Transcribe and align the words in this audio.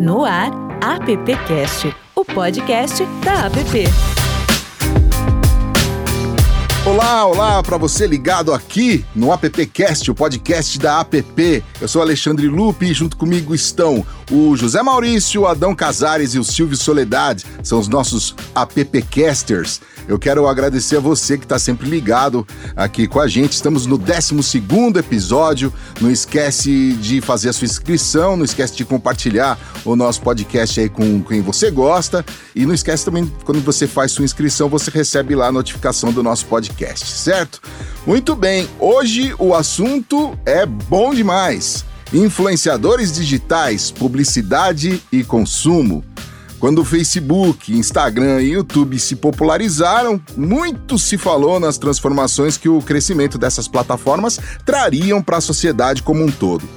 No 0.00 0.24
ar, 0.24 0.50
AppCast, 0.80 1.94
o 2.14 2.24
podcast 2.24 3.04
da 3.22 3.44
App. 3.44 4.19
Olá, 6.90 7.24
olá 7.24 7.62
para 7.62 7.76
você 7.76 8.04
ligado 8.04 8.52
aqui 8.52 9.04
no 9.14 9.30
AppCast, 9.30 10.10
o 10.10 10.14
podcast 10.14 10.76
da 10.76 10.98
App. 10.98 11.62
Eu 11.80 11.86
sou 11.86 12.02
Alexandre 12.02 12.48
Lupe 12.48 12.86
e 12.86 12.92
junto 12.92 13.16
comigo 13.16 13.54
estão 13.54 14.04
o 14.28 14.56
José 14.56 14.82
Maurício, 14.82 15.42
o 15.42 15.46
Adão 15.46 15.72
Casares 15.72 16.34
e 16.34 16.38
o 16.40 16.42
Silvio 16.42 16.76
Soledade. 16.76 17.46
São 17.62 17.78
os 17.78 17.86
nossos 17.86 18.34
AppCasters. 18.56 19.80
Eu 20.10 20.18
quero 20.18 20.48
agradecer 20.48 20.96
a 20.96 21.00
você 21.00 21.38
que 21.38 21.44
está 21.44 21.56
sempre 21.56 21.88
ligado 21.88 22.44
aqui 22.74 23.06
com 23.06 23.20
a 23.20 23.28
gente. 23.28 23.52
Estamos 23.52 23.86
no 23.86 23.96
12 23.96 24.34
episódio. 24.98 25.72
Não 26.00 26.10
esquece 26.10 26.94
de 26.94 27.20
fazer 27.20 27.50
a 27.50 27.52
sua 27.52 27.66
inscrição, 27.66 28.36
não 28.36 28.44
esquece 28.44 28.74
de 28.74 28.84
compartilhar 28.84 29.56
o 29.84 29.94
nosso 29.94 30.20
podcast 30.20 30.80
aí 30.80 30.88
com 30.88 31.22
quem 31.22 31.40
você 31.42 31.70
gosta. 31.70 32.24
E 32.56 32.66
não 32.66 32.74
esquece 32.74 33.04
também, 33.04 33.30
quando 33.44 33.60
você 33.60 33.86
faz 33.86 34.10
sua 34.10 34.24
inscrição, 34.24 34.68
você 34.68 34.90
recebe 34.90 35.36
lá 35.36 35.46
a 35.46 35.52
notificação 35.52 36.12
do 36.12 36.24
nosso 36.24 36.46
podcast, 36.46 36.79
certo? 36.96 37.60
Muito 38.06 38.34
bem, 38.34 38.68
hoje 38.78 39.34
o 39.38 39.54
assunto 39.54 40.38
é 40.46 40.64
bom 40.64 41.14
demais. 41.14 41.84
Influenciadores 42.12 43.12
digitais, 43.12 43.90
publicidade 43.90 45.02
e 45.12 45.22
consumo. 45.22 46.04
Quando 46.58 46.80
o 46.80 46.84
Facebook, 46.84 47.72
Instagram 47.72 48.42
e 48.42 48.52
YouTube 48.52 48.98
se 48.98 49.16
popularizaram, 49.16 50.20
muito 50.36 50.98
se 50.98 51.16
falou 51.16 51.58
nas 51.58 51.78
transformações 51.78 52.58
que 52.58 52.68
o 52.68 52.82
crescimento 52.82 53.38
dessas 53.38 53.66
plataformas 53.66 54.38
trariam 54.64 55.22
para 55.22 55.38
a 55.38 55.40
sociedade 55.40 56.02
como 56.02 56.22
um 56.22 56.30
todo. 56.30 56.68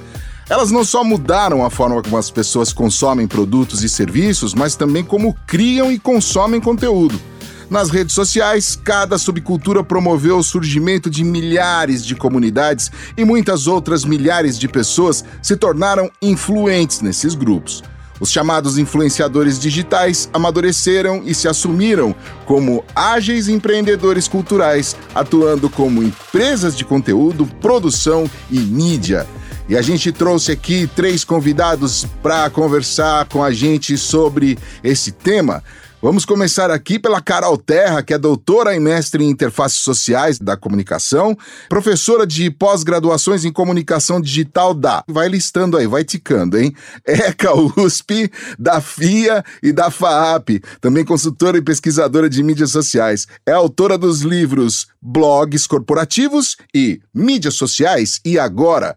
Elas 0.48 0.70
não 0.70 0.84
só 0.84 1.02
mudaram 1.02 1.64
a 1.64 1.70
forma 1.70 2.02
como 2.02 2.16
as 2.16 2.30
pessoas 2.30 2.72
consomem 2.72 3.26
produtos 3.26 3.82
e 3.82 3.88
serviços, 3.88 4.54
mas 4.54 4.76
também 4.76 5.02
como 5.02 5.34
criam 5.46 5.90
e 5.90 5.98
consomem 5.98 6.60
conteúdo. 6.60 7.20
Nas 7.70 7.90
redes 7.90 8.14
sociais, 8.14 8.76
cada 8.76 9.16
subcultura 9.16 9.82
promoveu 9.82 10.38
o 10.38 10.44
surgimento 10.44 11.08
de 11.08 11.24
milhares 11.24 12.04
de 12.04 12.14
comunidades 12.14 12.90
e 13.16 13.24
muitas 13.24 13.66
outras 13.66 14.04
milhares 14.04 14.58
de 14.58 14.68
pessoas 14.68 15.24
se 15.42 15.56
tornaram 15.56 16.10
influentes 16.20 17.00
nesses 17.00 17.34
grupos. 17.34 17.82
Os 18.20 18.30
chamados 18.30 18.78
influenciadores 18.78 19.58
digitais 19.58 20.28
amadureceram 20.32 21.22
e 21.24 21.34
se 21.34 21.48
assumiram 21.48 22.14
como 22.46 22.84
ágeis 22.94 23.48
empreendedores 23.48 24.28
culturais, 24.28 24.96
atuando 25.14 25.68
como 25.68 26.02
empresas 26.02 26.76
de 26.76 26.84
conteúdo, 26.84 27.46
produção 27.60 28.30
e 28.50 28.58
mídia. 28.58 29.26
E 29.68 29.76
a 29.76 29.82
gente 29.82 30.12
trouxe 30.12 30.52
aqui 30.52 30.88
três 30.94 31.24
convidados 31.24 32.06
para 32.22 32.48
conversar 32.50 33.24
com 33.26 33.42
a 33.42 33.50
gente 33.50 33.96
sobre 33.96 34.58
esse 34.82 35.10
tema. 35.10 35.62
Vamos 36.04 36.26
começar 36.26 36.70
aqui 36.70 36.98
pela 36.98 37.18
Carol 37.18 37.56
Terra, 37.56 38.02
que 38.02 38.12
é 38.12 38.18
doutora 38.18 38.76
e 38.76 38.78
mestre 38.78 39.24
em 39.24 39.30
interfaces 39.30 39.78
sociais 39.78 40.38
da 40.38 40.54
comunicação, 40.54 41.34
professora 41.66 42.26
de 42.26 42.50
pós-graduações 42.50 43.42
em 43.46 43.50
comunicação 43.50 44.20
digital 44.20 44.74
da. 44.74 45.02
Vai 45.08 45.28
listando 45.28 45.78
aí, 45.78 45.86
vai 45.86 46.04
ticando, 46.04 46.58
hein? 46.58 46.74
ECA 47.08 47.54
USP, 47.54 48.30
da 48.58 48.82
FIA 48.82 49.42
e 49.62 49.72
da 49.72 49.90
FAAP, 49.90 50.62
também 50.78 51.06
consultora 51.06 51.56
e 51.56 51.62
pesquisadora 51.62 52.28
de 52.28 52.42
mídias 52.42 52.70
sociais. 52.70 53.26
É 53.46 53.52
autora 53.52 53.96
dos 53.96 54.20
livros 54.20 54.88
Blogs 55.00 55.66
Corporativos 55.66 56.56
e 56.74 56.98
Mídias 57.14 57.54
Sociais 57.54 58.20
e 58.24 58.38
Agora. 58.38 58.96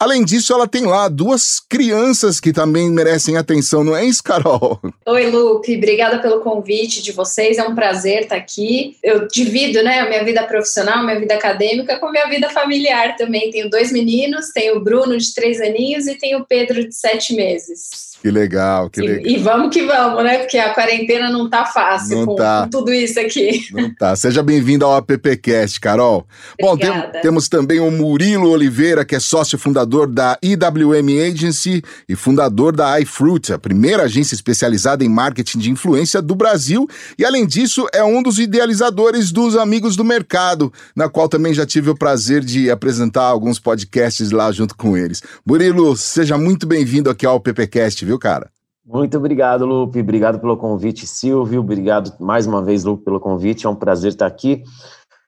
Além 0.00 0.24
disso, 0.24 0.52
ela 0.52 0.66
tem 0.66 0.84
lá 0.84 1.08
duas 1.08 1.60
crianças 1.60 2.40
que 2.40 2.52
também 2.52 2.90
merecem 2.90 3.36
atenção, 3.36 3.84
não 3.84 3.94
é 3.94 4.04
isso, 4.04 4.22
Carol? 4.22 4.80
Oi, 5.06 5.30
Lupe, 5.30 5.76
obrigada 5.76 6.18
pelo 6.18 6.40
convite 6.44 7.02
de 7.02 7.10
vocês, 7.10 7.58
é 7.58 7.64
um 7.64 7.74
prazer 7.74 8.22
estar 8.22 8.36
aqui. 8.36 8.96
Eu 9.02 9.26
divido, 9.26 9.82
né, 9.82 10.00
a 10.00 10.08
minha 10.08 10.22
vida 10.22 10.44
profissional, 10.44 11.02
minha 11.02 11.18
vida 11.18 11.34
acadêmica 11.34 11.98
com 11.98 12.06
a 12.06 12.12
minha 12.12 12.28
vida 12.28 12.48
familiar 12.50 13.16
também. 13.16 13.50
Tenho 13.50 13.68
dois 13.68 13.90
meninos, 13.90 14.50
tenho 14.54 14.76
o 14.76 14.80
Bruno 14.80 15.18
de 15.18 15.34
três 15.34 15.60
aninhos 15.60 16.06
e 16.06 16.14
tenho 16.14 16.38
o 16.38 16.46
Pedro 16.46 16.86
de 16.86 16.94
sete 16.94 17.34
meses. 17.34 18.13
Que 18.24 18.30
legal, 18.30 18.88
que 18.88 19.02
legal. 19.02 19.26
E, 19.26 19.34
e, 19.34 19.38
vamos 19.38 19.68
que 19.68 19.84
vamos, 19.84 20.24
né? 20.24 20.38
Porque 20.38 20.56
a 20.56 20.72
quarentena 20.72 21.28
não 21.28 21.50
tá 21.50 21.66
fácil 21.66 22.20
não 22.20 22.24
com, 22.24 22.34
tá. 22.36 22.62
com, 22.62 22.70
tudo 22.70 22.90
isso 22.90 23.20
aqui. 23.20 23.66
Não 23.70 23.94
tá. 23.94 24.16
Seja 24.16 24.42
bem-vindo 24.42 24.82
ao 24.82 24.96
AppCast, 24.96 25.78
Carol. 25.78 26.26
Bom, 26.58 26.74
tem, 26.74 26.90
temos 27.20 27.50
também 27.50 27.80
o 27.80 27.90
Murilo 27.90 28.48
Oliveira, 28.48 29.04
que 29.04 29.14
é 29.14 29.20
sócio 29.20 29.58
fundador 29.58 30.06
da 30.06 30.38
IWM 30.42 31.20
Agency 31.20 31.82
e 32.08 32.16
fundador 32.16 32.74
da 32.74 32.98
iFruit, 32.98 33.52
a 33.52 33.58
primeira 33.58 34.04
agência 34.04 34.34
especializada 34.34 35.04
em 35.04 35.08
marketing 35.10 35.58
de 35.58 35.70
influência 35.70 36.22
do 36.22 36.34
Brasil. 36.34 36.88
E, 37.18 37.26
além 37.26 37.46
disso, 37.46 37.86
é 37.92 38.02
um 38.02 38.22
dos 38.22 38.38
idealizadores 38.38 39.30
dos 39.30 39.54
Amigos 39.54 39.96
do 39.96 40.04
Mercado, 40.04 40.72
na 40.96 41.10
qual 41.10 41.28
também 41.28 41.52
já 41.52 41.66
tive 41.66 41.90
o 41.90 41.94
prazer 41.94 42.42
de 42.42 42.70
apresentar 42.70 43.24
alguns 43.24 43.58
podcasts 43.58 44.30
lá 44.30 44.50
junto 44.50 44.74
com 44.74 44.96
eles. 44.96 45.22
Murilo, 45.44 45.94
seja 45.94 46.38
muito 46.38 46.66
bem-vindo 46.66 47.10
aqui 47.10 47.26
ao 47.26 47.36
AppCast, 47.36 48.02
viu? 48.02 48.13
Viu, 48.14 48.18
cara? 48.18 48.50
Muito 48.84 49.16
obrigado, 49.16 49.64
Lupe. 49.64 50.00
Obrigado 50.00 50.38
pelo 50.38 50.56
convite, 50.56 51.06
Silvio. 51.06 51.60
Obrigado 51.60 52.14
mais 52.20 52.46
uma 52.46 52.62
vez, 52.62 52.84
Lupe, 52.84 53.04
pelo 53.04 53.18
convite. 53.18 53.66
É 53.66 53.68
um 53.68 53.74
prazer 53.74 54.12
estar 54.12 54.26
aqui 54.26 54.62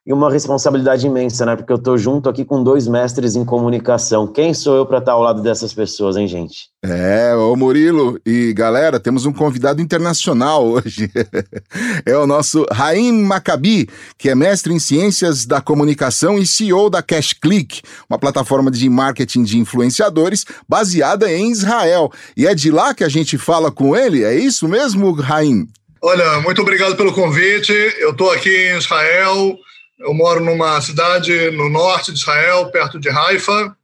e 0.06 0.12
uma 0.12 0.30
responsabilidade 0.30 1.04
imensa, 1.04 1.44
né? 1.44 1.56
Porque 1.56 1.72
eu 1.72 1.76
estou 1.76 1.98
junto 1.98 2.28
aqui 2.28 2.44
com 2.44 2.62
dois 2.62 2.86
mestres 2.86 3.34
em 3.34 3.44
comunicação. 3.44 4.28
Quem 4.28 4.54
sou 4.54 4.76
eu 4.76 4.86
para 4.86 4.98
estar 4.98 5.12
ao 5.12 5.22
lado 5.22 5.42
dessas 5.42 5.74
pessoas, 5.74 6.16
hein, 6.16 6.28
gente? 6.28 6.68
É, 6.84 7.34
ô 7.34 7.56
Murilo 7.56 8.20
e 8.24 8.52
galera, 8.52 9.00
temos 9.00 9.26
um 9.26 9.32
convidado 9.32 9.82
internacional 9.82 10.64
hoje. 10.64 11.10
é 12.06 12.16
o 12.16 12.24
nosso 12.24 12.64
Raim 12.70 13.20
Maccabi, 13.24 13.88
que 14.16 14.30
é 14.30 14.34
mestre 14.36 14.72
em 14.72 14.78
ciências 14.78 15.44
da 15.44 15.60
comunicação 15.60 16.38
e 16.38 16.46
CEO 16.46 16.88
da 16.88 17.02
Cash 17.02 17.32
Click, 17.32 17.82
uma 18.08 18.18
plataforma 18.18 18.70
de 18.70 18.88
marketing 18.88 19.42
de 19.42 19.58
influenciadores 19.58 20.44
baseada 20.68 21.32
em 21.32 21.50
Israel. 21.50 22.12
E 22.36 22.46
é 22.46 22.54
de 22.54 22.70
lá 22.70 22.94
que 22.94 23.02
a 23.02 23.08
gente 23.08 23.36
fala 23.36 23.72
com 23.72 23.96
ele, 23.96 24.22
é 24.22 24.36
isso 24.36 24.68
mesmo, 24.68 25.10
Raim? 25.14 25.66
Olha, 26.00 26.40
muito 26.42 26.62
obrigado 26.62 26.94
pelo 26.94 27.12
convite. 27.12 27.72
Eu 27.98 28.10
estou 28.10 28.30
aqui 28.30 28.50
em 28.50 28.78
Israel 28.78 29.58
eu 29.98 30.12
moro 30.12 30.44
numa 30.44 30.80
cidade 30.80 31.50
no 31.52 31.68
norte 31.68 32.12
de 32.12 32.18
Israel, 32.18 32.70
perto 32.70 32.98
de 32.98 33.08
Haifa. 33.08 33.76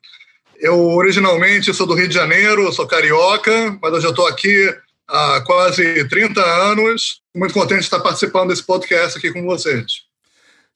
Eu 0.58 0.78
originalmente 0.90 1.72
sou 1.72 1.86
do 1.86 1.94
Rio 1.94 2.08
de 2.08 2.14
Janeiro, 2.14 2.72
sou 2.72 2.86
carioca, 2.86 3.78
mas 3.80 3.92
eu 3.94 4.00
já 4.00 4.10
estou 4.10 4.26
aqui 4.26 4.74
há 5.08 5.40
quase 5.40 6.06
30 6.08 6.40
anos. 6.40 7.20
Muito 7.34 7.54
contente 7.54 7.80
de 7.80 7.84
estar 7.84 8.00
participando 8.00 8.50
desse 8.50 8.62
podcast 8.62 9.18
aqui 9.18 9.32
com 9.32 9.44
vocês. 9.44 10.02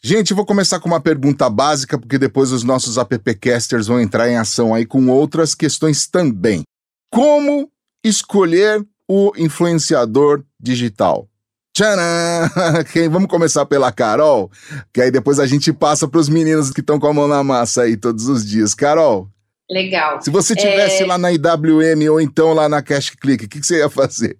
Gente, 0.02 0.34
vou 0.34 0.46
começar 0.46 0.80
com 0.80 0.88
uma 0.88 1.00
pergunta 1.00 1.48
básica, 1.50 1.98
porque 1.98 2.18
depois 2.18 2.52
os 2.52 2.62
nossos 2.62 2.98
appcasters 2.98 3.86
vão 3.86 4.00
entrar 4.00 4.28
em 4.28 4.36
ação 4.36 4.74
aí 4.74 4.86
com 4.86 5.08
outras 5.08 5.54
questões 5.54 6.06
também. 6.06 6.62
Como 7.10 7.70
escolher 8.04 8.84
o 9.08 9.32
influenciador 9.36 10.44
digital? 10.60 11.28
Tcharam! 11.76 12.48
Vamos 13.12 13.28
começar 13.28 13.66
pela 13.66 13.92
Carol, 13.92 14.50
que 14.94 15.02
aí 15.02 15.10
depois 15.10 15.38
a 15.38 15.44
gente 15.44 15.74
passa 15.74 16.08
para 16.08 16.18
os 16.18 16.26
meninos 16.26 16.70
que 16.70 16.80
estão 16.80 16.98
com 16.98 17.06
a 17.06 17.12
mão 17.12 17.28
na 17.28 17.44
massa 17.44 17.82
aí 17.82 17.98
todos 17.98 18.30
os 18.30 18.46
dias. 18.46 18.74
Carol. 18.74 19.28
Legal. 19.70 20.22
Se 20.22 20.30
você 20.30 20.56
tivesse 20.56 21.02
é... 21.02 21.06
lá 21.06 21.18
na 21.18 21.30
IWM 21.32 22.08
ou 22.10 22.18
então 22.18 22.54
lá 22.54 22.66
na 22.66 22.80
Cash 22.80 23.10
Click, 23.10 23.44
o 23.44 23.48
que, 23.48 23.60
que 23.60 23.66
você 23.66 23.80
ia 23.80 23.90
fazer? 23.90 24.34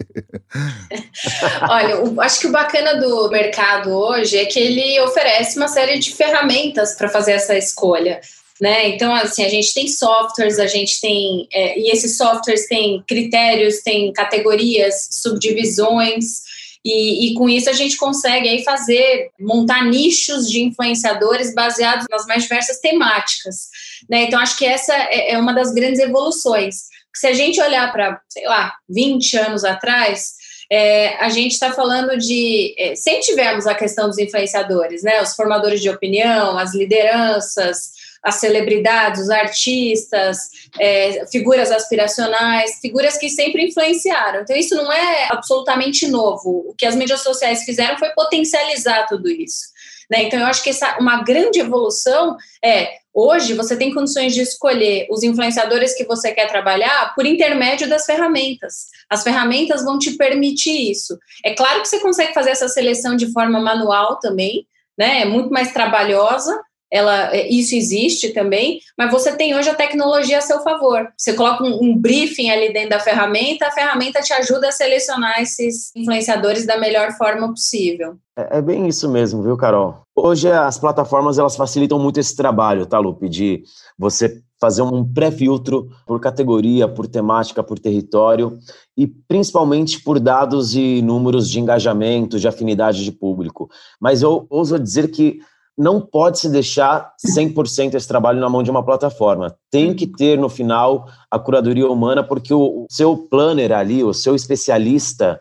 Olha, 1.69 2.03
o, 2.05 2.19
acho 2.23 2.41
que 2.41 2.47
o 2.47 2.53
bacana 2.53 2.99
do 2.99 3.29
mercado 3.29 3.91
hoje 3.91 4.39
é 4.39 4.47
que 4.47 4.59
ele 4.59 4.99
oferece 5.01 5.59
uma 5.59 5.69
série 5.69 5.99
de 5.99 6.15
ferramentas 6.15 6.95
para 6.95 7.11
fazer 7.11 7.33
essa 7.33 7.55
escolha. 7.55 8.19
Né? 8.59 8.89
Então, 8.89 9.15
assim, 9.15 9.45
a 9.45 9.51
gente 9.51 9.75
tem 9.75 9.87
softwares, 9.89 10.59
a 10.59 10.67
gente 10.67 10.99
tem. 11.03 11.47
É, 11.53 11.79
e 11.79 11.91
esses 11.91 12.17
softwares 12.17 12.67
têm 12.67 13.05
critérios, 13.07 13.81
têm 13.83 14.11
categorias, 14.15 15.09
subdivisões. 15.11 16.46
E, 16.89 17.27
e, 17.27 17.35
com 17.35 17.49
isso 17.49 17.69
a 17.69 17.73
gente 17.73 17.97
consegue 17.97 18.49
aí 18.49 18.63
fazer, 18.63 19.31
montar 19.41 19.85
nichos 19.87 20.49
de 20.49 20.63
influenciadores 20.63 21.53
baseados 21.53 22.07
nas 22.09 22.25
mais 22.27 22.45
diversas 22.45 22.79
temáticas. 22.79 23.69
Né? 24.09 24.23
Então, 24.23 24.39
acho 24.39 24.57
que 24.57 24.65
essa 24.65 24.95
é, 24.95 25.33
é 25.33 25.39
uma 25.39 25.53
das 25.53 25.75
grandes 25.75 25.99
evoluções. 25.99 26.83
Se 27.13 27.27
a 27.27 27.33
gente 27.33 27.61
olhar 27.61 27.91
para, 27.93 28.21
sei 28.29 28.47
lá, 28.47 28.73
20 28.89 29.37
anos 29.37 29.65
atrás, 29.65 30.35
é, 30.71 31.17
a 31.17 31.29
gente 31.29 31.53
está 31.53 31.73
falando 31.73 32.17
de. 32.17 32.73
É, 32.79 32.95
tivemos 33.21 33.67
a 33.67 33.75
questão 33.75 34.07
dos 34.07 34.19
influenciadores, 34.19 35.03
né? 35.03 35.21
Os 35.21 35.35
formadores 35.35 35.81
de 35.81 35.91
opinião, 35.91 36.57
as 36.57 36.73
lideranças, 36.73 37.91
as 38.27 38.35
celebridades, 38.37 39.23
os 39.23 39.31
artistas, 39.31 40.39
é, 40.81 41.25
figuras 41.31 41.71
aspiracionais, 41.71 42.81
figuras 42.81 43.17
que 43.17 43.31
sempre 43.31 43.69
influenciaram. 43.69 44.41
Então, 44.41 44.57
isso 44.57 44.75
não 44.75 44.93
é 44.93 45.29
absolutamente 45.31 46.09
novo. 46.09 46.67
O 46.69 46.75
que 46.77 46.85
as 46.85 46.97
mídias 46.97 47.23
sociais 47.23 47.63
fizeram 47.63 47.97
foi 47.97 48.11
potencializar 48.11 49.07
tudo 49.07 49.31
isso. 49.31 49.67
Né? 50.11 50.25
Então, 50.25 50.41
eu 50.41 50.47
acho 50.47 50.63
que 50.63 50.71
essa, 50.71 50.99
uma 50.99 51.23
grande 51.23 51.61
evolução 51.61 52.37
é 52.63 52.99
Hoje 53.19 53.55
você 53.55 53.75
tem 53.75 53.95
condições 53.95 54.35
de 54.35 54.43
escolher 54.43 55.07
os 55.11 55.23
influenciadores 55.23 55.95
que 55.95 56.05
você 56.05 56.33
quer 56.33 56.49
trabalhar 56.49 57.15
por 57.15 57.25
intermédio 57.25 57.89
das 57.89 58.05
ferramentas. 58.05 58.89
As 59.09 59.23
ferramentas 59.23 59.83
vão 59.83 59.99
te 59.99 60.19
permitir 60.19 60.91
isso. 60.91 61.19
É 61.43 61.55
claro 61.55 61.81
que 61.81 61.89
você 61.89 61.99
consegue 61.99 62.35
fazer 62.35 62.51
essa 62.51 62.69
seleção 62.69 63.17
de 63.17 63.33
forma 63.33 63.59
manual 63.59 64.19
também, 64.19 64.67
né? 64.99 65.23
É 65.23 65.25
muito 65.25 65.49
mais 65.49 65.73
trabalhosa, 65.73 66.61
ela, 66.91 67.35
é, 67.35 67.49
isso 67.49 67.75
existe 67.75 68.31
também, 68.31 68.81
mas 68.97 69.11
você 69.11 69.37
tem 69.37 69.57
hoje 69.57 69.69
a 69.69 69.75
tecnologia 69.75 70.39
a 70.39 70.43
seu 70.43 70.61
favor. 70.61 71.09
Você 71.17 71.33
coloca 71.35 71.65
um, 71.65 71.83
um, 71.83 71.99
briefing 71.99 72.51
ali 72.51 72.73
dentro 72.73 72.91
da 72.91 73.01
ferramenta, 73.01 73.67
a 73.67 73.73
ferramenta 73.73 74.21
te 74.21 74.33
ajuda 74.33 74.69
a 74.69 74.73
selecionar 74.73 75.41
esses 75.41 75.95
influenciadores 75.97 76.67
da 76.67 76.79
melhor 76.79 77.13
forma 77.13 77.49
possível. 77.49 78.17
É, 78.39 78.59
é 78.59 78.63
bem 78.63 78.87
isso 78.87 79.09
mesmo, 79.09 79.43
viu, 79.43 79.57
Carol? 79.57 80.03
Hoje 80.15 80.51
as 80.51 80.79
plataformas 80.79 81.39
elas 81.39 81.57
facilitam 81.57 81.99
muito 81.99 82.21
esse 82.21 82.37
trabalho, 82.37 82.87
tá, 82.87 82.99
Lupe? 82.99 83.29
De 83.29 83.63
você 83.99 84.41
fazer 84.61 84.83
um 84.83 85.05
pré-filtro 85.05 85.89
por 86.07 86.19
categoria, 86.21 86.89
por 86.89 87.07
temática, 87.07 87.63
por 87.63 87.79
território 87.79 88.59
e 88.97 89.07
principalmente 89.07 90.03
por 90.03 90.19
dados 90.19 90.75
e 90.75 91.03
números 91.03 91.51
de 91.51 91.61
engajamento, 91.61 92.39
de 92.39 92.49
afinidade 92.49 93.05
de 93.05 93.13
público. 93.13 93.69
Mas 94.01 94.23
eu 94.23 94.47
ouso 94.49 94.79
dizer 94.79 95.09
que 95.11 95.41
não 95.77 96.01
pode 96.01 96.39
se 96.39 96.49
deixar 96.49 97.13
100% 97.37 97.95
esse 97.95 98.09
trabalho 98.09 98.41
na 98.41 98.49
mão 98.49 98.63
de 98.63 98.71
uma 98.71 98.83
plataforma. 98.83 99.55
Tem 99.71 99.95
que 99.95 100.07
ter 100.07 100.39
no 100.39 100.49
final 100.49 101.07
a 101.31 101.39
curadoria 101.39 101.89
humana, 101.89 102.25
porque 102.25 102.55
o 102.55 102.87
seu 102.91 103.17
planner 103.17 103.73
ali, 103.73 104.03
o 104.03 104.15
seu 104.15 104.35
especialista 104.35 105.39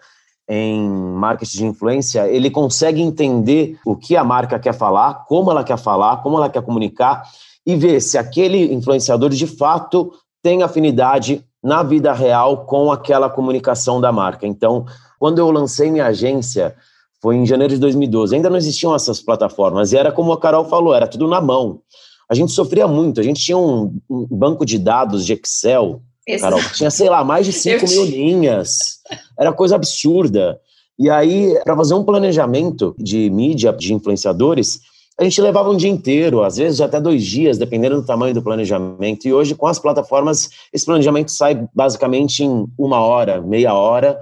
em 0.47 0.87
marketing 0.87 1.57
de 1.57 1.65
influência, 1.65 2.27
ele 2.27 2.51
consegue 2.51 3.01
entender 3.01 3.79
o 3.85 3.95
que 3.95 4.15
a 4.15 4.23
marca 4.23 4.59
quer 4.59 4.73
falar, 4.73 5.25
como 5.25 5.49
ela 5.49 5.63
quer 5.63 5.77
falar, 5.77 6.21
como 6.21 6.37
ela 6.37 6.49
quer 6.49 6.61
comunicar 6.61 7.23
e 7.65 7.75
ver 7.75 7.99
se 8.01 8.17
aquele 8.17 8.73
influenciador 8.73 9.29
de 9.29 9.47
fato 9.47 10.11
tem 10.43 10.61
afinidade 10.61 11.43
na 11.63 11.81
vida 11.81 12.13
real 12.13 12.65
com 12.65 12.91
aquela 12.91 13.27
comunicação 13.27 13.99
da 13.99 14.11
marca. 14.11 14.45
Então, 14.45 14.85
quando 15.17 15.39
eu 15.39 15.49
lancei 15.49 15.89
minha 15.89 16.05
agência, 16.05 16.75
foi 17.21 17.35
em 17.35 17.45
janeiro 17.45 17.73
de 17.73 17.79
2012. 17.79 18.35
Ainda 18.35 18.49
não 18.49 18.57
existiam 18.57 18.93
essas 18.93 19.21
plataformas 19.21 19.93
e 19.93 19.97
era 19.97 20.11
como 20.11 20.31
a 20.31 20.39
Carol 20.39 20.65
falou, 20.65 20.93
era 20.93 21.07
tudo 21.07 21.27
na 21.27 21.41
mão. 21.41 21.81
A 22.29 22.33
gente 22.33 22.51
sofria 22.51 22.87
muito, 22.87 23.19
a 23.19 23.23
gente 23.23 23.43
tinha 23.43 23.57
um, 23.57 23.97
um 24.09 24.27
banco 24.29 24.65
de 24.65 24.79
dados 24.79 25.25
de 25.25 25.33
Excel, 25.33 26.01
Carol, 26.39 26.59
tinha, 26.73 26.89
sei 26.89 27.09
lá, 27.09 27.23
mais 27.23 27.45
de 27.45 27.53
5 27.53 27.87
mil 27.87 28.05
linhas. 28.05 28.99
Era 29.37 29.53
coisa 29.53 29.75
absurda. 29.75 30.59
E 30.97 31.09
aí, 31.09 31.59
para 31.63 31.75
fazer 31.75 31.93
um 31.93 32.03
planejamento 32.03 32.95
de 32.97 33.29
mídia, 33.29 33.71
de 33.73 33.93
influenciadores, 33.93 34.79
a 35.19 35.23
gente 35.23 35.39
levava 35.41 35.69
um 35.69 35.77
dia 35.77 35.89
inteiro, 35.89 36.43
às 36.43 36.57
vezes 36.57 36.81
até 36.81 36.99
dois 36.99 37.23
dias, 37.23 37.57
dependendo 37.57 37.95
do 37.97 38.05
tamanho 38.05 38.33
do 38.33 38.41
planejamento. 38.41 39.27
E 39.27 39.33
hoje, 39.33 39.55
com 39.55 39.67
as 39.67 39.79
plataformas, 39.79 40.49
esse 40.73 40.85
planejamento 40.85 41.31
sai 41.31 41.67
basicamente 41.73 42.43
em 42.43 42.65
uma 42.77 42.99
hora, 42.99 43.41
meia 43.41 43.73
hora, 43.73 44.19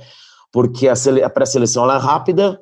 porque 0.52 0.88
a 0.88 1.30
pré-seleção 1.30 1.90
é 1.90 1.98
rápida, 1.98 2.60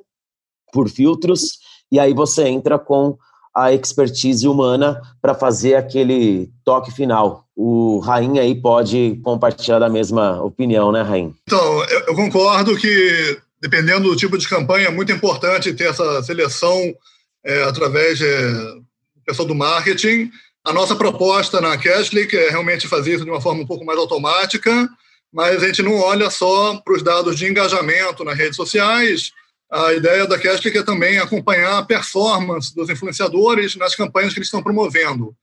por 0.72 0.90
filtros, 0.90 1.60
e 1.92 2.00
aí 2.00 2.14
você 2.14 2.48
entra 2.48 2.80
com 2.80 3.18
a 3.54 3.74
expertise 3.74 4.48
humana 4.48 5.02
para 5.22 5.36
fazer 5.36 5.76
aquele 5.76 6.50
toque 6.64 6.92
final. 6.92 7.46
O 7.56 8.00
Rain 8.00 8.40
aí 8.40 8.56
pode 8.56 9.20
compartilhar 9.24 9.80
da 9.80 9.90
mesma 9.90 10.42
opinião, 10.42 10.92
né, 10.92 11.02
Rain? 11.02 11.36
Então, 11.44 11.84
eu 12.08 12.16
concordo 12.16 12.78
que, 12.78 13.38
dependendo 13.62 14.10
do 14.10 14.16
tipo 14.16 14.38
de 14.38 14.48
campanha, 14.48 14.88
é 14.88 14.92
muito 14.92 15.12
importante 15.12 15.74
ter 15.74 15.90
essa 15.90 16.24
seleção 16.24 16.94
é, 17.46 17.64
através 17.64 18.20
de 18.20 18.26
pessoal 19.26 19.48
do 19.48 19.56
marketing. 19.56 20.32
A 20.64 20.74
nossa 20.74 20.96
proposta 20.96 21.60
na 21.60 21.78
Cashlick 21.78 22.36
é 22.36 22.50
realmente 22.50 22.88
fazer 22.88 23.16
isso 23.16 23.26
de 23.26 23.32
uma 23.32 23.42
forma 23.42 23.64
um 23.64 23.68
pouco 23.68 23.84
mais 23.84 24.00
automática, 24.00 24.90
mas 25.34 25.62
a 25.62 25.68
gente 25.68 25.82
não 25.82 26.00
olha 26.00 26.30
só 26.30 26.78
para 26.78 26.94
os 26.94 27.04
dados 27.04 27.38
de 27.38 27.48
engajamento 27.48 28.24
nas 28.24 28.38
redes 28.38 28.56
sociais, 28.56 29.32
a 29.72 29.94
ideia 29.94 30.28
da 30.28 30.38
Cashlick 30.38 30.78
é 30.78 30.84
também 30.84 31.18
acompanhar 31.18 31.78
a 31.78 31.84
performance 31.84 32.76
dos 32.76 32.90
influenciadores 32.90 33.78
nas 33.78 33.96
campanhas 33.96 34.34
que 34.34 34.40
eles 34.40 34.48
estão 34.48 34.62
promovendo. 34.62 35.34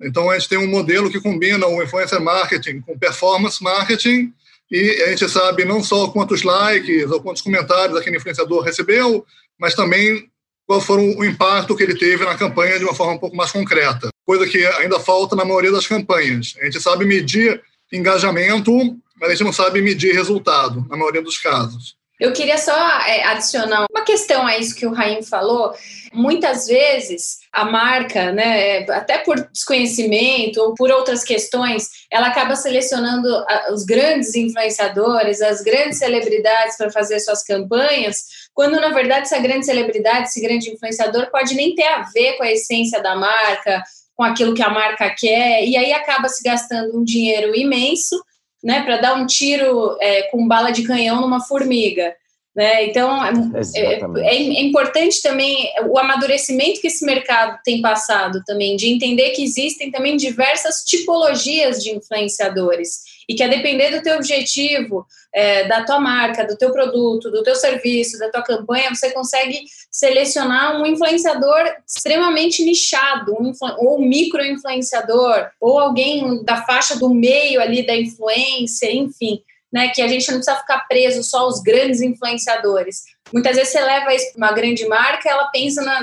Então, 0.00 0.30
a 0.30 0.38
gente 0.38 0.48
tem 0.48 0.58
um 0.58 0.68
modelo 0.68 1.10
que 1.10 1.20
combina 1.20 1.66
o 1.66 1.82
influencer 1.82 2.20
marketing 2.20 2.80
com 2.80 2.96
performance 2.96 3.62
marketing, 3.62 4.32
e 4.70 5.02
a 5.02 5.08
gente 5.10 5.28
sabe 5.28 5.64
não 5.64 5.82
só 5.82 6.08
quantos 6.08 6.42
likes 6.42 7.10
ou 7.10 7.20
quantos 7.20 7.42
comentários 7.42 7.98
aquele 7.98 8.16
influenciador 8.16 8.62
recebeu, 8.62 9.26
mas 9.58 9.74
também 9.74 10.30
qual 10.66 10.80
foi 10.80 11.14
o 11.16 11.24
impacto 11.24 11.76
que 11.76 11.82
ele 11.82 11.98
teve 11.98 12.24
na 12.24 12.36
campanha 12.36 12.78
de 12.78 12.84
uma 12.84 12.94
forma 12.94 13.14
um 13.14 13.18
pouco 13.18 13.36
mais 13.36 13.50
concreta. 13.50 14.08
Coisa 14.24 14.46
que 14.46 14.64
ainda 14.64 15.00
falta 15.00 15.36
na 15.36 15.44
maioria 15.44 15.72
das 15.72 15.86
campanhas. 15.86 16.54
A 16.60 16.64
gente 16.64 16.80
sabe 16.80 17.04
medir 17.04 17.60
engajamento, 17.92 18.72
mas 19.20 19.28
a 19.28 19.32
gente 19.32 19.44
não 19.44 19.52
sabe 19.52 19.82
medir 19.82 20.14
resultado, 20.14 20.86
na 20.88 20.96
maioria 20.96 21.20
dos 21.20 21.36
casos. 21.36 21.96
Eu 22.22 22.32
queria 22.32 22.56
só 22.56 22.72
é, 23.00 23.24
adicionar 23.24 23.84
uma 23.90 24.04
questão 24.04 24.46
a 24.46 24.56
isso 24.56 24.76
que 24.76 24.86
o 24.86 24.92
Raim 24.92 25.24
falou. 25.24 25.74
Muitas 26.12 26.68
vezes 26.68 27.38
a 27.52 27.64
marca, 27.64 28.30
né, 28.30 28.84
até 28.90 29.18
por 29.18 29.40
desconhecimento 29.50 30.60
ou 30.60 30.72
por 30.72 30.88
outras 30.92 31.24
questões, 31.24 31.88
ela 32.08 32.28
acaba 32.28 32.54
selecionando 32.54 33.28
os 33.72 33.84
grandes 33.84 34.36
influenciadores, 34.36 35.42
as 35.42 35.62
grandes 35.62 35.98
celebridades 35.98 36.76
para 36.76 36.92
fazer 36.92 37.18
suas 37.18 37.42
campanhas, 37.42 38.22
quando 38.54 38.80
na 38.80 38.90
verdade 38.90 39.22
essa 39.22 39.40
grande 39.40 39.66
celebridade, 39.66 40.28
esse 40.28 40.40
grande 40.40 40.70
influenciador 40.70 41.28
pode 41.28 41.56
nem 41.56 41.74
ter 41.74 41.88
a 41.88 42.04
ver 42.14 42.34
com 42.34 42.44
a 42.44 42.52
essência 42.52 43.02
da 43.02 43.16
marca, 43.16 43.82
com 44.14 44.22
aquilo 44.22 44.54
que 44.54 44.62
a 44.62 44.70
marca 44.70 45.12
quer, 45.18 45.64
e 45.64 45.76
aí 45.76 45.92
acaba 45.92 46.28
se 46.28 46.40
gastando 46.44 46.96
um 46.96 47.02
dinheiro 47.02 47.52
imenso 47.52 48.22
né, 48.62 48.82
para 48.82 48.98
dar 48.98 49.14
um 49.14 49.26
tiro 49.26 49.96
é, 50.00 50.22
com 50.30 50.46
bala 50.46 50.70
de 50.70 50.84
canhão 50.84 51.20
numa 51.20 51.40
formiga. 51.40 52.14
Né? 52.54 52.84
Então, 52.84 53.24
é, 53.24 53.32
é, 53.76 54.00
é, 54.26 54.60
importante 54.60 55.22
também 55.22 55.72
o 55.88 55.98
amadurecimento 55.98 56.82
que 56.82 56.88
esse 56.88 57.04
mercado 57.04 57.58
tem 57.64 57.80
passado 57.80 58.42
também, 58.46 58.76
de 58.76 58.88
entender 58.88 59.30
que 59.30 59.42
existem 59.42 59.90
também 59.90 60.18
diversas 60.18 60.84
tipologias 60.84 61.82
de 61.82 61.92
influenciadores 61.92 63.10
e 63.26 63.34
que 63.34 63.42
a 63.42 63.48
depender 63.48 63.90
do 63.90 64.02
teu 64.02 64.16
objetivo, 64.16 65.06
é, 65.32 65.66
da 65.66 65.82
tua 65.82 65.98
marca, 65.98 66.46
do 66.46 66.58
teu 66.58 66.70
produto, 66.72 67.30
do 67.30 67.42
teu 67.42 67.54
serviço, 67.54 68.18
da 68.18 68.30
tua 68.30 68.42
campanha, 68.42 68.94
você 68.94 69.10
consegue 69.12 69.60
selecionar 69.90 70.78
um 70.78 70.84
influenciador 70.84 71.72
extremamente 71.86 72.62
nichado, 72.62 73.32
um 73.32 73.52
ou 73.78 73.98
micro-influenciador, 73.98 75.48
ou 75.58 75.78
alguém 75.78 76.44
da 76.44 76.62
faixa 76.66 76.98
do 76.98 77.08
meio 77.08 77.62
ali 77.62 77.86
da 77.86 77.96
influência, 77.96 78.92
enfim 78.92 79.42
né, 79.72 79.88
que 79.88 80.02
a 80.02 80.08
gente 80.08 80.28
não 80.30 80.38
precisa 80.38 80.58
ficar 80.58 80.86
preso 80.86 81.22
só 81.22 81.40
aos 81.40 81.62
grandes 81.62 82.02
influenciadores. 82.02 83.02
Muitas 83.32 83.56
vezes 83.56 83.72
você 83.72 83.80
leva 83.80 84.14
isso 84.14 84.32
para 84.32 84.46
uma 84.46 84.52
grande 84.52 84.86
marca, 84.86 85.30
ela 85.30 85.46
pensa 85.46 85.82
na 85.82 86.00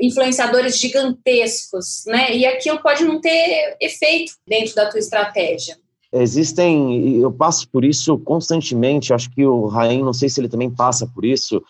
influenciadores 0.00 0.78
gigantescos, 0.78 2.02
né? 2.06 2.34
E 2.34 2.44
aquilo 2.44 2.82
pode 2.82 3.04
não 3.04 3.20
ter 3.20 3.76
efeito 3.80 4.32
dentro 4.46 4.74
da 4.74 4.90
tua 4.90 4.98
estratégia. 4.98 5.76
Existem, 6.12 7.20
eu 7.20 7.30
passo 7.30 7.68
por 7.68 7.84
isso 7.84 8.18
constantemente, 8.18 9.14
acho 9.14 9.30
que 9.30 9.44
o 9.44 9.66
Rain, 9.66 10.02
não 10.02 10.12
sei 10.12 10.28
se 10.28 10.40
ele 10.40 10.48
também 10.48 10.70
passa 10.70 11.06
por 11.06 11.24
isso, 11.24 11.62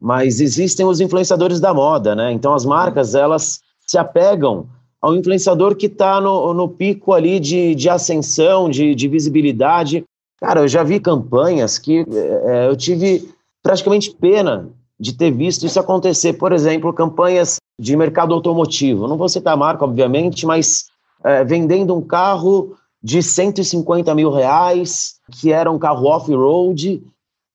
mas 0.00 0.40
existem 0.40 0.86
os 0.86 1.00
influenciadores 1.00 1.60
da 1.60 1.74
moda, 1.74 2.14
né? 2.14 2.32
Então 2.32 2.54
as 2.54 2.64
marcas, 2.64 3.14
elas 3.14 3.60
se 3.86 3.98
apegam 3.98 4.68
ao 5.00 5.16
influenciador 5.16 5.74
que 5.76 5.86
está 5.86 6.20
no, 6.20 6.52
no 6.52 6.68
pico 6.68 7.12
ali 7.12 7.40
de, 7.40 7.74
de 7.74 7.88
ascensão, 7.88 8.68
de, 8.68 8.94
de 8.94 9.08
visibilidade, 9.08 10.04
Cara, 10.40 10.60
eu 10.60 10.68
já 10.68 10.82
vi 10.82 10.98
campanhas 10.98 11.78
que 11.78 12.06
é, 12.08 12.68
eu 12.68 12.76
tive 12.76 13.32
praticamente 13.62 14.10
pena 14.14 14.70
de 14.98 15.12
ter 15.12 15.30
visto 15.30 15.66
isso 15.66 15.78
acontecer. 15.78 16.34
Por 16.34 16.52
exemplo, 16.52 16.92
campanhas 16.92 17.58
de 17.78 17.96
mercado 17.96 18.34
automotivo. 18.34 19.06
Não 19.06 19.16
vou 19.16 19.28
citar 19.28 19.54
a 19.54 19.56
marca, 19.56 19.84
obviamente, 19.84 20.46
mas 20.46 20.86
é, 21.22 21.44
vendendo 21.44 21.94
um 21.94 22.02
carro 22.02 22.76
de 23.02 23.22
150 23.22 24.14
mil 24.14 24.30
reais, 24.30 25.14
que 25.30 25.52
era 25.52 25.70
um 25.70 25.78
carro 25.78 26.06
off-road, 26.06 27.02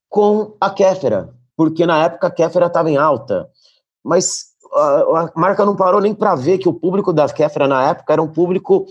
com 0.10 0.54
a 0.60 0.70
Kéfera, 0.70 1.30
porque 1.56 1.86
na 1.86 2.04
época 2.04 2.28
a 2.28 2.32
Kéfera 2.32 2.68
estava 2.68 2.90
em 2.90 2.98
alta. 2.98 3.50
Mas 4.04 4.46
a, 4.74 5.22
a 5.22 5.32
marca 5.36 5.66
não 5.66 5.76
parou 5.76 6.02
nem 6.02 6.16
para 6.16 6.36
ver 6.36 6.58
que 6.58 6.70
o 6.70 6.74
público 6.74 7.14
da 7.14 7.28
Kéfera 7.30 7.68
na 7.68 7.90
época 7.90 8.14
era 8.14 8.22
um 8.22 8.28
público 8.28 8.88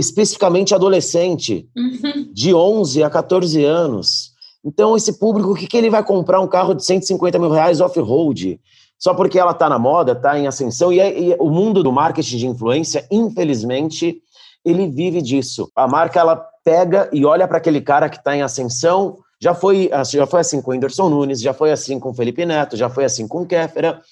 especificamente 0.00 0.74
adolescente, 0.74 1.68
uhum. 1.76 2.30
de 2.32 2.54
11 2.54 3.02
a 3.02 3.10
14 3.10 3.64
anos. 3.64 4.30
Então, 4.64 4.96
esse 4.96 5.18
público, 5.18 5.52
o 5.52 5.54
que, 5.54 5.66
que 5.66 5.76
ele 5.76 5.90
vai 5.90 6.02
comprar 6.02 6.40
um 6.40 6.48
carro 6.48 6.74
de 6.74 6.84
150 6.84 7.38
mil 7.38 7.50
reais 7.50 7.80
off-road? 7.80 8.60
Só 8.98 9.14
porque 9.14 9.38
ela 9.38 9.52
está 9.52 9.68
na 9.68 9.78
moda, 9.78 10.12
está 10.12 10.38
em 10.38 10.46
ascensão. 10.46 10.92
E, 10.92 10.98
e, 10.98 11.36
o 11.38 11.50
mundo 11.50 11.82
do 11.82 11.92
marketing 11.92 12.36
de 12.36 12.46
influência, 12.46 13.06
infelizmente, 13.10 14.20
ele 14.64 14.88
vive 14.88 15.22
disso. 15.22 15.70
A 15.74 15.88
marca, 15.88 16.20
ela 16.20 16.36
pega 16.64 17.08
e 17.12 17.24
olha 17.24 17.48
para 17.48 17.58
aquele 17.58 17.80
cara 17.80 18.08
que 18.08 18.18
está 18.18 18.36
em 18.36 18.42
ascensão. 18.42 19.16
Já 19.40 19.54
foi, 19.54 19.90
já 20.10 20.26
foi 20.26 20.40
assim 20.40 20.60
com 20.60 20.70
o 20.70 20.74
Whindersson 20.74 21.08
Nunes, 21.08 21.40
já 21.40 21.54
foi 21.54 21.72
assim 21.72 21.98
com 21.98 22.10
o 22.10 22.14
Felipe 22.14 22.44
Neto, 22.44 22.76
já 22.76 22.90
foi 22.90 23.04
assim 23.04 23.26
com 23.26 23.42
o 23.42 23.46
Kéfera, 23.46 24.02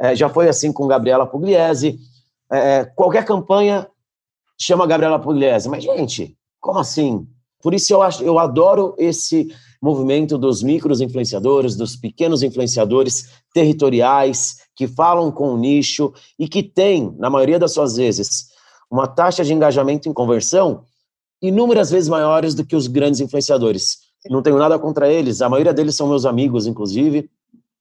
é, 0.00 0.16
já 0.16 0.28
foi 0.28 0.48
assim 0.48 0.72
com 0.72 0.88
Gabriela 0.88 1.24
Pugliese. 1.24 2.00
É, 2.50 2.84
qualquer 2.96 3.24
campanha 3.24 3.86
chama 4.62 4.84
a 4.84 4.86
Gabriela 4.86 5.18
Pugliese. 5.18 5.68
Mas, 5.68 5.84
gente, 5.84 6.36
como 6.60 6.78
assim? 6.78 7.26
Por 7.62 7.74
isso 7.74 7.92
eu, 7.92 8.02
acho, 8.02 8.22
eu 8.22 8.38
adoro 8.38 8.94
esse 8.98 9.54
movimento 9.80 10.38
dos 10.38 10.62
micros 10.62 11.00
influenciadores, 11.00 11.76
dos 11.76 11.96
pequenos 11.96 12.42
influenciadores 12.42 13.30
territoriais, 13.52 14.58
que 14.76 14.86
falam 14.86 15.30
com 15.30 15.52
o 15.52 15.56
nicho 15.56 16.12
e 16.38 16.48
que 16.48 16.62
têm, 16.62 17.14
na 17.18 17.28
maioria 17.28 17.58
das 17.58 17.72
suas 17.72 17.96
vezes, 17.96 18.46
uma 18.90 19.06
taxa 19.06 19.44
de 19.44 19.52
engajamento 19.52 20.08
em 20.08 20.12
conversão 20.12 20.84
inúmeras 21.40 21.90
vezes 21.90 22.08
maiores 22.08 22.54
do 22.54 22.64
que 22.64 22.76
os 22.76 22.86
grandes 22.86 23.20
influenciadores. 23.20 23.98
Não 24.30 24.42
tenho 24.42 24.56
nada 24.56 24.78
contra 24.78 25.12
eles, 25.12 25.42
a 25.42 25.48
maioria 25.48 25.74
deles 25.74 25.96
são 25.96 26.08
meus 26.08 26.24
amigos, 26.24 26.66
inclusive, 26.66 27.28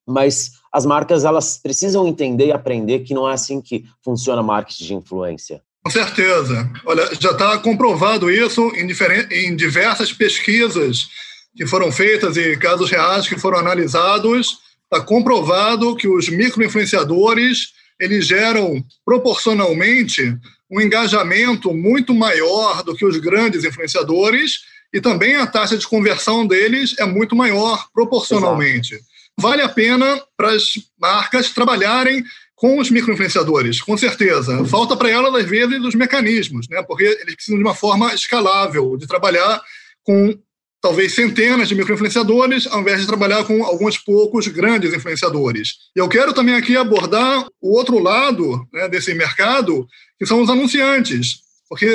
mas 0.08 0.54
as 0.72 0.86
marcas 0.86 1.24
elas 1.24 1.58
precisam 1.58 2.08
entender 2.08 2.48
e 2.48 2.52
aprender 2.52 3.02
que 3.02 3.14
não 3.14 3.30
é 3.30 3.34
assim 3.34 3.62
que 3.62 3.86
funciona 4.04 4.42
marketing 4.42 4.86
de 4.86 4.96
influência. 4.96 5.62
Com 5.84 5.90
certeza. 5.90 6.70
Olha, 6.86 7.10
já 7.20 7.32
está 7.32 7.58
comprovado 7.58 8.30
isso 8.30 8.72
em, 8.76 8.88
em 9.32 9.56
diversas 9.56 10.14
pesquisas 10.14 11.08
que 11.56 11.66
foram 11.66 11.92
feitas 11.92 12.38
e 12.38 12.56
casos 12.58 12.90
reais 12.90 13.28
que 13.28 13.40
foram 13.40 13.60
analisados. 13.60 14.60
Está 14.84 15.04
comprovado 15.04 15.96
que 15.96 16.08
os 16.08 16.30
microinfluenciadores 16.30 17.74
eles 18.00 18.26
geram 18.26 18.84
proporcionalmente 19.06 20.36
um 20.70 20.82
engajamento 20.82 21.74
muito 21.74 22.14
maior 22.14 22.82
do 22.84 22.96
que 22.96 23.06
os 23.06 23.18
grandes 23.18 23.64
influenciadores 23.64 24.62
e 24.94 25.00
também 25.00 25.36
a 25.36 25.46
taxa 25.46 25.78
de 25.78 25.88
conversão 25.88 26.46
deles 26.46 26.96
é 26.98 27.06
muito 27.06 27.36
maior 27.36 27.88
proporcionalmente. 27.94 28.96
Exato. 28.96 29.12
Vale 29.40 29.62
a 29.62 29.70
pena 29.70 30.22
para 30.36 30.52
as 30.52 30.64
marcas 31.00 31.50
trabalharem 31.52 32.24
com 32.62 32.78
os 32.78 32.92
microinfluenciadores, 32.92 33.82
com 33.82 33.98
certeza. 33.98 34.64
Falta 34.66 34.96
para 34.96 35.10
elas, 35.10 35.34
às 35.34 35.50
vezes, 35.50 35.84
os 35.84 35.96
mecanismos, 35.96 36.70
né? 36.70 36.84
porque 36.84 37.06
eles 37.06 37.34
precisam 37.34 37.58
de 37.58 37.64
uma 37.64 37.74
forma 37.74 38.14
escalável, 38.14 38.96
de 38.98 39.08
trabalhar 39.08 39.60
com 40.04 40.38
talvez 40.80 41.16
centenas 41.16 41.68
de 41.68 41.74
microinfluenciadores, 41.74 42.68
ao 42.68 42.82
invés 42.82 43.02
de 43.02 43.08
trabalhar 43.08 43.44
com 43.46 43.66
alguns 43.66 43.98
poucos 43.98 44.48
grandes 44.48 44.94
influenciadores. 44.94 45.74
Eu 45.96 46.08
quero 46.08 46.34
também 46.34 46.54
aqui 46.54 46.78
abordar 46.78 47.48
o 47.60 47.76
outro 47.76 47.98
lado 47.98 48.64
né, 48.72 48.88
desse 48.88 49.12
mercado, 49.16 49.88
que 50.20 50.28
são 50.28 50.40
os 50.40 50.50
anunciantes, 50.50 51.40
porque 51.68 51.88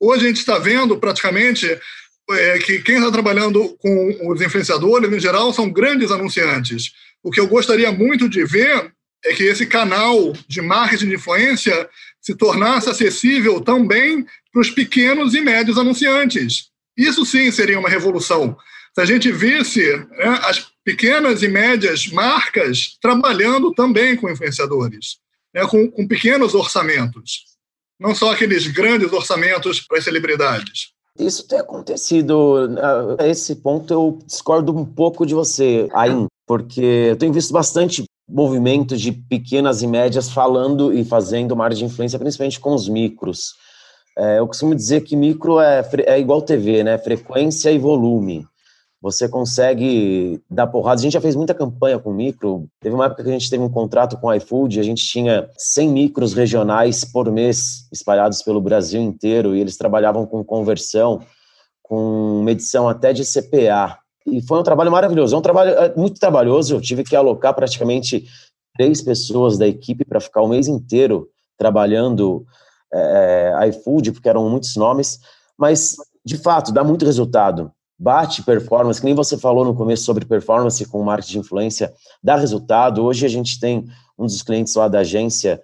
hoje 0.00 0.24
a 0.24 0.28
gente 0.28 0.38
está 0.38 0.58
vendo 0.58 0.96
praticamente 0.96 1.66
é, 2.30 2.58
que 2.60 2.78
quem 2.78 2.96
está 2.96 3.12
trabalhando 3.12 3.76
com 3.78 4.30
os 4.32 4.40
influenciadores, 4.40 5.12
em 5.12 5.20
geral, 5.20 5.52
são 5.52 5.70
grandes 5.70 6.10
anunciantes. 6.10 6.92
O 7.22 7.30
que 7.30 7.40
eu 7.40 7.46
gostaria 7.46 7.92
muito 7.92 8.26
de 8.26 8.42
ver 8.46 8.90
é 9.24 9.34
que 9.34 9.44
esse 9.44 9.66
canal 9.66 10.32
de 10.46 10.60
marketing 10.60 11.08
de 11.08 11.14
influência 11.16 11.88
se 12.20 12.34
tornasse 12.34 12.88
acessível 12.88 13.60
também 13.60 14.24
para 14.52 14.60
os 14.60 14.70
pequenos 14.70 15.34
e 15.34 15.40
médios 15.40 15.78
anunciantes. 15.78 16.68
Isso 16.96 17.24
sim 17.24 17.50
seria 17.50 17.78
uma 17.78 17.88
revolução. 17.88 18.56
Se 18.94 19.00
a 19.00 19.04
gente 19.04 19.30
visse 19.30 19.80
né, 19.96 20.40
as 20.42 20.66
pequenas 20.84 21.42
e 21.42 21.48
médias 21.48 22.06
marcas 22.08 22.96
trabalhando 23.00 23.72
também 23.72 24.16
com 24.16 24.30
influenciadores, 24.30 25.18
né, 25.54 25.66
com, 25.66 25.90
com 25.90 26.08
pequenos 26.08 26.54
orçamentos, 26.54 27.44
não 28.00 28.14
só 28.14 28.32
aqueles 28.32 28.66
grandes 28.66 29.12
orçamentos 29.12 29.80
para 29.80 29.98
as 29.98 30.04
celebridades. 30.04 30.92
Isso 31.18 31.46
tem 31.48 31.58
acontecido. 31.58 32.68
A 33.18 33.26
esse 33.26 33.56
ponto 33.56 33.92
eu 33.92 34.18
discordo 34.24 34.76
um 34.76 34.84
pouco 34.84 35.26
de 35.26 35.34
você, 35.34 35.88
ainda, 35.92 36.28
porque 36.46 36.80
eu 36.80 37.16
tenho 37.16 37.32
visto 37.32 37.52
bastante 37.52 38.04
movimento 38.28 38.96
de 38.96 39.12
pequenas 39.12 39.82
e 39.82 39.86
médias 39.86 40.28
falando 40.30 40.92
e 40.92 41.04
fazendo 41.04 41.56
margem 41.56 41.86
de 41.86 41.92
influência, 41.92 42.18
principalmente 42.18 42.60
com 42.60 42.74
os 42.74 42.88
micros. 42.88 43.54
É, 44.16 44.38
eu 44.40 44.46
costumo 44.46 44.74
dizer 44.74 45.02
que 45.02 45.16
micro 45.16 45.60
é, 45.60 45.88
é 46.06 46.18
igual 46.18 46.42
TV, 46.42 46.82
né? 46.82 46.98
Frequência 46.98 47.70
e 47.70 47.78
volume. 47.78 48.44
Você 49.00 49.28
consegue 49.28 50.42
dar 50.50 50.66
porrada. 50.66 51.00
A 51.00 51.02
gente 51.02 51.12
já 51.12 51.20
fez 51.20 51.36
muita 51.36 51.54
campanha 51.54 52.00
com 52.00 52.12
micro. 52.12 52.66
Teve 52.80 52.96
uma 52.96 53.06
época 53.06 53.22
que 53.22 53.28
a 53.28 53.32
gente 53.32 53.48
teve 53.48 53.62
um 53.62 53.68
contrato 53.68 54.16
com 54.18 54.26
o 54.26 54.34
iFood, 54.34 54.80
a 54.80 54.82
gente 54.82 55.04
tinha 55.04 55.48
100 55.56 55.88
micros 55.88 56.34
regionais 56.34 57.04
por 57.04 57.30
mês 57.30 57.88
espalhados 57.92 58.42
pelo 58.42 58.60
Brasil 58.60 59.00
inteiro 59.00 59.54
e 59.54 59.60
eles 59.60 59.76
trabalhavam 59.76 60.26
com 60.26 60.42
conversão, 60.42 61.20
com 61.80 62.42
medição 62.42 62.88
até 62.88 63.12
de 63.12 63.22
CPA. 63.22 63.98
E 64.30 64.42
foi 64.42 64.58
um 64.58 64.62
trabalho 64.62 64.90
maravilhoso. 64.90 65.34
É 65.34 65.38
um 65.38 65.42
trabalho 65.42 65.70
é, 65.70 65.94
muito 65.96 66.18
trabalhoso. 66.18 66.74
Eu 66.74 66.80
tive 66.80 67.04
que 67.04 67.16
alocar 67.16 67.54
praticamente 67.54 68.26
três 68.76 69.02
pessoas 69.02 69.58
da 69.58 69.66
equipe 69.66 70.04
para 70.04 70.20
ficar 70.20 70.42
o 70.42 70.48
mês 70.48 70.68
inteiro 70.68 71.28
trabalhando 71.56 72.44
é, 72.92 73.68
iFood, 73.68 74.12
porque 74.12 74.28
eram 74.28 74.48
muitos 74.48 74.76
nomes. 74.76 75.18
Mas, 75.56 75.96
de 76.24 76.36
fato, 76.36 76.72
dá 76.72 76.84
muito 76.84 77.04
resultado. 77.04 77.72
Bate 77.98 78.44
performance, 78.44 79.00
que 79.00 79.06
nem 79.06 79.14
você 79.14 79.36
falou 79.36 79.64
no 79.64 79.74
começo 79.74 80.04
sobre 80.04 80.24
performance 80.24 80.84
com 80.86 81.02
marketing 81.02 81.32
de 81.32 81.38
influência, 81.40 81.92
dá 82.22 82.36
resultado. 82.36 83.04
Hoje 83.04 83.26
a 83.26 83.28
gente 83.28 83.58
tem 83.58 83.88
um 84.16 84.24
dos 84.24 84.40
clientes 84.40 84.74
lá 84.76 84.86
da 84.86 85.00
agência, 85.00 85.60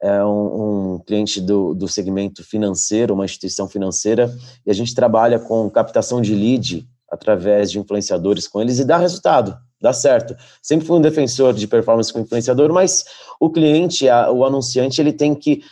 é 0.00 0.24
um, 0.24 0.94
um, 0.94 0.98
cliente 0.98 1.40
do, 1.40 1.74
do 1.74 1.86
segmento 1.86 2.42
financeiro, 2.42 3.12
uma 3.12 3.26
instituição 3.26 3.68
financeira, 3.68 4.34
e 4.64 4.70
a 4.70 4.74
gente 4.74 4.94
trabalha 4.94 5.38
com 5.38 5.68
captação 5.68 6.22
de 6.22 6.34
lead 6.34 6.86
através 7.14 7.70
de 7.70 7.78
influenciadores 7.78 8.48
com 8.48 8.60
eles 8.60 8.78
e 8.78 8.84
dá 8.84 8.98
resultado, 8.98 9.56
dá 9.80 9.92
certo. 9.92 10.36
Sempre 10.60 10.86
fui 10.86 10.98
um 10.98 11.00
defensor 11.00 11.54
de 11.54 11.66
performance 11.68 12.12
com 12.12 12.20
influenciador, 12.20 12.72
mas 12.72 13.04
o 13.38 13.48
cliente, 13.48 14.08
a, 14.08 14.30
o 14.30 14.44
anunciante, 14.44 15.00
ele 15.00 15.12
tem 15.12 15.34
que 15.34 15.62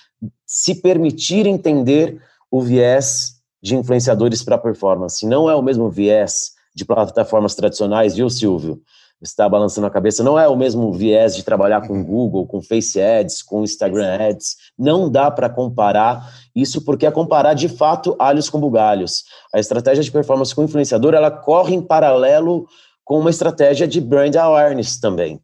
se 0.47 0.77
permitir 0.77 1.47
entender 1.47 2.23
o 2.51 2.61
viés 2.61 3.41
de 3.61 3.75
influenciadores 3.75 4.43
para 4.43 4.57
performance. 4.57 5.27
Não 5.27 5.51
é 5.51 5.55
o 5.55 5.63
mesmo 5.63 5.91
viés 5.91 6.53
de 6.75 6.85
plataformas 6.85 7.55
tradicionais, 7.55 8.15
viu, 8.15 8.31
Silvio? 8.31 8.81
Está 9.23 9.49
balançando 9.49 9.87
a 9.87 9.91
cabeça. 9.91 10.25
Não 10.25 10.37
é 10.37 10.49
o 10.49 10.57
mesmo 10.57 10.93
viés 10.93 11.37
de 11.37 11.45
trabalhar 11.45 11.87
com 11.87 12.03
Google, 12.03 12.45
com 12.45 12.61
Face 12.61 13.01
Ads, 13.01 13.41
com 13.43 13.63
Instagram 13.63 14.17
Ads. 14.19 14.57
Não 14.77 15.09
dá 15.09 15.31
para 15.31 15.49
comparar 15.49 16.29
isso 16.55 16.85
porque 16.85 17.07
é 17.07 17.11
comparar 17.11 17.55
de 17.55 17.69
fato 17.69 18.17
alhos 18.19 18.51
com 18.51 18.59
bugalhos. 18.59 19.23
A 19.55 19.61
estratégia 19.61 20.03
de 20.03 20.11
performance 20.11 20.53
com 20.53 20.65
influenciador 20.65 21.15
ela 21.15 21.31
corre 21.31 21.73
em 21.73 21.81
paralelo 21.81 22.67
com 23.05 23.21
uma 23.21 23.31
estratégia 23.31 23.87
de 23.87 24.01
brand 24.01 24.35
awareness 24.35 24.99
também. 24.99 25.41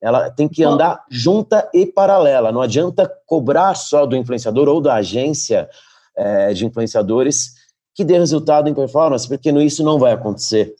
Ela 0.00 0.30
tem 0.30 0.48
que 0.48 0.64
andar 0.64 1.04
junta 1.10 1.68
e 1.74 1.84
paralela. 1.84 2.50
Não 2.50 2.62
adianta 2.62 3.10
cobrar 3.26 3.74
só 3.74 4.06
do 4.06 4.16
influenciador 4.16 4.68
ou 4.68 4.80
da 4.80 4.94
agência 4.94 5.68
é, 6.16 6.54
de 6.54 6.64
influenciadores 6.64 7.52
que 7.94 8.04
dê 8.04 8.16
resultado 8.16 8.68
em 8.68 8.74
performance, 8.74 9.26
porque 9.26 9.50
isso 9.50 9.82
não 9.82 9.98
vai 9.98 10.12
acontecer. 10.12 10.72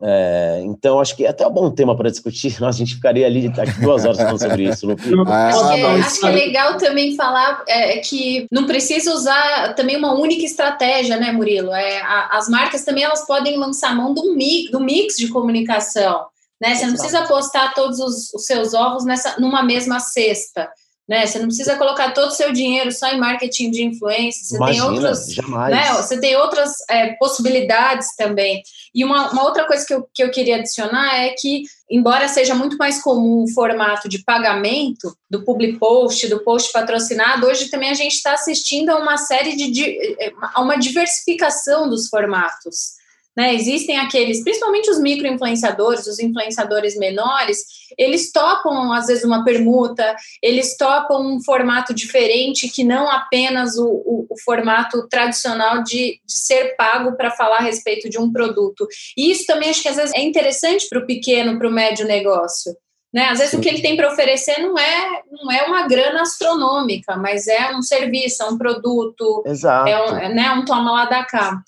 É, 0.00 0.60
então, 0.64 1.00
acho 1.00 1.16
que 1.16 1.24
é 1.24 1.28
até 1.28 1.44
um 1.44 1.50
bom 1.50 1.70
tema 1.70 1.96
para 1.96 2.10
discutir. 2.10 2.56
a 2.62 2.70
gente 2.70 2.94
ficaria 2.94 3.26
ali 3.26 3.50
duas 3.80 4.04
horas 4.04 4.16
falando 4.16 4.38
sobre 4.38 4.68
isso. 4.68 4.86
Ah, 5.26 5.48
acho, 5.48 5.68
que, 5.68 5.80
é, 5.80 5.84
acho 5.86 6.20
que 6.20 6.26
é 6.26 6.30
legal 6.30 6.76
também 6.76 7.16
falar 7.16 7.62
é, 7.66 7.98
que 7.98 8.46
não 8.50 8.66
precisa 8.66 9.12
usar 9.12 9.74
também 9.74 9.96
uma 9.96 10.14
única 10.14 10.44
estratégia, 10.44 11.16
né, 11.16 11.32
Murilo? 11.32 11.72
É, 11.72 12.00
a, 12.00 12.38
as 12.38 12.48
marcas 12.48 12.84
também 12.84 13.04
elas 13.04 13.26
podem 13.26 13.56
lançar 13.56 13.94
mão 13.94 14.14
do 14.14 14.34
mix, 14.34 14.70
do 14.70 14.80
mix 14.80 15.16
de 15.16 15.28
comunicação. 15.28 16.26
Né? 16.60 16.74
Você 16.74 16.86
não 16.86 16.94
precisa 16.94 17.20
apostar 17.20 17.74
todos 17.74 17.98
os, 17.98 18.32
os 18.32 18.44
seus 18.44 18.74
ovos 18.74 19.04
nessa, 19.04 19.38
numa 19.38 19.62
mesma 19.62 20.00
cesta. 20.00 20.68
Né? 21.08 21.26
Você 21.26 21.38
não 21.38 21.46
precisa 21.46 21.76
colocar 21.76 22.12
todo 22.12 22.28
o 22.28 22.34
seu 22.34 22.52
dinheiro 22.52 22.92
só 22.92 23.08
em 23.08 23.18
marketing 23.18 23.70
de 23.70 23.82
influência. 23.82 24.44
Você 24.44 24.56
Imagina, 24.56 24.84
tem 24.84 24.94
outras, 24.94 25.32
jamais. 25.32 25.74
Né? 25.74 25.92
Você 25.94 26.20
tem 26.20 26.36
outras 26.36 26.72
é, 26.90 27.14
possibilidades 27.14 28.14
também. 28.16 28.62
E 28.94 29.04
uma, 29.04 29.30
uma, 29.30 29.44
outra 29.44 29.66
coisa 29.66 29.86
que 29.86 29.94
eu, 29.94 30.08
que 30.14 30.22
eu 30.22 30.30
queria 30.30 30.56
adicionar 30.56 31.14
é 31.16 31.30
que, 31.30 31.64
embora 31.90 32.28
seja 32.28 32.54
muito 32.54 32.76
mais 32.76 33.02
comum 33.02 33.44
o 33.44 33.52
formato 33.52 34.08
de 34.08 34.22
pagamento 34.24 35.16
do 35.30 35.44
public 35.44 35.78
post, 35.78 36.26
do 36.28 36.40
post 36.40 36.72
patrocinado, 36.72 37.46
hoje 37.46 37.70
também 37.70 37.90
a 37.90 37.94
gente 37.94 38.14
está 38.14 38.34
assistindo 38.34 38.90
a 38.90 38.98
uma 38.98 39.16
série 39.16 39.56
de, 39.56 39.70
de 39.70 40.16
a 40.54 40.60
uma 40.60 40.76
diversificação 40.76 41.88
dos 41.88 42.08
formatos. 42.08 42.97
Né? 43.38 43.54
Existem 43.54 43.96
aqueles, 43.96 44.42
principalmente 44.42 44.90
os 44.90 44.98
micro-influenciadores, 44.98 46.08
os 46.08 46.18
influenciadores 46.18 46.98
menores, 46.98 47.62
eles 47.96 48.32
topam, 48.32 48.92
às 48.92 49.06
vezes, 49.06 49.22
uma 49.22 49.44
permuta, 49.44 50.16
eles 50.42 50.76
topam 50.76 51.24
um 51.24 51.40
formato 51.44 51.94
diferente 51.94 52.68
que 52.68 52.82
não 52.82 53.08
apenas 53.08 53.78
o, 53.78 53.86
o, 53.86 54.26
o 54.28 54.34
formato 54.44 55.06
tradicional 55.06 55.84
de, 55.84 56.20
de 56.26 56.32
ser 56.32 56.74
pago 56.74 57.16
para 57.16 57.30
falar 57.30 57.58
a 57.58 57.62
respeito 57.62 58.10
de 58.10 58.18
um 58.18 58.32
produto. 58.32 58.88
E 59.16 59.30
isso 59.30 59.46
também 59.46 59.70
acho 59.70 59.82
que 59.82 59.88
às 59.88 59.96
vezes 59.96 60.14
é 60.16 60.20
interessante 60.20 60.88
para 60.88 60.98
o 60.98 61.06
pequeno, 61.06 61.56
para 61.58 61.68
o 61.68 61.72
médio 61.72 62.08
negócio. 62.08 62.74
Né? 63.12 63.28
Às 63.28 63.38
vezes 63.38 63.52
Sim. 63.52 63.58
o 63.58 63.60
que 63.60 63.68
ele 63.68 63.80
tem 63.80 63.96
para 63.96 64.12
oferecer 64.12 64.58
não 64.58 64.76
é, 64.78 65.22
não 65.30 65.50
é 65.50 65.62
uma 65.62 65.86
grana 65.86 66.22
astronômica, 66.22 67.16
mas 67.16 67.46
é 67.46 67.74
um 67.74 67.80
serviço, 67.80 68.42
é 68.42 68.46
um 68.46 68.58
produto, 68.58 69.42
Exato. 69.46 69.88
é 69.88 70.28
um, 70.28 70.34
né, 70.34 70.50
um 70.50 70.64
toma 70.64 70.92
lá 70.92 71.04
da 71.06 71.24
cá. 71.24 71.62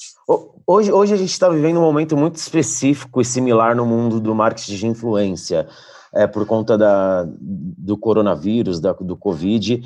Hoje, 0.72 0.92
hoje 0.92 1.14
a 1.14 1.16
gente 1.16 1.32
está 1.32 1.48
vivendo 1.48 1.78
um 1.78 1.82
momento 1.82 2.16
muito 2.16 2.36
específico 2.36 3.20
e 3.20 3.24
similar 3.24 3.74
no 3.74 3.84
mundo 3.84 4.20
do 4.20 4.32
marketing 4.32 4.76
de 4.76 4.86
influência, 4.86 5.66
é, 6.14 6.28
por 6.28 6.46
conta 6.46 6.78
da, 6.78 7.26
do 7.28 7.98
coronavírus, 7.98 8.78
da, 8.78 8.92
do 8.92 9.16
Covid. 9.16 9.82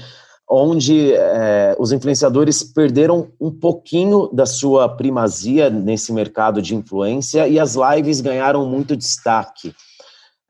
onde 0.47 1.15
é, 1.15 1.75
os 1.79 1.91
influenciadores 1.91 2.63
perderam 2.63 3.33
um 3.41 3.51
pouquinho 3.51 4.29
da 4.31 4.45
sua 4.45 4.87
primazia 4.87 5.71
nesse 5.71 6.13
mercado 6.13 6.61
de 6.61 6.75
influência 6.75 7.49
e 7.49 7.59
as 7.59 7.77
lives 7.77 8.21
ganharam 8.21 8.67
muito 8.67 8.95
destaque. 8.95 9.75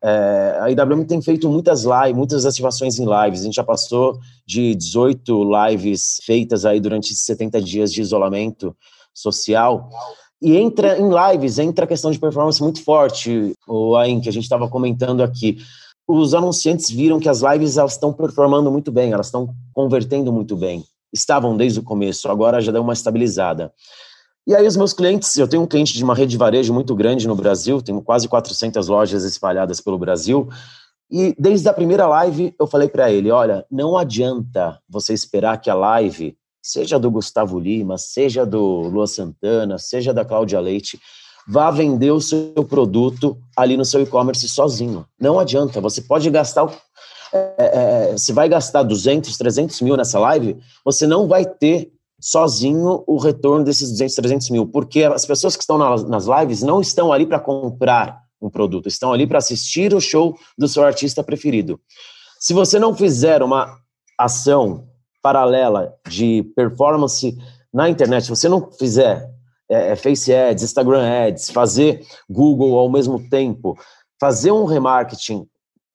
É, 0.03 0.59
a 0.61 0.69
IWM 0.69 1.05
tem 1.05 1.23
feito 1.23 1.49
muitas 1.49 1.85
lives, 1.85 2.17
muitas 2.17 2.45
ativações 2.45 2.99
em 2.99 3.05
lives. 3.05 3.43
A 3.43 3.45
gente 3.45 3.55
já 3.55 3.63
passou 3.63 4.19
de 4.45 4.75
18 4.75 5.45
lives 5.45 6.19
feitas 6.27 6.65
aí 6.67 6.81
durante 6.81 7.15
70 7.15 7.63
dias 7.63 7.93
de 7.93 8.03
isolamento 8.03 8.77
social. 9.15 9.89
E 10.43 10.57
entra 10.57 10.99
em 10.99 11.09
lives, 11.09 11.59
entra 11.59 11.85
a 11.85 11.89
questão 11.89 12.11
de 12.11 12.19
performance 12.19 12.63
muito 12.63 12.83
forte, 12.83 13.55
o 13.67 13.97
Ain, 13.97 14.21
que 14.21 14.29
a 14.29 14.33
gente 14.33 14.43
estava 14.43 14.69
comentando 14.69 15.23
aqui 15.23 15.59
os 16.07 16.35
anunciantes 16.35 16.91
viram 16.91 17.19
que 17.19 17.29
as 17.29 17.41
lives 17.41 17.77
elas 17.77 17.93
estão 17.93 18.13
performando 18.13 18.71
muito 18.71 18.93
bem, 18.93 19.13
elas 19.13 19.27
estão 19.27 19.55
convertendo 19.73 20.33
muito 20.33 20.57
bem. 20.57 20.85
Estavam 21.13 21.57
desde 21.57 21.81
o 21.81 21.83
começo, 21.83 22.29
agora 22.29 22.61
já 22.61 22.71
deu 22.71 22.83
uma 22.83 22.93
estabilizada. 22.93 23.73
E 24.47 24.55
aí 24.55 24.67
os 24.67 24.77
meus 24.77 24.93
clientes, 24.93 25.35
eu 25.37 25.49
tenho 25.49 25.63
um 25.63 25.67
cliente 25.67 25.95
de 25.95 26.05
uma 26.05 26.15
rede 26.15 26.33
de 26.33 26.37
varejo 26.37 26.75
muito 26.75 26.95
grande 26.95 27.27
no 27.27 27.35
Brasil, 27.35 27.81
tenho 27.81 28.03
quase 28.03 28.29
400 28.29 28.89
lojas 28.89 29.25
espalhadas 29.25 29.81
pelo 29.81 29.99
Brasil, 29.99 30.49
e 31.11 31.35
desde 31.39 31.69
a 31.69 31.73
primeira 31.73 32.07
live 32.07 32.55
eu 32.59 32.67
falei 32.67 32.89
para 32.89 33.11
ele, 33.11 33.31
olha, 33.31 33.65
não 33.71 33.97
adianta 33.97 34.79
você 34.89 35.15
esperar 35.15 35.59
que 35.59 35.71
a 35.71 35.75
live, 35.75 36.37
seja 36.65 36.99
do 36.99 37.11
Gustavo 37.11 37.61
Lima, 37.61 37.99
seja 37.99 38.47
do 38.47 38.59
Lua 38.89 39.07
Santana, 39.07 39.77
seja 39.77 40.15
da 40.15 40.25
Cláudia 40.25 40.59
Leite, 40.59 40.99
vá 41.47 41.71
vender 41.71 42.11
o 42.11 42.23
seu 42.23 42.65
produto 42.67 43.37
ali 43.55 43.77
no 43.77 43.85
seu 43.85 44.01
e-commerce 44.01 44.49
sozinho. 44.49 45.05
Não 45.21 45.39
adianta, 45.39 45.79
você 45.79 46.01
pode 46.01 46.31
gastar. 46.31 46.67
É, 47.35 47.53
é, 47.59 48.13
você 48.13 48.33
vai 48.33 48.49
gastar 48.49 48.83
200, 48.83 49.37
300 49.37 49.79
mil 49.83 49.95
nessa 49.95 50.19
live, 50.19 50.57
você 50.83 51.07
não 51.07 51.29
vai 51.29 51.45
ter 51.45 51.93
sozinho 52.19 53.05
o 53.07 53.19
retorno 53.19 53.63
desses 53.63 53.91
200, 53.91 54.15
300 54.15 54.51
mil, 54.51 54.67
porque 54.67 55.03
as 55.05 55.27
pessoas 55.27 55.57
que 55.57 55.63
estão 55.63 55.77
nas 55.77 56.25
lives 56.27 56.63
não 56.63 56.81
estão 56.81 57.13
ali 57.13 57.27
para 57.27 57.41
comprar 57.41 58.23
um 58.41 58.49
produto, 58.49 58.89
estão 58.89 59.13
ali 59.13 59.27
para 59.27 59.39
assistir 59.39 59.93
o 59.93 60.01
show 60.01 60.35
do 60.57 60.67
seu 60.67 60.83
artista 60.83 61.23
preferido. 61.23 61.79
Se 62.41 62.55
você 62.55 62.79
não 62.79 62.95
fizer 62.95 63.43
uma 63.43 63.77
ação 64.17 64.89
paralela 65.25 65.95
de 66.07 66.43
performance 66.55 67.35
na 67.73 67.89
internet, 67.89 68.25
se 68.25 68.29
você 68.29 68.47
não 68.47 68.71
fizer 68.71 69.27
é, 69.67 69.93
é, 69.93 69.97
Face 69.97 70.31
Ads, 70.31 70.63
Instagram 70.63 71.03
Ads, 71.03 71.49
fazer 71.49 72.07
Google 72.29 72.79
ao 72.79 72.91
mesmo 72.91 73.19
tempo, 73.31 73.75
fazer 74.21 74.53
um 74.53 74.67
remarketing 74.67 75.49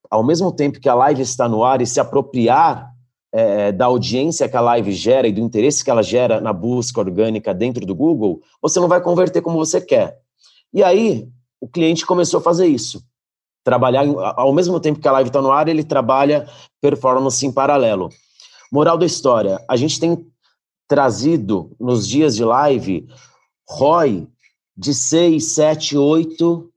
ao 0.09 0.24
mesmo 0.24 0.51
tempo 0.51 0.79
que 0.79 0.89
a 0.89 0.95
live 0.95 1.21
está 1.21 1.48
no 1.48 1.63
ar 1.63 1.79
e 1.79 1.86
se 1.86 2.00
apropriar 2.00 2.89
é, 3.31 3.71
da 3.71 3.86
audiência 3.86 4.50
que 4.50 4.57
a 4.57 4.62
live 4.62 4.91
gera 4.91 5.27
e 5.27 5.31
do 5.31 5.41
interesse 5.41 5.83
que 5.83 5.91
ela 5.91 6.01
gera 6.01 6.41
na 6.41 6.51
busca 6.51 7.00
orgânica 7.00 7.53
dentro 7.53 7.86
do 7.86 7.93
Google, 7.93 8.41
você 8.59 8.79
não 8.79 8.88
vai 8.88 9.00
converter 9.00 9.43
como 9.43 9.59
você 9.59 9.79
quer. 9.79 10.17
E 10.74 10.83
aí, 10.83 11.29
o 11.62 11.67
cliente 11.67 12.03
começou 12.03 12.39
a 12.39 12.43
fazer 12.43 12.65
isso. 12.65 13.03
Trabalhar, 13.63 14.03
ao 14.36 14.51
mesmo 14.51 14.79
tempo 14.79 15.00
que 15.00 15.07
a 15.07 15.12
live 15.12 15.29
está 15.29 15.39
no 15.39 15.51
ar, 15.51 15.67
ele 15.67 15.83
trabalha 15.83 16.48
performance 16.81 17.45
em 17.45 17.51
paralelo. 17.51 18.09
Moral 18.71 18.97
da 18.97 19.05
história: 19.05 19.63
a 19.67 19.75
gente 19.75 19.99
tem 19.99 20.25
trazido 20.88 21.75
nos 21.79 22.07
dias 22.07 22.35
de 22.35 22.43
live 22.43 23.07
ROI 23.67 24.27
de 24.75 24.93
6, 24.93 25.43
7, 25.53 25.97
8 25.97 26.69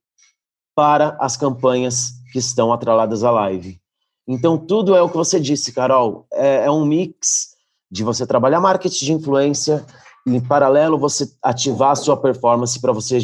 para 0.75 1.17
as 1.21 1.37
campanhas 1.37 2.13
que 2.33 2.39
estão 2.39 2.73
atreladas 2.73 3.25
à 3.25 3.31
live. 3.31 3.81
Então, 4.27 4.59
tudo 4.59 4.95
é 4.95 5.03
o 5.03 5.09
que 5.09 5.17
você 5.17 5.41
disse, 5.41 5.73
Carol. 5.73 6.27
É, 6.33 6.67
é 6.67 6.71
um 6.71 6.85
mix 6.85 7.55
de 7.91 8.05
você 8.05 8.27
trabalhar 8.27 8.61
marketing 8.61 9.05
de 9.05 9.13
influência 9.13 9.85
e, 10.27 10.35
em 10.35 10.41
paralelo, 10.41 10.99
você 10.99 11.31
ativar 11.43 11.91
a 11.91 11.97
sua 11.97 12.17
performance 12.17 12.81
para 12.81 12.93
você 12.93 13.19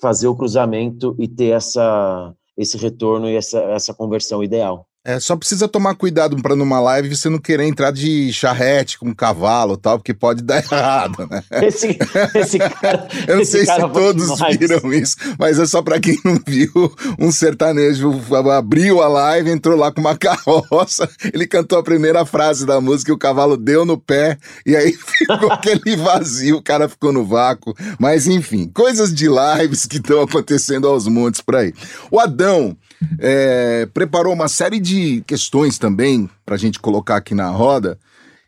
fazer 0.00 0.28
o 0.28 0.36
cruzamento 0.36 1.16
e 1.18 1.26
ter 1.26 1.54
essa, 1.54 2.34
esse 2.56 2.76
retorno 2.76 3.28
e 3.28 3.36
essa, 3.36 3.58
essa 3.60 3.94
conversão 3.94 4.42
ideal. 4.42 4.86
É, 5.06 5.20
só 5.20 5.36
precisa 5.36 5.68
tomar 5.68 5.94
cuidado 5.94 6.36
para 6.42 6.56
numa 6.56 6.80
live 6.80 7.14
você 7.14 7.28
não 7.28 7.38
querer 7.38 7.62
entrar 7.62 7.92
de 7.92 8.32
charrete 8.32 8.98
com 8.98 9.10
um 9.10 9.14
cavalo 9.14 9.76
tal, 9.76 10.00
porque 10.00 10.12
pode 10.12 10.42
dar 10.42 10.58
errado, 10.66 11.28
né? 11.30 11.44
Esse, 11.62 11.96
esse 12.34 12.58
cara. 12.58 13.06
Eu 13.28 13.36
não 13.36 13.44
sei 13.44 13.64
se 13.64 13.88
todos 13.92 14.34
demais. 14.34 14.56
viram 14.56 14.92
isso, 14.92 15.16
mas 15.38 15.60
é 15.60 15.66
só 15.66 15.80
para 15.80 16.00
quem 16.00 16.18
não 16.24 16.40
viu. 16.44 16.72
Um 17.20 17.30
sertanejo 17.30 18.20
abriu 18.52 19.00
a 19.00 19.06
live, 19.06 19.48
entrou 19.48 19.76
lá 19.76 19.92
com 19.92 20.00
uma 20.00 20.16
carroça, 20.18 21.08
ele 21.32 21.46
cantou 21.46 21.78
a 21.78 21.84
primeira 21.84 22.26
frase 22.26 22.66
da 22.66 22.80
música 22.80 23.12
e 23.12 23.14
o 23.14 23.18
cavalo 23.18 23.56
deu 23.56 23.84
no 23.84 23.96
pé, 23.96 24.36
e 24.66 24.74
aí 24.74 24.92
ficou 24.92 25.52
aquele 25.52 25.94
vazio, 25.94 26.56
o 26.56 26.62
cara 26.62 26.88
ficou 26.88 27.12
no 27.12 27.24
vácuo. 27.24 27.76
Mas 27.96 28.26
enfim, 28.26 28.68
coisas 28.74 29.14
de 29.14 29.28
lives 29.28 29.86
que 29.86 29.98
estão 29.98 30.20
acontecendo 30.22 30.88
aos 30.88 31.06
montes 31.06 31.40
por 31.40 31.54
aí. 31.54 31.72
O 32.10 32.18
Adão 32.18 32.76
é, 33.20 33.86
preparou 33.94 34.32
uma 34.32 34.48
série 34.48 34.80
de 34.80 34.95
questões 35.26 35.78
também 35.78 36.28
para 36.44 36.54
a 36.54 36.58
gente 36.58 36.78
colocar 36.78 37.16
aqui 37.16 37.34
na 37.34 37.48
roda. 37.48 37.98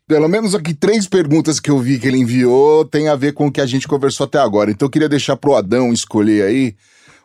Pelo 0.07 0.29
menos 0.29 0.55
aqui 0.55 0.73
três 0.73 1.07
perguntas 1.07 1.61
que 1.61 1.71
eu 1.71 1.79
vi 1.79 1.99
que 1.99 2.09
ele 2.09 2.19
enviou 2.19 2.85
tem 2.85 3.09
a 3.09 3.17
ver 3.17 3.33
com 3.33 3.47
o 3.47 3.53
que 3.53 3.61
a 3.61 3.67
gente 3.67 3.87
conversou 3.87 4.25
até 4.25 4.39
agora. 4.39 4.71
Então 4.71 4.87
eu 4.87 4.91
queria 4.91 5.09
deixar 5.09 5.37
pro 5.37 5.55
Adão 5.55 5.93
escolher 5.93 6.45
aí 6.45 6.75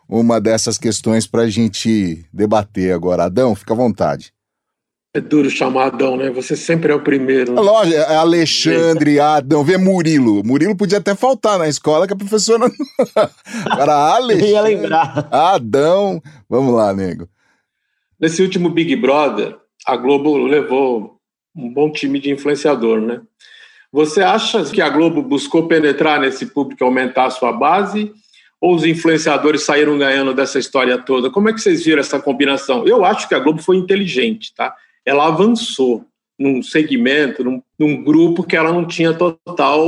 uma 0.07 0.39
dessas 0.39 0.77
questões 0.77 1.25
para 1.25 1.43
a 1.43 1.49
gente 1.49 2.25
debater 2.33 2.93
agora. 2.93 3.23
Adão, 3.23 3.55
fica 3.55 3.73
à 3.73 3.77
vontade. 3.77 4.33
É 5.15 5.21
duro 5.21 5.47
chamar 5.47 5.85
Adão, 5.87 6.17
né? 6.17 6.31
Você 6.31 6.55
sempre 6.55 6.91
é 6.91 6.95
o 6.95 6.99
primeiro. 6.99 7.53
Lógico, 7.53 7.95
é 7.95 8.15
Alexandre, 8.15 9.19
Adão, 9.19 9.63
vê 9.63 9.77
Murilo. 9.77 10.43
Murilo 10.43 10.75
podia 10.75 10.97
até 10.97 11.13
faltar 11.13 11.59
na 11.59 11.67
escola 11.67 12.07
que 12.07 12.13
a 12.13 12.15
professora. 12.15 12.65
Agora, 13.69 13.93
Alexandre. 13.93 14.51
ia 14.51 14.61
lembrar. 14.61 15.27
Adão. 15.31 16.19
Vamos 16.49 16.73
lá, 16.73 16.91
nego. 16.93 17.29
Nesse 18.19 18.41
último 18.41 18.69
Big 18.69 18.95
Brother, 18.95 19.57
a 19.85 19.95
Globo 19.97 20.37
levou 20.37 21.17
um 21.55 21.71
bom 21.71 21.91
time 21.91 22.19
de 22.19 22.31
influenciador, 22.31 23.01
né? 23.01 23.21
Você 23.91 24.21
acha 24.21 24.63
que 24.65 24.81
a 24.81 24.89
Globo 24.89 25.21
buscou 25.21 25.67
penetrar 25.67 26.19
nesse 26.19 26.47
público, 26.47 26.83
aumentar 26.83 27.25
a 27.25 27.29
sua 27.29 27.51
base? 27.51 28.11
Ou 28.59 28.73
os 28.75 28.85
influenciadores 28.85 29.63
saíram 29.63 29.97
ganhando 29.97 30.33
dessa 30.33 30.57
história 30.57 30.97
toda? 30.97 31.29
Como 31.29 31.49
é 31.49 31.53
que 31.53 31.61
vocês 31.61 31.83
viram 31.83 31.99
essa 31.99 32.19
combinação? 32.19 32.87
Eu 32.87 33.05
acho 33.05 33.27
que 33.27 33.35
a 33.35 33.39
Globo 33.39 33.61
foi 33.61 33.77
inteligente, 33.77 34.53
tá? 34.55 34.73
ela 35.05 35.27
avançou 35.27 36.05
num 36.39 36.63
segmento, 36.63 37.43
num, 37.43 37.61
num, 37.77 38.03
grupo 38.03 38.43
que 38.43 38.55
ela 38.55 38.71
não 38.71 38.85
tinha 38.85 39.13
total 39.13 39.85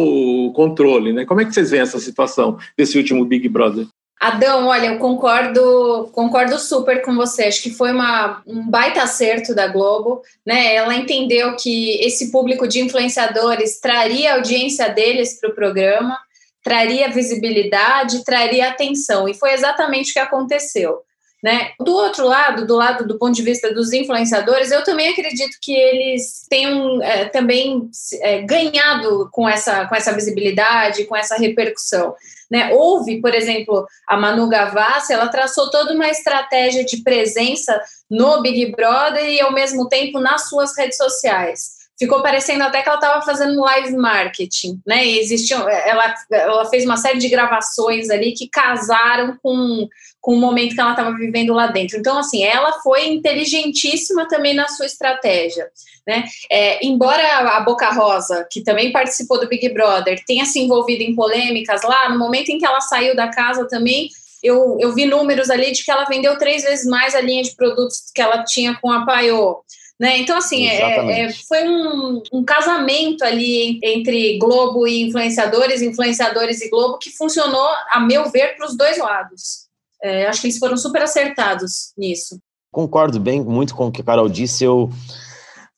controle. 0.53 1.11
Né? 1.11 1.25
Como 1.25 1.41
é 1.41 1.45
que 1.45 1.53
vocês 1.53 1.71
veem 1.71 1.81
essa 1.81 1.99
situação 1.99 2.57
desse 2.77 2.97
último 2.97 3.25
Big 3.25 3.49
Brother? 3.49 3.87
Adão, 4.19 4.67
olha, 4.67 4.87
eu 4.87 4.97
concordo, 4.97 6.09
concordo 6.13 6.57
super 6.57 7.01
com 7.01 7.15
você. 7.15 7.43
Acho 7.43 7.61
que 7.61 7.69
foi 7.69 7.91
uma, 7.91 8.41
um 8.47 8.67
baita 8.69 9.03
acerto 9.03 9.53
da 9.53 9.67
Globo, 9.67 10.21
né? 10.45 10.73
Ela 10.73 10.95
entendeu 10.95 11.55
que 11.55 11.95
esse 12.01 12.31
público 12.31 12.67
de 12.67 12.79
influenciadores 12.79 13.79
traria 13.79 14.31
a 14.31 14.35
audiência 14.35 14.89
deles 14.89 15.39
para 15.39 15.49
o 15.49 15.53
programa, 15.53 16.17
traria 16.63 17.11
visibilidade, 17.11 18.23
traria 18.23 18.69
atenção, 18.69 19.27
e 19.27 19.33
foi 19.33 19.53
exatamente 19.53 20.11
o 20.11 20.13
que 20.13 20.19
aconteceu. 20.19 21.01
Né? 21.45 21.73
Do 21.79 21.93
outro 21.93 22.25
lado, 22.25 22.65
do 22.65 22.75
lado 22.75 23.07
do 23.07 23.19
ponto 23.19 23.35
de 23.35 23.43
vista 23.43 23.71
dos 23.71 23.93
influenciadores, 23.93 24.71
eu 24.71 24.83
também 24.83 25.09
acredito 25.09 25.59
que 25.61 25.71
eles 25.71 26.43
tenham 26.49 26.99
é, 27.03 27.25
também 27.25 27.87
é, 28.21 28.41
ganhado 28.41 29.29
com 29.31 29.47
essa, 29.47 29.85
com 29.85 29.93
essa 29.93 30.11
visibilidade, 30.11 31.05
com 31.05 31.15
essa 31.15 31.35
repercussão. 31.35 32.15
Né? 32.49 32.73
Houve, 32.73 33.21
por 33.21 33.35
exemplo, 33.35 33.85
a 34.07 34.17
Manu 34.17 34.49
Gavassi, 34.49 35.13
ela 35.13 35.27
traçou 35.27 35.69
toda 35.69 35.93
uma 35.93 36.09
estratégia 36.09 36.83
de 36.83 37.03
presença 37.03 37.79
no 38.09 38.41
Big 38.41 38.71
Brother 38.71 39.25
e, 39.25 39.39
ao 39.39 39.53
mesmo 39.53 39.87
tempo, 39.87 40.19
nas 40.19 40.49
suas 40.49 40.75
redes 40.75 40.97
sociais 40.97 41.74
ficou 41.97 42.21
parecendo 42.21 42.63
até 42.63 42.81
que 42.81 42.89
ela 42.89 42.97
estava 42.97 43.21
fazendo 43.21 43.61
live 43.61 43.95
marketing, 43.95 44.79
né? 44.85 45.05
E 45.05 45.19
existiam, 45.19 45.67
ela, 45.67 46.13
ela 46.31 46.65
fez 46.65 46.85
uma 46.85 46.97
série 46.97 47.19
de 47.19 47.29
gravações 47.29 48.09
ali 48.09 48.33
que 48.33 48.49
casaram 48.49 49.37
com, 49.41 49.87
com 50.19 50.33
o 50.33 50.39
momento 50.39 50.75
que 50.75 50.81
ela 50.81 50.91
estava 50.91 51.15
vivendo 51.15 51.53
lá 51.53 51.67
dentro. 51.67 51.97
Então, 51.97 52.17
assim, 52.17 52.43
ela 52.43 52.73
foi 52.81 53.07
inteligentíssima 53.07 54.27
também 54.27 54.53
na 54.53 54.67
sua 54.67 54.85
estratégia. 54.85 55.69
Né? 56.05 56.25
É, 56.51 56.85
embora 56.85 57.57
a 57.57 57.59
Boca 57.61 57.89
Rosa, 57.89 58.47
que 58.51 58.61
também 58.61 58.91
participou 58.91 59.39
do 59.39 59.47
Big 59.47 59.69
Brother, 59.69 60.23
tenha 60.25 60.45
se 60.45 60.59
envolvido 60.59 61.01
em 61.01 61.15
polêmicas 61.15 61.81
lá, 61.83 62.09
no 62.09 62.19
momento 62.19 62.49
em 62.49 62.59
que 62.59 62.65
ela 62.65 62.81
saiu 62.81 63.15
da 63.15 63.29
casa 63.29 63.67
também, 63.67 64.09
eu, 64.43 64.77
eu 64.79 64.93
vi 64.93 65.05
números 65.05 65.49
ali 65.49 65.71
de 65.71 65.83
que 65.83 65.89
ela 65.89 66.05
vendeu 66.05 66.37
três 66.37 66.61
vezes 66.63 66.85
mais 66.85 67.15
a 67.15 67.21
linha 67.21 67.41
de 67.41 67.55
produtos 67.55 68.11
que 68.13 68.21
ela 68.21 68.43
tinha 68.43 68.77
com 68.79 68.91
a 68.91 69.03
Paiô. 69.03 69.63
Né? 69.99 70.19
Então, 70.19 70.37
assim, 70.37 70.67
é, 70.67 71.21
é, 71.21 71.31
foi 71.31 71.67
um, 71.67 72.21
um, 72.33 72.43
casamento 72.43 73.23
ali 73.23 73.79
entre 73.81 74.37
Globo 74.37 74.85
e 74.85 75.03
influenciadores, 75.03 75.81
influenciadores 75.81 76.61
e 76.61 76.69
Globo, 76.69 76.97
que 76.97 77.09
funcionou, 77.11 77.69
a 77.89 77.99
meu 78.01 78.29
ver, 78.29 78.57
para 78.57 78.67
os 78.67 78.75
dois 78.75 78.97
lados. 78.97 79.67
É, 80.03 80.27
acho 80.27 80.41
que 80.41 80.47
eles 80.47 80.59
foram 80.59 80.75
super 80.75 81.01
acertados 81.01 81.93
nisso. 81.97 82.37
Concordo 82.71 83.19
bem 83.21 83.41
muito 83.41 83.73
com 83.73 83.87
o 83.87 83.91
que 83.91 84.01
a 84.01 84.03
Carol 84.03 84.27
disse. 84.27 84.65
Eu 84.65 84.89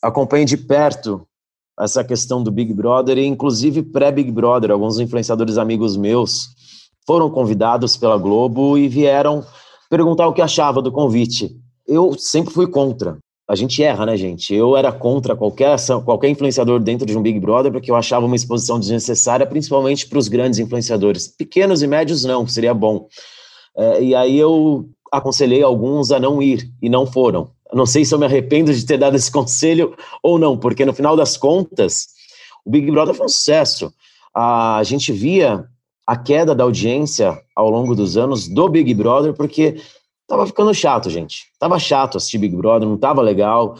acompanho 0.01 0.45
de 0.45 0.57
perto 0.57 1.27
essa 1.79 2.03
questão 2.03 2.41
do 2.41 2.51
Big 2.51 2.73
Brother, 2.73 3.19
e 3.19 3.25
inclusive 3.25 3.83
pré-Big 3.83 4.31
Brother, 4.31 4.71
alguns 4.71 4.99
influenciadores 4.99 5.59
amigos 5.59 5.95
meus 5.95 6.49
foram 7.05 7.29
convidados 7.29 7.95
pela 7.95 8.17
Globo 8.17 8.77
e 8.77 8.87
vieram 8.87 9.45
perguntar 9.89 10.27
o 10.27 10.33
que 10.33 10.41
achava 10.41 10.81
do 10.81 10.91
convite. 10.91 11.55
Eu 11.87 12.17
sempre 12.17 12.53
fui 12.53 12.67
contra. 12.67 13.17
A 13.47 13.55
gente 13.55 13.81
erra, 13.81 14.05
né, 14.05 14.17
gente? 14.17 14.53
Eu 14.53 14.75
era 14.75 14.91
contra 14.91 15.33
qualquer 15.33 15.71
ação, 15.71 16.01
qualquer 16.01 16.27
influenciador 16.27 16.81
dentro 16.81 17.05
de 17.05 17.17
um 17.17 17.21
Big 17.21 17.39
Brother, 17.39 17.71
porque 17.71 17.89
eu 17.89 17.95
achava 17.95 18.25
uma 18.25 18.35
exposição 18.35 18.77
desnecessária, 18.77 19.45
principalmente 19.45 20.05
para 20.05 20.19
os 20.19 20.27
grandes 20.27 20.59
influenciadores. 20.59 21.29
Pequenos 21.29 21.81
e 21.81 21.87
médios, 21.87 22.25
não, 22.25 22.45
seria 22.45 22.73
bom. 22.73 23.07
É, 23.77 24.03
e 24.03 24.13
aí 24.13 24.37
eu 24.37 24.89
aconselhei 25.11 25.63
alguns 25.63 26.11
a 26.11 26.19
não 26.19 26.41
ir, 26.41 26.69
e 26.81 26.89
não 26.89 27.05
foram. 27.05 27.49
Não 27.73 27.85
sei 27.85 28.03
se 28.03 28.13
eu 28.13 28.19
me 28.19 28.25
arrependo 28.25 28.73
de 28.73 28.85
ter 28.85 28.97
dado 28.97 29.15
esse 29.15 29.31
conselho 29.31 29.95
ou 30.21 30.37
não, 30.37 30.57
porque 30.57 30.85
no 30.85 30.93
final 30.93 31.15
das 31.15 31.37
contas, 31.37 32.07
o 32.65 32.69
Big 32.69 32.91
Brother 32.91 33.15
foi 33.15 33.27
um 33.27 33.29
sucesso. 33.29 33.93
A 34.35 34.81
gente 34.83 35.13
via 35.13 35.65
a 36.05 36.17
queda 36.17 36.53
da 36.53 36.65
audiência 36.65 37.37
ao 37.55 37.69
longo 37.69 37.95
dos 37.95 38.17
anos 38.17 38.47
do 38.47 38.67
Big 38.67 38.93
Brother, 38.93 39.33
porque 39.33 39.77
tava 40.27 40.45
ficando 40.45 40.73
chato, 40.73 41.09
gente. 41.09 41.45
Tava 41.57 41.79
chato 41.79 42.17
assistir 42.17 42.37
Big 42.37 42.55
Brother, 42.55 42.87
não 42.87 42.97
tava 42.97 43.21
legal. 43.21 43.77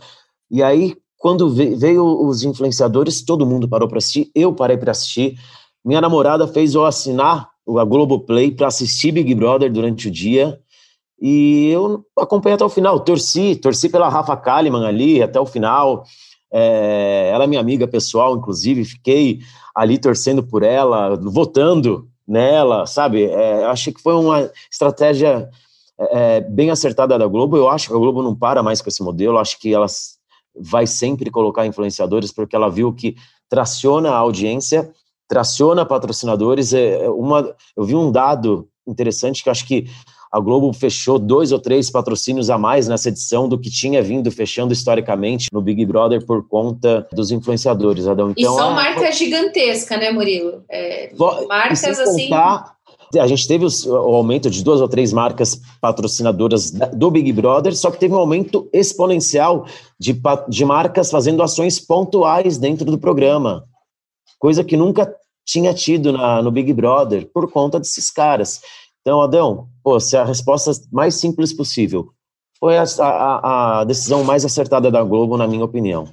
E 0.49 0.63
aí, 0.63 0.95
quando 1.17 1.49
veio 1.49 2.05
os 2.25 2.43
influenciadores, 2.43 3.21
todo 3.21 3.45
mundo 3.45 3.67
parou 3.67 3.87
para 3.87 3.97
assistir, 3.97 4.31
eu 4.33 4.53
parei 4.53 4.77
para 4.77 4.91
assistir. 4.91 5.37
Minha 5.83 6.01
namorada 6.01 6.47
fez 6.47 6.73
eu 6.73 6.85
assinar 6.85 7.49
a 7.77 7.83
Globoplay 7.83 8.51
para 8.51 8.67
assistir 8.67 9.11
Big 9.11 9.33
Brother 9.35 9.71
durante 9.71 10.07
o 10.07 10.11
dia. 10.11 10.59
E 11.19 11.69
eu 11.69 12.05
acompanhei 12.17 12.55
até 12.55 12.63
o 12.63 12.69
final, 12.69 12.99
torci, 12.99 13.55
torci 13.55 13.89
pela 13.89 14.07
Rafa 14.07 14.37
Kalimann 14.37 14.85
ali 14.85 15.21
até 15.21 15.39
o 15.39 15.45
final. 15.45 16.03
É, 16.51 17.31
ela 17.33 17.43
é 17.43 17.47
minha 17.47 17.59
amiga 17.59 17.87
pessoal, 17.87 18.37
inclusive, 18.37 18.85
fiquei 18.85 19.39
ali 19.75 19.97
torcendo 19.97 20.43
por 20.43 20.63
ela, 20.63 21.15
votando 21.15 22.07
nela, 22.27 22.85
sabe? 22.85 23.23
É, 23.25 23.65
achei 23.65 23.91
que 23.91 24.01
foi 24.01 24.13
uma 24.13 24.49
estratégia 24.71 25.49
é, 25.99 26.37
é, 26.37 26.41
bem 26.41 26.69
acertada 26.69 27.17
da 27.17 27.27
Globo. 27.27 27.57
Eu 27.57 27.69
acho 27.69 27.87
que 27.87 27.93
a 27.93 27.97
Globo 27.97 28.21
não 28.21 28.35
para 28.35 28.61
mais 28.61 28.81
com 28.81 28.89
esse 28.89 29.01
modelo, 29.01 29.37
acho 29.37 29.59
que 29.59 29.73
ela 29.73 29.87
vai 30.55 30.87
sempre 30.87 31.29
colocar 31.29 31.65
influenciadores 31.65 32.31
porque 32.31 32.55
ela 32.55 32.69
viu 32.69 32.93
que 32.93 33.15
traciona 33.49 34.11
a 34.11 34.17
audiência, 34.17 34.91
traciona 35.27 35.85
patrocinadores. 35.85 36.73
É, 36.73 37.05
é 37.05 37.09
uma, 37.09 37.55
eu 37.75 37.83
vi 37.83 37.95
um 37.95 38.11
dado 38.11 38.67
interessante 38.87 39.43
que 39.43 39.49
acho 39.49 39.65
que 39.65 39.87
a 40.31 40.39
Globo 40.39 40.71
fechou 40.73 41.17
dois 41.17 41.51
ou 41.51 41.59
três 41.59 41.89
patrocínios 41.89 42.49
a 42.49 42.57
mais 42.57 42.87
nessa 42.87 43.09
edição 43.09 43.47
do 43.47 43.57
que 43.57 43.69
tinha 43.69 44.01
vindo 44.01 44.29
fechando 44.29 44.73
historicamente 44.73 45.47
no 45.51 45.61
Big 45.61 45.85
Brother 45.85 46.25
por 46.25 46.47
conta 46.47 47.07
dos 47.13 47.31
influenciadores, 47.31 48.07
Adão. 48.07 48.33
Então, 48.37 48.53
e 48.53 48.57
são 48.57 48.73
marcas 48.73 49.17
gigantescas, 49.17 49.99
né, 49.99 50.11
Murilo? 50.11 50.63
É, 50.69 51.11
marcas 51.47 51.83
assim. 51.85 52.29
A 53.15 53.27
gente 53.27 53.47
teve 53.47 53.65
o 53.65 54.15
aumento 54.15 54.49
de 54.49 54.63
duas 54.63 54.81
ou 54.81 54.89
três 54.89 55.13
marcas 55.13 55.61
patrocinadoras 55.79 56.71
do 56.71 57.09
Big 57.09 57.31
Brother, 57.31 57.75
só 57.75 57.89
que 57.89 57.99
teve 57.99 58.13
um 58.13 58.17
aumento 58.17 58.69
exponencial 58.73 59.65
de, 59.99 60.19
de 60.49 60.65
marcas 60.65 61.09
fazendo 61.09 61.41
ações 61.41 61.79
pontuais 61.79 62.57
dentro 62.57 62.85
do 62.85 62.97
programa, 62.97 63.63
coisa 64.37 64.63
que 64.63 64.75
nunca 64.75 65.09
tinha 65.45 65.73
tido 65.73 66.11
na, 66.11 66.41
no 66.41 66.51
Big 66.51 66.73
Brother 66.73 67.29
por 67.33 67.49
conta 67.49 67.79
desses 67.79 68.11
caras. 68.11 68.59
Então, 69.01 69.21
Adão, 69.21 69.69
pô, 69.81 69.97
se 69.99 70.17
a 70.17 70.25
resposta 70.25 70.71
mais 70.91 71.15
simples 71.15 71.53
possível 71.53 72.09
foi 72.59 72.77
a, 72.77 72.83
a, 72.99 73.79
a 73.79 73.83
decisão 73.85 74.23
mais 74.23 74.43
acertada 74.43 74.91
da 74.91 75.01
Globo, 75.03 75.37
na 75.37 75.47
minha 75.47 75.63
opinião. 75.63 76.09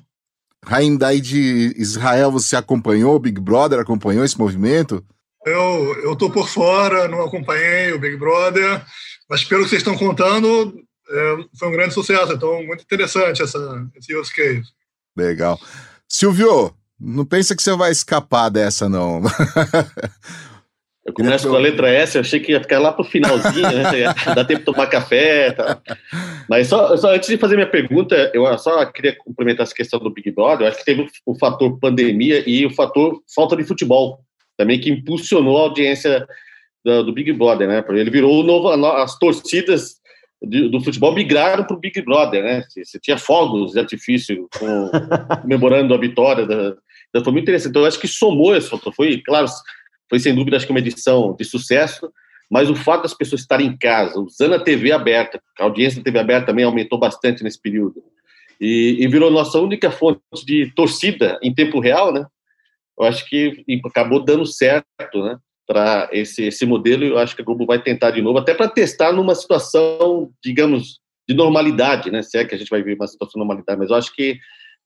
Raim, 0.64 0.96
de 0.96 1.74
Israel, 1.76 2.30
você 2.30 2.57
acompanhou 2.57 3.16
o 3.16 3.18
Big 3.18 3.40
Brother, 3.40 3.80
acompanhou 3.80 4.24
esse 4.24 4.38
movimento? 4.38 5.04
Eu, 5.44 6.02
eu 6.02 6.16
tô 6.16 6.30
por 6.30 6.48
fora, 6.48 7.07
não 7.09 7.22
acompanhei 7.22 7.92
o 7.92 7.98
Big 7.98 8.16
Brother, 8.16 8.83
mas 9.28 9.44
pelo 9.44 9.64
que 9.64 9.70
vocês 9.70 9.83
estão 9.83 9.96
contando, 9.96 10.74
é, 11.11 11.37
foi 11.59 11.68
um 11.68 11.72
grande 11.72 11.94
sucesso. 11.94 12.33
Então, 12.33 12.64
muito 12.64 12.83
interessante 12.83 13.42
essa, 13.42 13.87
esse 13.96 14.16
use 14.16 14.33
case. 14.33 14.64
Legal. 15.16 15.59
Silvio, 16.09 16.74
não 16.98 17.24
pensa 17.24 17.54
que 17.54 17.62
você 17.62 17.74
vai 17.76 17.90
escapar 17.90 18.48
dessa, 18.48 18.88
não. 18.88 19.22
Eu 21.04 21.12
começo 21.12 21.46
com 21.46 21.54
a 21.54 21.59
letra 21.59 21.90
S, 21.90 22.16
eu 22.16 22.22
achei 22.22 22.40
que 22.40 22.52
ia 22.52 22.62
ficar 22.62 22.78
lá 22.78 22.90
pro 22.90 23.04
finalzinho, 23.04 23.68
né? 23.70 24.14
Dá 24.35 24.42
tempo 24.42 24.61
de 24.61 24.64
tomar 24.64 24.87
café 24.87 25.52
tá. 25.52 25.78
Mas 26.48 26.68
só, 26.68 26.96
só 26.96 27.14
antes 27.14 27.28
de 27.28 27.37
fazer 27.37 27.57
minha 27.57 27.68
pergunta, 27.70 28.30
eu 28.33 28.57
só 28.57 28.87
queria 28.87 29.14
complementar 29.18 29.64
essa 29.64 29.74
questão 29.74 30.00
do 30.00 30.09
Big 30.09 30.30
Brother. 30.30 30.66
Eu 30.66 30.70
acho 30.70 30.78
que 30.78 30.85
teve 30.87 31.07
o 31.26 31.35
fator 31.35 31.78
pandemia 31.78 32.42
e 32.48 32.64
o 32.64 32.74
fator 32.74 33.20
falta 33.35 33.54
de 33.54 33.64
futebol 33.64 34.24
também 34.56 34.80
que 34.80 34.90
impulsionou 34.90 35.58
a 35.58 35.62
audiência 35.62 36.26
do, 36.84 37.04
do 37.04 37.12
Big 37.12 37.32
Brother, 37.32 37.68
né? 37.68 37.84
Ele 37.88 38.10
virou 38.10 38.40
o 38.40 38.42
novo, 38.42 38.68
as 38.68 39.18
torcidas 39.18 39.96
do, 40.42 40.70
do 40.70 40.80
futebol 40.80 41.14
migraram 41.14 41.64
para 41.64 41.76
o 41.76 41.80
Big 41.80 42.00
Brother, 42.02 42.42
né? 42.42 42.64
Você 42.68 42.98
tinha 43.00 43.18
fogos 43.18 43.72
de 43.72 43.78
artifício 43.78 44.48
com, 44.58 44.90
comemorando 45.42 45.94
a 45.94 45.98
vitória. 45.98 46.46
Da, 46.46 46.74
então 47.08 47.24
foi 47.24 47.32
muito 47.32 47.44
interessante. 47.44 47.70
Então, 47.70 47.82
eu 47.82 47.88
acho 47.88 48.00
que 48.00 48.08
somou 48.08 48.56
isso. 48.56 48.78
Foi, 48.94 49.18
claro, 49.18 49.46
foi 50.08 50.18
sem 50.18 50.34
dúvida 50.34 50.56
acho 50.56 50.66
que 50.66 50.72
uma 50.72 50.80
edição 50.80 51.34
de 51.38 51.44
sucesso, 51.44 52.10
mas 52.50 52.68
o 52.68 52.74
fato 52.74 53.02
das 53.02 53.14
pessoas 53.14 53.40
estarem 53.40 53.68
em 53.68 53.76
casa, 53.76 54.18
usando 54.20 54.54
a 54.54 54.60
TV 54.60 54.92
aberta, 54.92 55.40
a 55.58 55.64
audiência 55.64 55.98
da 55.98 56.04
TV 56.04 56.18
aberta 56.18 56.46
também 56.46 56.64
aumentou 56.64 56.98
bastante 56.98 57.42
nesse 57.42 57.60
período, 57.60 58.02
e, 58.60 58.98
e 59.00 59.08
virou 59.08 59.30
nossa 59.30 59.58
única 59.58 59.90
fonte 59.90 60.20
de 60.44 60.70
torcida 60.74 61.38
em 61.42 61.52
tempo 61.54 61.80
real, 61.80 62.12
né? 62.12 62.26
Eu 62.98 63.07
acho 63.07 63.28
que 63.28 63.64
acabou 63.85 64.24
dando 64.24 64.46
certo, 64.46 65.22
né? 65.22 65.38
Para 65.66 66.09
esse, 66.12 66.44
esse 66.44 66.66
modelo, 66.66 67.04
eu 67.04 67.18
acho 67.18 67.35
que 67.35 67.42
a 67.42 67.44
Globo 67.44 67.64
vai 67.64 67.83
tentar 67.83 68.11
de 68.11 68.20
novo, 68.20 68.38
até 68.38 68.54
para 68.54 68.68
testar 68.68 69.12
numa 69.12 69.35
situação, 69.35 70.30
digamos, 70.44 71.00
de 71.28 71.35
normalidade, 71.35 72.11
né? 72.11 72.22
Se 72.22 72.38
é 72.38 72.44
que 72.44 72.54
a 72.54 72.59
gente 72.59 72.68
vai 72.68 72.83
ver 72.83 72.94
uma 72.94 73.07
situação 73.07 73.33
de 73.33 73.38
normalidade, 73.38 73.78
mas 73.78 73.90
eu 73.90 73.96
acho 73.96 74.14
que, 74.14 74.38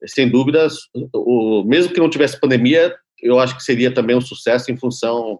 sem 0.05 0.29
dúvidas, 0.29 0.77
o, 1.13 1.63
mesmo 1.65 1.93
que 1.93 1.99
não 1.99 2.09
tivesse 2.09 2.39
pandemia, 2.39 2.95
eu 3.21 3.39
acho 3.39 3.55
que 3.57 3.63
seria 3.63 3.93
também 3.93 4.15
um 4.15 4.21
sucesso 4.21 4.71
em 4.71 4.77
função 4.77 5.39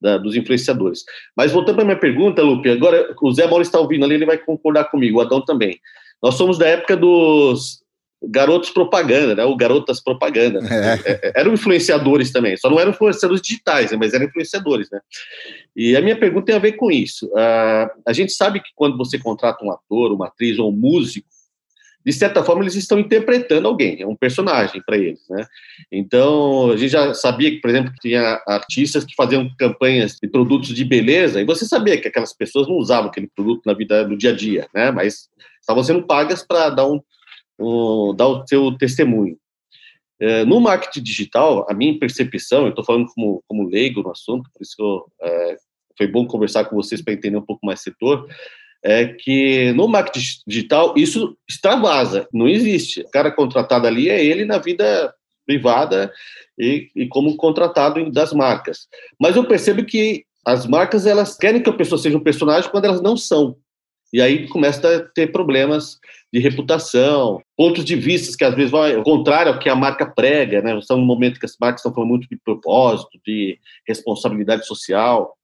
da, 0.00 0.16
dos 0.16 0.34
influenciadores. 0.34 1.04
Mas 1.36 1.52
voltando 1.52 1.76
para 1.76 1.84
minha 1.84 1.98
pergunta, 1.98 2.42
Lupe, 2.42 2.70
agora 2.70 3.14
o 3.20 3.32
Zé 3.32 3.46
Mauro 3.46 3.62
está 3.62 3.78
ouvindo 3.78 4.04
ali, 4.04 4.14
ele 4.14 4.26
vai 4.26 4.38
concordar 4.38 4.84
comigo, 4.84 5.18
o 5.18 5.20
Adão 5.20 5.44
também. 5.44 5.78
Nós 6.22 6.34
somos 6.34 6.56
da 6.56 6.66
época 6.66 6.96
dos 6.96 7.81
garotos 8.24 8.70
propaganda, 8.70 9.34
né? 9.34 9.44
O 9.44 9.56
garotas 9.56 10.02
propaganda. 10.02 10.60
É. 10.72 11.28
é. 11.28 11.32
Eram 11.36 11.52
influenciadores 11.52 12.30
também, 12.30 12.56
só 12.56 12.70
não 12.70 12.80
eram 12.80 12.90
influenciadores 12.90 13.42
digitais, 13.42 13.90
né? 13.90 13.96
mas 13.98 14.14
eram 14.14 14.26
influenciadores, 14.26 14.90
né? 14.90 15.00
E 15.74 15.96
a 15.96 16.00
minha 16.00 16.16
pergunta 16.16 16.46
tem 16.46 16.54
a 16.54 16.60
ver 16.60 16.72
com 16.72 16.90
isso. 16.90 17.26
Uh, 17.26 17.90
a 18.06 18.12
gente 18.12 18.32
sabe 18.32 18.60
que 18.60 18.70
quando 18.74 18.96
você 18.96 19.18
contrata 19.18 19.64
um 19.64 19.70
ator, 19.70 20.12
uma 20.12 20.26
atriz 20.26 20.58
ou 20.58 20.70
um 20.70 20.76
músico, 20.76 21.26
de 22.04 22.12
certa 22.12 22.42
forma, 22.42 22.62
eles 22.64 22.74
estão 22.74 22.98
interpretando 22.98 23.68
alguém, 23.68 24.02
é 24.02 24.06
um 24.06 24.16
personagem 24.16 24.82
para 24.84 24.98
eles, 24.98 25.20
né? 25.30 25.46
Então, 25.90 26.72
a 26.72 26.76
gente 26.76 26.90
já 26.90 27.14
sabia 27.14 27.50
que, 27.50 27.60
por 27.60 27.70
exemplo, 27.70 27.92
tinha 28.00 28.42
artistas 28.46 29.04
que 29.04 29.14
faziam 29.14 29.48
campanhas 29.56 30.18
de 30.20 30.28
produtos 30.28 30.70
de 30.70 30.84
beleza, 30.84 31.40
e 31.40 31.44
você 31.44 31.64
sabia 31.64 32.00
que 32.00 32.08
aquelas 32.08 32.32
pessoas 32.32 32.66
não 32.66 32.74
usavam 32.74 33.08
aquele 33.08 33.28
produto 33.28 33.62
na 33.64 33.72
vida, 33.72 34.06
no 34.06 34.18
dia 34.18 34.30
a 34.30 34.34
dia, 34.34 34.66
né? 34.74 34.90
Mas 34.90 35.28
estavam 35.60 35.84
sendo 35.84 36.02
pagas 36.02 36.44
para 36.44 36.70
dar, 36.70 36.88
um, 36.88 37.00
um, 37.58 38.14
dar 38.14 38.28
o 38.28 38.46
seu 38.46 38.76
testemunho. 38.76 39.36
É, 40.20 40.44
no 40.44 40.60
marketing 40.60 41.02
digital, 41.02 41.66
a 41.68 41.74
minha 41.74 41.98
percepção, 41.98 42.62
eu 42.62 42.68
estou 42.70 42.84
falando 42.84 43.06
como, 43.14 43.42
como 43.48 43.68
leigo 43.68 44.02
no 44.02 44.10
assunto, 44.10 44.48
por 44.52 44.62
isso 44.62 44.76
eu, 44.78 45.06
é, 45.20 45.56
foi 45.98 46.06
bom 46.06 46.26
conversar 46.26 46.64
com 46.66 46.76
vocês 46.76 47.02
para 47.02 47.12
entender 47.12 47.36
um 47.36 47.44
pouco 47.44 47.66
mais 47.66 47.80
o 47.80 47.82
setor, 47.82 48.28
é 48.84 49.06
que 49.06 49.72
no 49.72 49.86
marketing 49.86 50.40
digital 50.46 50.94
isso 50.96 51.36
extravasa, 51.48 52.28
não 52.32 52.48
existe. 52.48 53.00
O 53.02 53.10
cara 53.10 53.30
contratado 53.30 53.86
ali 53.86 54.08
é 54.08 54.24
ele 54.24 54.44
na 54.44 54.58
vida 54.58 55.14
privada 55.46 56.12
e, 56.58 56.88
e 56.94 57.06
como 57.06 57.36
contratado 57.36 58.10
das 58.10 58.32
marcas. 58.32 58.88
Mas 59.20 59.36
eu 59.36 59.44
percebo 59.44 59.84
que 59.84 60.24
as 60.44 60.66
marcas 60.66 61.06
elas 61.06 61.36
querem 61.36 61.62
que 61.62 61.70
a 61.70 61.74
pessoa 61.74 61.98
seja 62.00 62.16
um 62.16 62.22
personagem 62.22 62.70
quando 62.70 62.84
elas 62.84 63.00
não 63.00 63.16
são. 63.16 63.56
E 64.12 64.20
aí 64.20 64.46
começa 64.48 64.96
a 64.96 65.00
ter 65.00 65.32
problemas 65.32 65.98
de 66.32 66.38
reputação, 66.38 67.42
pontos 67.56 67.84
de 67.84 67.96
vista 67.96 68.36
que 68.36 68.44
às 68.44 68.54
vezes 68.54 68.70
vão 68.70 68.84
ao 68.84 69.02
contrário 69.02 69.52
ao 69.52 69.58
que 69.58 69.68
a 69.68 69.76
marca 69.76 70.06
prega, 70.06 70.60
né? 70.60 70.78
São 70.82 70.98
um 70.98 71.04
momento 71.04 71.40
que 71.40 71.46
as 71.46 71.56
marcas 71.60 71.80
estão 71.80 71.94
falando 71.94 72.10
muito 72.10 72.28
de 72.28 72.36
propósito, 72.36 73.18
de 73.26 73.58
responsabilidade 73.86 74.66
social. 74.66 75.34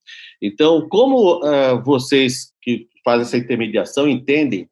Então, 0.40 0.86
como 0.88 1.38
uh, 1.38 1.82
vocês 1.84 2.52
que 2.62 2.88
fazem 3.04 3.22
essa 3.22 3.36
intermediação 3.38 4.08
entendem 4.08 4.68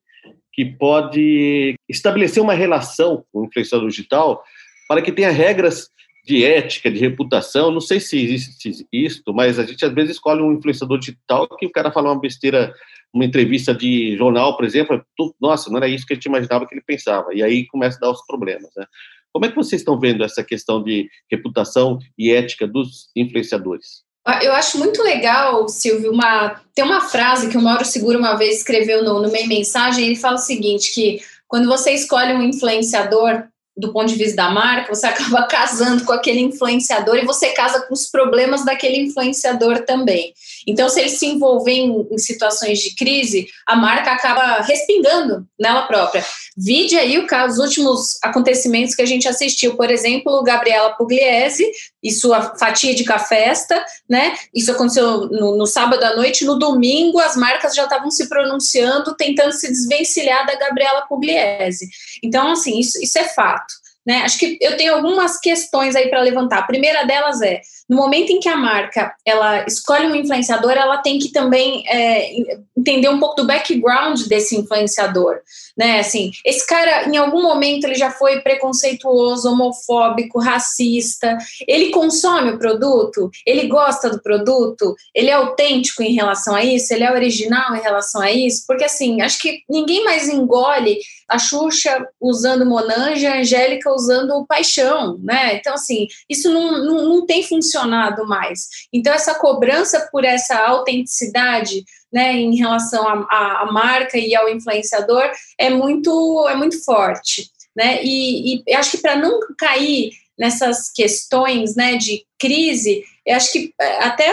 que 0.53 0.65
pode 0.65 1.75
estabelecer 1.89 2.43
uma 2.43 2.55
relação 2.55 3.25
com 3.31 3.41
o 3.41 3.45
influenciador 3.45 3.89
digital 3.89 4.43
para 4.89 5.03
que 5.03 5.13
tenha 5.13 5.31
regras 5.31 5.91
de 6.27 6.45
ética, 6.45 6.91
de 6.91 6.99
reputação. 6.99 7.71
Não 7.71 7.81
sei 7.81 8.01
se 8.01 8.19
existe 8.19 8.87
isso, 8.93 9.23
mas 9.29 9.59
a 9.59 9.65
gente 9.65 9.85
às 9.85 9.93
vezes 9.93 10.13
escolhe 10.13 10.43
um 10.43 10.55
influenciador 10.55 10.99
digital 10.99 11.47
que 11.57 11.67
o 11.67 11.71
cara 11.71 11.93
fala 11.93 12.11
uma 12.11 12.21
besteira, 12.21 12.75
uma 13.17 13.25
entrevista 13.25 13.75
de 13.75 14.15
jornal, 14.17 14.57
por 14.57 14.67
exemplo, 14.67 15.03
nossa, 15.41 15.71
não 15.71 15.79
era 15.79 15.89
isso 15.89 16.07
que 16.07 16.13
a 16.13 16.17
gente 16.17 16.27
imaginava 16.27 16.67
que 16.67 16.75
ele 16.75 16.85
pensava. 16.87 17.35
E 17.35 17.43
aí 17.43 17.67
começa 17.67 17.97
a 17.97 18.01
dar 18.01 18.11
os 18.11 18.25
problemas, 18.27 18.71
né? 18.77 18.85
Como 19.33 19.47
é 19.47 19.49
que 19.49 19.57
vocês 19.57 19.81
estão 19.81 19.99
vendo 19.99 20.23
essa 20.23 20.45
questão 20.45 20.83
de 20.83 21.09
reputação 21.31 21.99
e 22.19 22.31
ética 22.31 22.67
dos 22.67 23.11
influenciadores? 23.17 24.05
Ah, 24.27 24.43
eu 24.43 24.53
acho 24.53 24.79
muito 24.79 25.03
legal, 25.03 25.69
Silvio, 25.69 26.13
uma, 26.13 26.61
tem 26.75 26.85
uma 26.85 27.01
frase 27.01 27.49
que 27.49 27.57
o 27.57 27.63
Mauro 27.63 27.85
Seguro 27.85 28.19
uma 28.19 28.35
vez 28.35 28.59
escreveu 28.59 29.03
no, 29.03 29.23
no 29.23 29.31
meio 29.31 29.49
mensagem, 29.49 30.07
ele 30.07 30.17
fala 30.17 30.35
o 30.35 30.39
seguinte, 30.39 30.93
que 30.93 31.21
quando 31.47 31.69
você 31.69 31.93
escolhe 31.93 32.35
um 32.35 32.43
influenciador, 32.43 33.45
do 33.77 33.93
ponto 33.93 34.07
de 34.07 34.15
vista 34.15 34.37
da 34.37 34.51
marca, 34.51 34.95
você 34.95 35.07
acaba 35.07 35.47
casando 35.47 36.05
com 36.05 36.13
aquele 36.13 36.41
influenciador 36.41 37.17
e 37.17 37.27
você 37.27 37.51
casa 37.51 37.83
com 37.83 37.93
os 37.93 38.07
problemas 38.07 38.65
daquele 38.65 38.99
influenciador 38.99 39.85
também. 39.85 40.33
Então, 40.67 40.89
se 40.89 41.01
ele 41.01 41.11
se 41.11 41.27
envolver 41.27 41.73
em, 41.73 42.07
em 42.11 42.19
situações 42.19 42.79
de 42.79 42.95
crise, 42.95 43.47
a 43.67 43.77
marca 43.77 44.13
acaba 44.13 44.63
respingando 44.63 45.47
nela 45.59 45.83
própria. 45.83 46.25
Vide 46.57 46.97
aí 46.97 47.19
o 47.19 47.27
caso, 47.27 47.55
os 47.55 47.59
últimos 47.59 48.19
acontecimentos 48.23 48.95
que 48.95 49.03
a 49.03 49.07
gente 49.07 49.29
assistiu, 49.29 49.77
por 49.77 49.91
exemplo, 49.91 50.43
Gabriela 50.43 50.95
Pugliese 50.95 51.71
e 52.03 52.11
sua 52.11 52.57
fatídica 52.57 53.19
festa, 53.19 53.85
né? 54.09 54.35
Isso 54.55 54.73
aconteceu 54.73 55.29
no, 55.29 55.57
no 55.59 55.67
sábado 55.67 56.03
à 56.03 56.17
noite, 56.17 56.47
no 56.47 56.59
domingo 56.59 57.19
as 57.19 57.37
marcas 57.37 57.75
já 57.75 57.85
estavam 57.85 58.11
se 58.11 58.27
pronunciando, 58.27 59.15
tentando 59.15 59.53
se 59.53 59.69
desvencilhar 59.69 60.47
da 60.47 60.55
Gabriela 60.55 61.03
Pugliese. 61.03 61.89
Então, 62.23 62.53
assim, 62.53 62.79
isso, 62.81 62.99
isso 63.03 63.19
é 63.19 63.25
fato. 63.25 63.75
Né? 64.07 64.19
Acho 64.19 64.39
que 64.39 64.57
eu 64.61 64.77
tenho 64.77 64.95
algumas 64.95 65.39
questões 65.41 65.97
aí 65.97 66.09
para 66.09 66.23
levantar. 66.23 66.59
A 66.59 66.67
primeira 66.67 67.05
delas 67.05 67.43
é, 67.43 67.61
no 67.89 67.97
momento 67.97 68.31
em 68.31 68.39
que 68.39 68.49
a 68.49 68.57
marca 68.57 69.15
ela 69.25 69.65
escolhe 69.67 70.07
um 70.07 70.15
influenciador, 70.15 70.73
ela 70.73 70.99
tem 70.99 71.19
que 71.19 71.33
também 71.33 71.85
é, 71.89 72.31
entender 72.77 73.09
um 73.09 73.19
pouco 73.19 73.37
do 73.37 73.47
background 73.47 74.21
desse 74.23 74.57
influenciador 74.57 75.41
né? 75.77 76.01
Assim, 76.01 76.31
esse 76.45 76.67
cara, 76.67 77.07
em 77.09 77.17
algum 77.17 77.43
momento, 77.43 77.85
ele 77.85 77.95
já 77.95 78.11
foi 78.11 78.41
preconceituoso, 78.41 79.51
homofóbico, 79.51 80.41
racista. 80.41 81.37
Ele 81.69 81.91
consome 81.91 82.53
o 82.53 82.59
produto, 82.59 83.31
ele 83.45 83.69
gosta 83.69 84.09
do 84.09 84.23
produto, 84.23 84.97
ele 85.15 85.29
é 85.29 85.35
autêntico 85.35 86.03
em 86.03 86.15
relação 86.15 86.55
a 86.55 86.65
isso, 86.65 86.95
ele 86.95 87.05
é 87.05 87.13
original 87.13 87.77
em 87.77 87.83
relação 87.83 88.23
a 88.23 88.33
isso, 88.33 88.65
porque 88.67 88.85
assim, 88.85 89.21
acho 89.21 89.39
que 89.39 89.61
ninguém 89.69 90.03
mais 90.03 90.29
engole 90.29 90.99
a 91.29 91.39
Xuxa 91.39 92.07
usando 92.21 92.65
Monange, 92.65 93.27
a 93.27 93.41
Angélica 93.41 93.93
usando 93.97 94.47
Paixão, 94.47 95.19
né? 95.23 95.57
Então, 95.57 95.75
assim, 95.75 96.07
isso 96.29 96.53
não, 96.53 96.85
não, 96.85 97.09
não 97.09 97.27
tem 97.27 97.43
funcionado 97.43 98.27
mais. 98.27 98.69
Então, 98.93 99.13
essa 99.13 99.35
cobrança 99.35 100.09
por 100.13 100.25
essa 100.25 100.57
autenticidade 100.59 101.85
né, 102.13 102.33
em 102.35 102.57
relação 102.57 103.07
à 103.09 103.69
marca 103.73 104.17
e 104.17 104.35
ao 104.35 104.49
influenciador 104.49 105.29
é 105.59 105.69
muito, 105.71 106.47
é 106.49 106.55
muito 106.55 106.83
forte. 106.85 107.51
Né? 107.75 108.03
E, 108.03 108.63
e 108.67 108.75
acho 108.75 108.93
que 108.93 108.99
para 108.99 109.17
não 109.17 109.41
cair 109.59 110.13
nessas 110.39 110.91
questões 110.93 111.75
né, 111.75 111.97
de 111.97 112.25
crise, 112.39 113.05
eu 113.25 113.37
acho 113.37 113.53
que 113.53 113.75
é, 113.81 114.05
até 114.05 114.33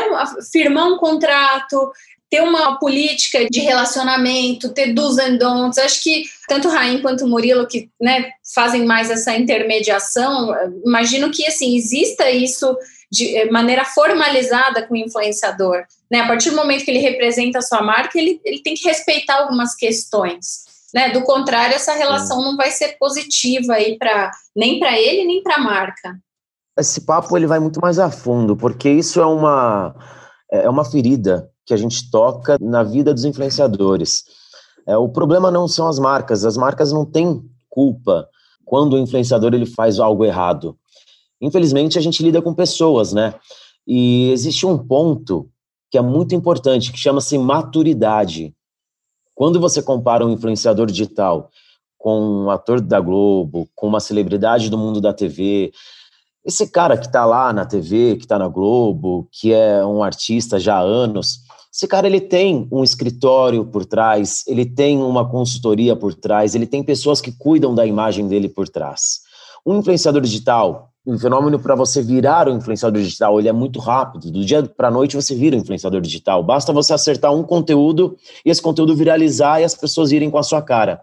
firmar 0.52 0.88
um 0.88 0.98
contrato, 0.98 1.92
ter 2.34 2.42
uma 2.42 2.80
política 2.80 3.46
de 3.48 3.60
relacionamento, 3.60 4.74
ter 4.74 4.92
dos 4.92 5.20
and 5.20 5.38
don'ts, 5.38 5.78
acho 5.78 6.02
que 6.02 6.24
tanto 6.48 6.68
o 6.68 6.72
Raim 6.72 7.00
quanto 7.00 7.26
o 7.26 7.28
Murilo, 7.28 7.68
que 7.68 7.92
né, 8.02 8.32
fazem 8.56 8.88
mais 8.88 9.12
essa 9.12 9.38
intermediação, 9.38 10.52
imagino 10.84 11.30
que 11.30 11.46
assim 11.46 11.76
exista 11.76 12.32
isso 12.32 12.76
de 13.12 13.38
eh, 13.38 13.52
maneira 13.52 13.86
formalizada 13.86 14.82
com 14.88 14.96
o 14.96 14.98
influenciador. 14.98 15.84
Né? 16.12 16.22
A 16.22 16.28
partir 16.28 16.50
do 16.50 16.56
momento 16.56 16.84
que 16.84 16.90
ele 16.90 17.02
representa 17.02 17.60
a 17.60 17.62
sua 17.62 17.84
marca, 17.84 18.18
ele, 18.18 18.42
ele 18.44 18.64
tem 18.64 18.74
que 18.74 18.88
respeitar 18.88 19.36
algumas 19.36 19.76
questões. 19.76 20.64
Né? 20.92 21.12
Do 21.12 21.22
contrário, 21.22 21.76
essa 21.76 21.94
relação 21.94 22.42
não 22.42 22.58
vai 22.58 22.72
ser 22.72 22.98
positiva 22.98 23.74
aí 23.74 23.96
para 23.96 24.32
nem 24.56 24.80
para 24.80 25.00
ele 25.00 25.24
nem 25.24 25.44
para 25.44 25.58
a 25.58 25.62
marca. 25.62 26.18
Esse 26.80 27.02
papo 27.02 27.38
ele 27.38 27.46
vai 27.46 27.60
muito 27.60 27.80
mais 27.80 28.00
a 28.00 28.10
fundo, 28.10 28.58
porque 28.58 28.90
isso 28.90 29.22
é 29.22 29.26
uma 29.26 29.96
é 30.52 30.68
uma 30.68 30.84
ferida 30.84 31.53
que 31.66 31.74
a 31.74 31.78
gente 31.78 32.10
toca 32.10 32.58
na 32.60 32.84
vida 32.84 33.14
dos 33.14 33.26
influenciadores. 33.26 34.24
É, 34.86 34.98
o 34.98 35.10
problema 35.10 35.50
não 35.50 35.68
são 35.68 35.88
as 35.88 35.98
marcas, 35.98 36.44
as 36.46 36.58
marcas 36.58 36.92
não 36.92 37.06
têm 37.06 37.42
culpa 37.70 38.28
quando 38.66 38.94
o 38.94 39.00
influenciador 39.00 39.54
ele 39.54 39.66
faz 39.66 40.00
algo 40.00 40.26
errado 40.26 40.78
infelizmente 41.44 41.98
a 41.98 42.02
gente 42.02 42.24
lida 42.24 42.42
com 42.42 42.54
pessoas, 42.54 43.12
né? 43.12 43.36
E 43.86 44.32
existe 44.32 44.66
um 44.66 44.78
ponto 44.78 45.50
que 45.92 45.98
é 45.98 46.02
muito 46.02 46.34
importante, 46.34 46.92
que 46.92 46.98
chama-se 46.98 47.38
maturidade. 47.38 48.56
Quando 49.36 49.60
você 49.60 49.84
compara 49.84 50.26
um 50.26 50.32
influenciador 50.32 50.88
digital 50.88 51.50
com 51.98 52.46
um 52.46 52.50
ator 52.50 52.80
da 52.80 53.00
Globo, 53.00 53.68
com 53.76 53.88
uma 53.88 54.00
celebridade 54.00 54.70
do 54.70 54.78
mundo 54.78 55.02
da 55.02 55.14
TV, 55.14 55.74
esse 56.46 56.70
cara 56.72 56.98
que 56.98 57.08
está 57.08 57.26
lá 57.26 57.52
na 57.52 57.66
TV, 57.66 58.16
que 58.16 58.24
está 58.24 58.40
na 58.40 58.48
Globo, 58.48 59.28
que 59.30 59.54
é 59.54 59.86
um 59.86 60.02
artista 60.02 60.58
já 60.60 60.78
há 60.78 60.82
anos, 60.82 61.40
esse 61.74 61.88
cara 61.88 62.06
ele 62.06 62.22
tem 62.22 62.68
um 62.72 62.84
escritório 62.84 63.66
por 63.66 63.84
trás, 63.84 64.44
ele 64.46 64.64
tem 64.64 65.02
uma 65.02 65.28
consultoria 65.28 65.96
por 65.96 66.14
trás, 66.14 66.54
ele 66.54 66.68
tem 66.68 66.84
pessoas 66.84 67.20
que 67.20 67.32
cuidam 67.32 67.74
da 67.74 67.84
imagem 67.84 68.28
dele 68.28 68.48
por 68.48 68.70
trás. 68.70 69.22
Um 69.66 69.80
influenciador 69.80 70.22
digital, 70.22 70.92
um 71.04 71.18
fenômeno 71.18 71.58
para 71.58 71.74
você 71.74 72.00
virar 72.04 72.48
um 72.48 72.58
influenciador 72.58 73.02
digital, 73.02 73.40
ele 73.40 73.50
é 73.50 73.52
muito 73.52 73.80
rápido. 73.80 74.30
Do 74.30 74.46
dia 74.46 74.62
para 74.62 74.90
a 74.90 74.92
noite 74.92 75.16
você 75.16 75.34
vira 75.34 75.56
um 75.56 75.60
influenciador 75.60 76.00
digital. 76.00 76.44
Basta 76.44 76.72
você 76.72 76.94
acertar 76.94 77.34
um 77.34 77.42
conteúdo 77.42 78.16
e 78.46 78.52
esse 78.52 78.62
conteúdo 78.62 78.96
viralizar 78.96 79.60
e 79.60 79.64
as 79.64 79.74
pessoas 79.74 80.12
irem 80.12 80.30
com 80.30 80.38
a 80.38 80.44
sua 80.44 80.62
cara. 80.62 81.02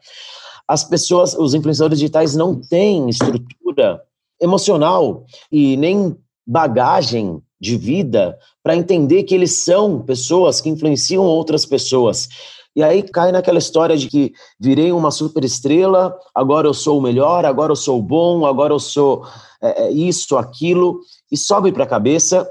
As 0.68 0.84
pessoas, 0.84 1.34
os 1.34 1.52
influenciadores 1.52 1.98
digitais 1.98 2.36
não 2.36 2.54
têm 2.54 3.08
estrutura 3.08 4.00
emocional 4.40 5.24
e 5.50 5.76
nem 5.76 6.16
bagagem 6.46 7.42
de 7.60 7.76
vida 7.76 8.38
para 8.62 8.74
entender 8.74 9.24
que 9.24 9.34
eles 9.34 9.52
são 9.58 10.00
pessoas 10.00 10.60
que 10.60 10.70
influenciam 10.70 11.24
outras 11.24 11.66
pessoas. 11.66 12.28
E 12.74 12.82
aí 12.82 13.02
cai 13.02 13.32
naquela 13.32 13.58
história 13.58 13.96
de 13.96 14.08
que 14.08 14.32
virei 14.58 14.92
uma 14.92 15.10
super 15.10 15.44
estrela, 15.44 16.16
agora 16.34 16.68
eu 16.68 16.74
sou 16.74 16.98
o 16.98 17.02
melhor, 17.02 17.44
agora 17.44 17.72
eu 17.72 17.76
sou 17.76 17.98
o 17.98 18.02
bom, 18.02 18.46
agora 18.46 18.72
eu 18.72 18.78
sou 18.78 19.26
é, 19.60 19.86
é 19.86 19.90
isso, 19.90 20.36
aquilo, 20.38 21.00
e 21.30 21.36
sobe 21.36 21.72
para 21.72 21.84
a 21.84 21.88
cabeça, 21.88 22.48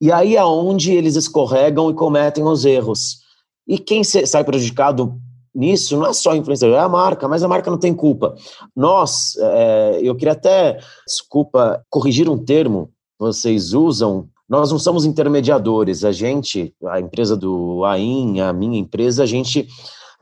e 0.00 0.10
aí 0.10 0.36
é 0.36 0.44
onde 0.44 0.92
eles 0.92 1.16
escorregam 1.16 1.90
e 1.90 1.94
cometem 1.94 2.44
os 2.44 2.64
erros. 2.64 3.20
E 3.66 3.78
quem 3.78 4.02
sai 4.02 4.42
prejudicado 4.42 5.14
nisso 5.54 5.96
não 5.96 6.06
é 6.06 6.12
só 6.12 6.32
o 6.32 6.36
influenciador, 6.36 6.76
é 6.76 6.80
a 6.80 6.88
marca, 6.88 7.28
mas 7.28 7.42
a 7.42 7.48
marca 7.48 7.70
não 7.70 7.78
tem 7.78 7.94
culpa. 7.94 8.34
Nós, 8.74 9.36
é, 9.38 10.00
eu 10.02 10.16
queria 10.16 10.32
até, 10.32 10.80
desculpa, 11.06 11.82
corrigir 11.88 12.28
um 12.28 12.38
termo 12.38 12.90
vocês 13.20 13.74
usam, 13.74 14.26
nós 14.50 14.72
não 14.72 14.80
somos 14.80 15.04
intermediadores, 15.04 16.02
a 16.04 16.10
gente, 16.10 16.74
a 16.88 16.98
empresa 16.98 17.36
do 17.36 17.84
AIN, 17.84 18.40
a 18.40 18.52
minha 18.52 18.80
empresa, 18.80 19.22
a 19.22 19.26
gente 19.26 19.68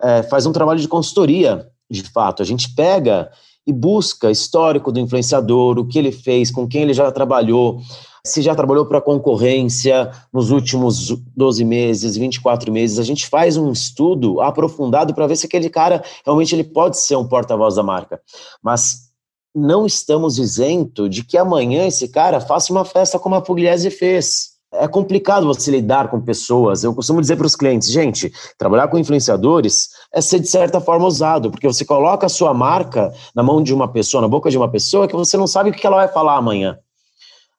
é, 0.02 0.22
faz 0.22 0.44
um 0.44 0.52
trabalho 0.52 0.78
de 0.78 0.86
consultoria, 0.86 1.66
de 1.90 2.02
fato, 2.02 2.42
a 2.42 2.44
gente 2.44 2.74
pega 2.74 3.30
e 3.66 3.72
busca 3.72 4.30
histórico 4.30 4.92
do 4.92 5.00
influenciador, 5.00 5.78
o 5.78 5.86
que 5.86 5.98
ele 5.98 6.12
fez, 6.12 6.50
com 6.50 6.68
quem 6.68 6.82
ele 6.82 6.92
já 6.92 7.10
trabalhou, 7.10 7.80
se 8.22 8.42
já 8.42 8.54
trabalhou 8.54 8.84
para 8.84 9.00
concorrência 9.00 10.10
nos 10.30 10.50
últimos 10.50 11.08
12 11.34 11.64
meses, 11.64 12.16
24 12.16 12.70
meses. 12.70 12.98
A 12.98 13.04
gente 13.04 13.26
faz 13.26 13.56
um 13.56 13.72
estudo 13.72 14.42
aprofundado 14.42 15.14
para 15.14 15.26
ver 15.26 15.36
se 15.36 15.46
aquele 15.46 15.70
cara 15.70 16.02
realmente 16.24 16.54
ele 16.54 16.64
pode 16.64 16.98
ser 16.98 17.16
um 17.16 17.26
porta-voz 17.26 17.76
da 17.76 17.82
marca. 17.82 18.20
Mas 18.62 19.07
não 19.54 19.86
estamos 19.86 20.38
isento 20.38 21.08
de 21.08 21.24
que 21.24 21.36
amanhã 21.36 21.86
esse 21.86 22.08
cara 22.08 22.40
faça 22.40 22.72
uma 22.72 22.84
festa 22.84 23.18
como 23.18 23.34
a 23.34 23.42
Pugliese 23.42 23.90
fez 23.90 24.58
é 24.72 24.86
complicado 24.86 25.46
você 25.46 25.70
lidar 25.70 26.10
com 26.10 26.20
pessoas. 26.20 26.84
Eu 26.84 26.94
costumo 26.94 27.20
dizer 27.20 27.36
para 27.36 27.46
os 27.46 27.56
clientes, 27.56 27.90
gente, 27.90 28.30
trabalhar 28.58 28.88
com 28.88 28.98
influenciadores 28.98 29.88
é 30.12 30.20
ser 30.20 30.40
de 30.40 30.48
certa 30.48 30.80
forma 30.80 31.06
usado, 31.06 31.50
porque 31.50 31.66
você 31.66 31.84
coloca 31.84 32.26
a 32.26 32.28
sua 32.28 32.52
marca 32.52 33.12
na 33.34 33.42
mão 33.42 33.62
de 33.62 33.72
uma 33.72 33.88
pessoa, 33.88 34.20
na 34.20 34.28
boca 34.28 34.50
de 34.50 34.58
uma 34.58 34.70
pessoa, 34.70 35.08
que 35.08 35.16
você 35.16 35.36
não 35.36 35.46
sabe 35.46 35.70
o 35.70 35.72
que 35.72 35.86
ela 35.86 35.96
vai 35.96 36.08
falar 36.08 36.36
amanhã. 36.36 36.78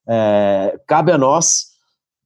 É, 0.08 0.80
cabe 0.88 1.12
a 1.12 1.18
nós 1.18 1.70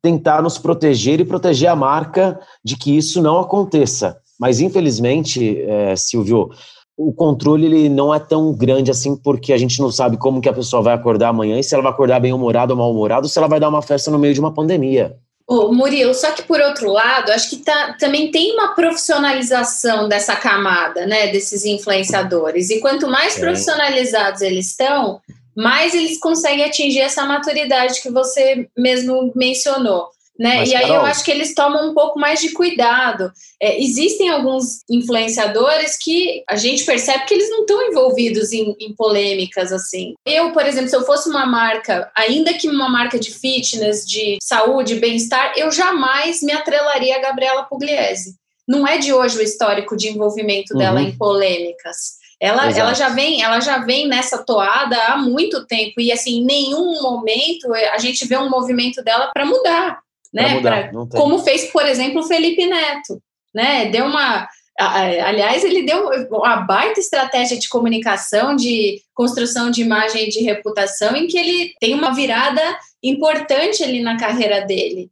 tentar 0.01 0.41
nos 0.41 0.57
proteger 0.57 1.21
e 1.21 1.25
proteger 1.25 1.69
a 1.69 1.75
marca 1.75 2.39
de 2.63 2.75
que 2.75 2.95
isso 2.95 3.21
não 3.21 3.39
aconteça. 3.39 4.17
Mas, 4.37 4.59
infelizmente, 4.59 5.61
é, 5.61 5.95
Silvio, 5.95 6.49
o 6.97 7.11
controle 7.11 7.65
ele 7.65 7.89
não 7.89 8.13
é 8.13 8.19
tão 8.19 8.53
grande 8.53 8.91
assim, 8.91 9.15
porque 9.15 9.51
a 9.51 9.57
gente 9.57 9.79
não 9.79 9.91
sabe 9.91 10.17
como 10.17 10.41
que 10.41 10.49
a 10.49 10.53
pessoa 10.53 10.81
vai 10.81 10.93
acordar 10.93 11.29
amanhã 11.29 11.59
e 11.59 11.63
se 11.63 11.73
ela 11.73 11.83
vai 11.83 11.91
acordar 11.91 12.19
bem-humorada 12.19 12.73
ou 12.73 12.77
mal-humorada, 12.77 13.23
ou 13.25 13.29
se 13.29 13.37
ela 13.37 13.47
vai 13.47 13.59
dar 13.59 13.69
uma 13.69 13.81
festa 13.81 14.11
no 14.11 14.19
meio 14.19 14.33
de 14.33 14.39
uma 14.39 14.53
pandemia. 14.53 15.17
Ô, 15.45 15.73
Murilo, 15.73 16.13
só 16.13 16.31
que 16.31 16.43
por 16.43 16.61
outro 16.61 16.91
lado, 16.91 17.31
acho 17.31 17.49
que 17.49 17.57
tá, 17.57 17.97
também 17.99 18.31
tem 18.31 18.53
uma 18.53 18.69
profissionalização 18.75 20.07
dessa 20.07 20.35
camada, 20.35 21.05
né, 21.05 21.27
desses 21.27 21.65
influenciadores. 21.65 22.69
E 22.69 22.79
quanto 22.79 23.07
mais 23.07 23.37
é. 23.37 23.39
profissionalizados 23.41 24.41
eles 24.41 24.69
estão, 24.69 25.19
mais 25.55 25.93
eles 25.93 26.17
conseguem 26.19 26.63
atingir 26.63 27.01
essa 27.01 27.25
maturidade 27.25 28.01
que 28.01 28.09
você 28.09 28.67
mesmo 28.77 29.33
mencionou. 29.35 30.07
Né? 30.37 30.57
Mas, 30.57 30.69
e 30.69 30.75
aí 30.75 30.87
Carol... 30.87 30.97
eu 30.97 31.05
acho 31.05 31.23
que 31.23 31.31
eles 31.31 31.53
tomam 31.53 31.89
um 31.89 31.93
pouco 31.93 32.19
mais 32.19 32.41
de 32.41 32.51
cuidado. 32.51 33.31
É, 33.61 33.81
existem 33.81 34.29
alguns 34.29 34.81
influenciadores 34.89 35.97
que 35.97 36.43
a 36.49 36.55
gente 36.55 36.83
percebe 36.85 37.25
que 37.25 37.33
eles 37.33 37.49
não 37.49 37.61
estão 37.61 37.81
envolvidos 37.83 38.51
em, 38.51 38.75
em, 38.79 38.95
polêmicas 38.95 39.71
assim. 39.71 40.15
Eu, 40.25 40.51
por 40.51 40.65
exemplo, 40.65 40.89
se 40.89 40.95
eu 40.95 41.05
fosse 41.05 41.29
uma 41.29 41.45
marca, 41.45 42.11
ainda 42.15 42.53
que 42.53 42.67
uma 42.67 42.89
marca 42.89 43.19
de 43.19 43.31
fitness, 43.31 44.05
de 44.05 44.37
saúde, 44.41 44.95
bem-estar, 44.95 45.53
eu 45.55 45.71
jamais 45.71 46.41
me 46.41 46.51
atrelaria 46.51 47.15
a 47.15 47.21
Gabriela 47.21 47.63
Pugliese. 47.63 48.35
Não 48.67 48.87
é 48.87 48.97
de 48.97 49.13
hoje 49.13 49.37
o 49.37 49.43
histórico 49.43 49.95
de 49.95 50.07
envolvimento 50.07 50.73
dela 50.73 50.99
uhum. 50.99 51.07
em 51.07 51.17
polêmicas. 51.17 52.23
Ela, 52.39 52.69
ela 52.71 52.93
já 52.93 53.09
vem, 53.09 53.41
ela 53.41 53.59
já 53.61 53.77
vem 53.77 54.07
nessa 54.07 54.43
toada 54.43 54.97
há 55.05 55.17
muito 55.17 55.65
tempo 55.65 56.01
e 56.01 56.11
assim, 56.11 56.39
em 56.39 56.45
nenhum 56.45 57.01
momento 57.01 57.73
a 57.73 57.97
gente 57.97 58.27
vê 58.27 58.37
um 58.37 58.49
movimento 58.49 59.01
dela 59.01 59.29
para 59.33 59.45
mudar 59.45 60.03
né? 60.33 60.59
Pra, 60.61 60.91
como 61.11 61.39
fez, 61.39 61.65
por 61.71 61.85
exemplo, 61.85 62.21
o 62.21 62.27
Felipe 62.27 62.65
Neto, 62.65 63.21
né? 63.53 63.85
Deu 63.85 64.05
uma 64.05 64.47
Aliás, 64.79 65.63
ele 65.63 65.83
deu 65.83 66.09
uma 66.31 66.57
baita 66.57 66.99
estratégia 66.99 67.59
de 67.59 67.69
comunicação, 67.69 68.55
de 68.55 69.01
construção 69.13 69.69
de 69.69 69.81
imagem 69.81 70.25
e 70.25 70.29
de 70.29 70.41
reputação, 70.41 71.15
em 71.15 71.27
que 71.27 71.37
ele 71.37 71.73
tem 71.79 71.93
uma 71.93 72.11
virada 72.11 72.61
importante 73.01 73.83
ali 73.83 74.01
na 74.01 74.17
carreira 74.17 74.61
dele. 74.61 75.09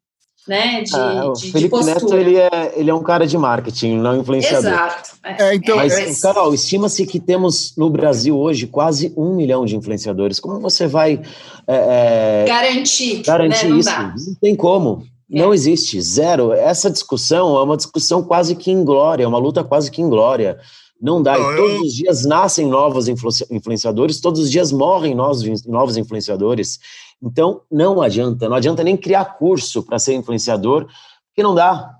Né, 0.47 0.81
de, 0.81 0.95
ah, 0.95 1.27
o 1.27 1.34
de, 1.34 1.51
Felipe 1.51 1.77
de 1.77 1.86
Neto 1.86 2.17
ele 2.17 2.36
é, 2.36 2.73
ele 2.75 2.89
é 2.89 2.93
um 2.93 3.03
cara 3.03 3.27
de 3.27 3.38
marketing, 3.38 3.99
não 3.99 4.19
influenciador. 4.19 4.71
Exato. 4.71 5.12
É, 5.23 5.43
é 5.43 5.55
então, 5.55 5.77
Mas, 5.77 5.93
é... 5.93 6.19
Carol, 6.19 6.51
estima-se 6.51 7.05
que 7.05 7.19
temos 7.19 7.75
no 7.77 7.91
Brasil 7.91 8.36
hoje 8.36 8.65
quase 8.65 9.13
um 9.15 9.36
milhão 9.36 9.65
de 9.65 9.75
influenciadores. 9.75 10.39
Como 10.39 10.60
você 10.60 10.88
vai 10.88 11.21
é, 11.67 12.43
é 12.43 12.45
garantir, 12.47 13.21
garantir 13.21 13.69
né? 13.69 13.77
isso? 13.77 13.91
Não 13.91 14.36
tem 14.41 14.55
como. 14.55 15.05
Não 15.32 15.54
existe, 15.54 16.02
zero. 16.02 16.52
Essa 16.52 16.91
discussão 16.91 17.58
é 17.58 17.63
uma 17.63 17.78
discussão 17.78 18.22
quase 18.22 18.54
que 18.54 18.70
inglória, 18.70 19.28
uma 19.28 19.38
luta 19.38 19.63
quase 19.63 19.89
que 19.89 20.02
inglória. 20.02 20.60
Não 21.02 21.24
dá. 21.24 21.38
Não, 21.38 21.56
todos 21.56 21.76
eu... 21.76 21.82
os 21.84 21.94
dias 21.96 22.26
nascem 22.26 22.67
novos 22.67 23.08
influenciadores, 23.08 24.20
todos 24.20 24.41
os 24.41 24.52
dias 24.52 24.74
morrem 24.74 25.15
novos, 25.15 25.65
novos 25.65 25.96
influenciadores. 25.96 26.80
Então, 27.24 27.62
não 27.72 28.02
adianta. 28.02 28.50
Não 28.50 28.58
adianta 28.58 28.84
nem 28.84 28.98
criar 28.98 29.24
curso 29.38 29.82
para 29.84 29.98
ser 29.98 30.13
influenciador, 30.15 30.86
porque 31.30 31.41
não 31.41 31.56
dá. 31.56 31.96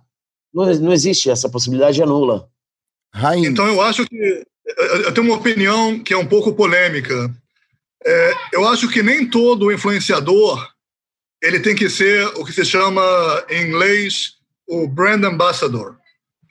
Não, 0.54 0.66
não 0.76 0.92
existe. 0.92 1.30
Essa 1.30 1.50
possibilidade 1.50 2.02
é 2.02 2.06
nula. 2.06 2.50
Rainha. 3.14 3.48
Então, 3.48 3.66
eu 3.66 3.82
acho 3.82 4.06
que. 4.06 4.44
Eu 5.06 5.14
tenho 5.14 5.28
uma 5.28 5.38
opinião 5.38 6.00
que 6.00 6.14
é 6.14 6.18
um 6.18 6.28
pouco 6.28 6.54
polêmica. 6.54 7.34
É, 8.06 8.34
eu 8.54 8.68
acho 8.68 8.90
que 8.90 9.02
nem 9.02 9.28
todo 9.28 9.72
influenciador 9.72 10.71
ele 11.42 11.60
tem 11.60 11.76
que 11.76 11.90
ser 11.90 12.26
o 12.36 12.46
que 12.46 12.54
se 12.54 12.64
chama 12.64 13.02
em 13.50 13.68
inglês 13.68 14.34
o 14.68 14.88
brand 14.88 15.24
ambassador. 15.24 15.96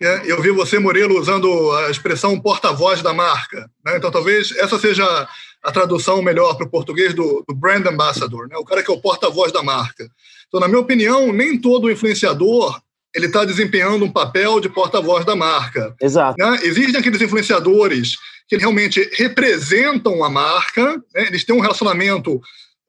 É, 0.03 0.22
eu 0.24 0.40
vi 0.40 0.50
você, 0.50 0.79
Murilo, 0.79 1.18
usando 1.18 1.72
a 1.72 1.90
expressão 1.90 2.40
porta-voz 2.40 3.03
da 3.03 3.12
marca. 3.12 3.70
Né? 3.85 3.96
Então, 3.96 4.11
talvez 4.11 4.50
essa 4.57 4.79
seja 4.79 5.29
a 5.62 5.72
tradução 5.72 6.22
melhor 6.22 6.55
para 6.55 6.66
o 6.66 6.70
português 6.70 7.12
do, 7.12 7.44
do, 7.46 7.55
brand 7.55 7.87
ambassador, 7.87 8.48
né? 8.48 8.57
o 8.57 8.64
cara 8.64 8.83
que 8.83 8.90
é 8.90 8.94
o 8.94 9.00
porta-voz 9.00 9.53
da 9.53 9.62
marca. 9.62 10.11
Então, 10.48 10.59
na 10.59 10.66
minha 10.66 10.81
opinião, 10.81 11.33
nem 11.33 11.61
todo 11.61 11.90
influenciador 11.90 12.81
ele 13.14 13.26
está 13.26 13.44
desempenhando 13.44 14.05
um 14.05 14.11
papel 14.11 14.61
de 14.61 14.68
porta-voz 14.68 15.24
da 15.24 15.35
marca. 15.35 15.94
Exato. 16.00 16.37
Né? 16.38 16.61
Existem 16.62 16.96
aqueles 16.96 17.20
influenciadores 17.20 18.16
que 18.48 18.57
realmente 18.57 19.09
representam 19.14 20.24
a 20.24 20.31
marca, 20.31 20.96
né? 21.14 21.26
eles 21.26 21.44
têm 21.44 21.55
um 21.55 21.61
relacionamento 21.61 22.40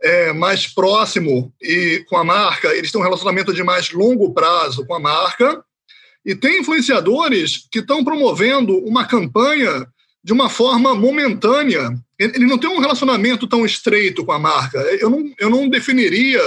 é, 0.02 0.34
mais 0.34 0.68
próximo 0.68 1.54
e 1.62 2.04
com 2.10 2.18
a 2.18 2.24
marca, 2.24 2.70
eles 2.76 2.92
têm 2.92 3.00
um 3.00 3.04
relacionamento 3.04 3.54
de 3.54 3.64
mais 3.64 3.92
longo 3.92 4.34
prazo 4.34 4.86
com 4.86 4.96
a 4.96 5.00
marca. 5.00 5.64
E 6.26 6.36
tem 6.36 6.60
influenciadores 6.60 7.68
que 7.72 7.80
estão 7.80 8.04
promovendo 8.04 8.78
uma 8.80 9.06
campanha 9.06 9.88
de 10.24 10.34
uma 10.34 10.50
forma 10.50 10.94
momentânea. 10.94 11.90
Ele 12.20 12.46
não 12.46 12.58
tem 12.58 12.70
um 12.70 12.80
relacionamento 12.80 13.48
tão 13.48 13.66
estreito 13.66 14.24
com 14.24 14.32
a 14.32 14.38
marca. 14.38 14.78
Eu 15.00 15.10
não, 15.10 15.34
eu 15.40 15.50
não 15.50 15.68
definiria 15.68 16.40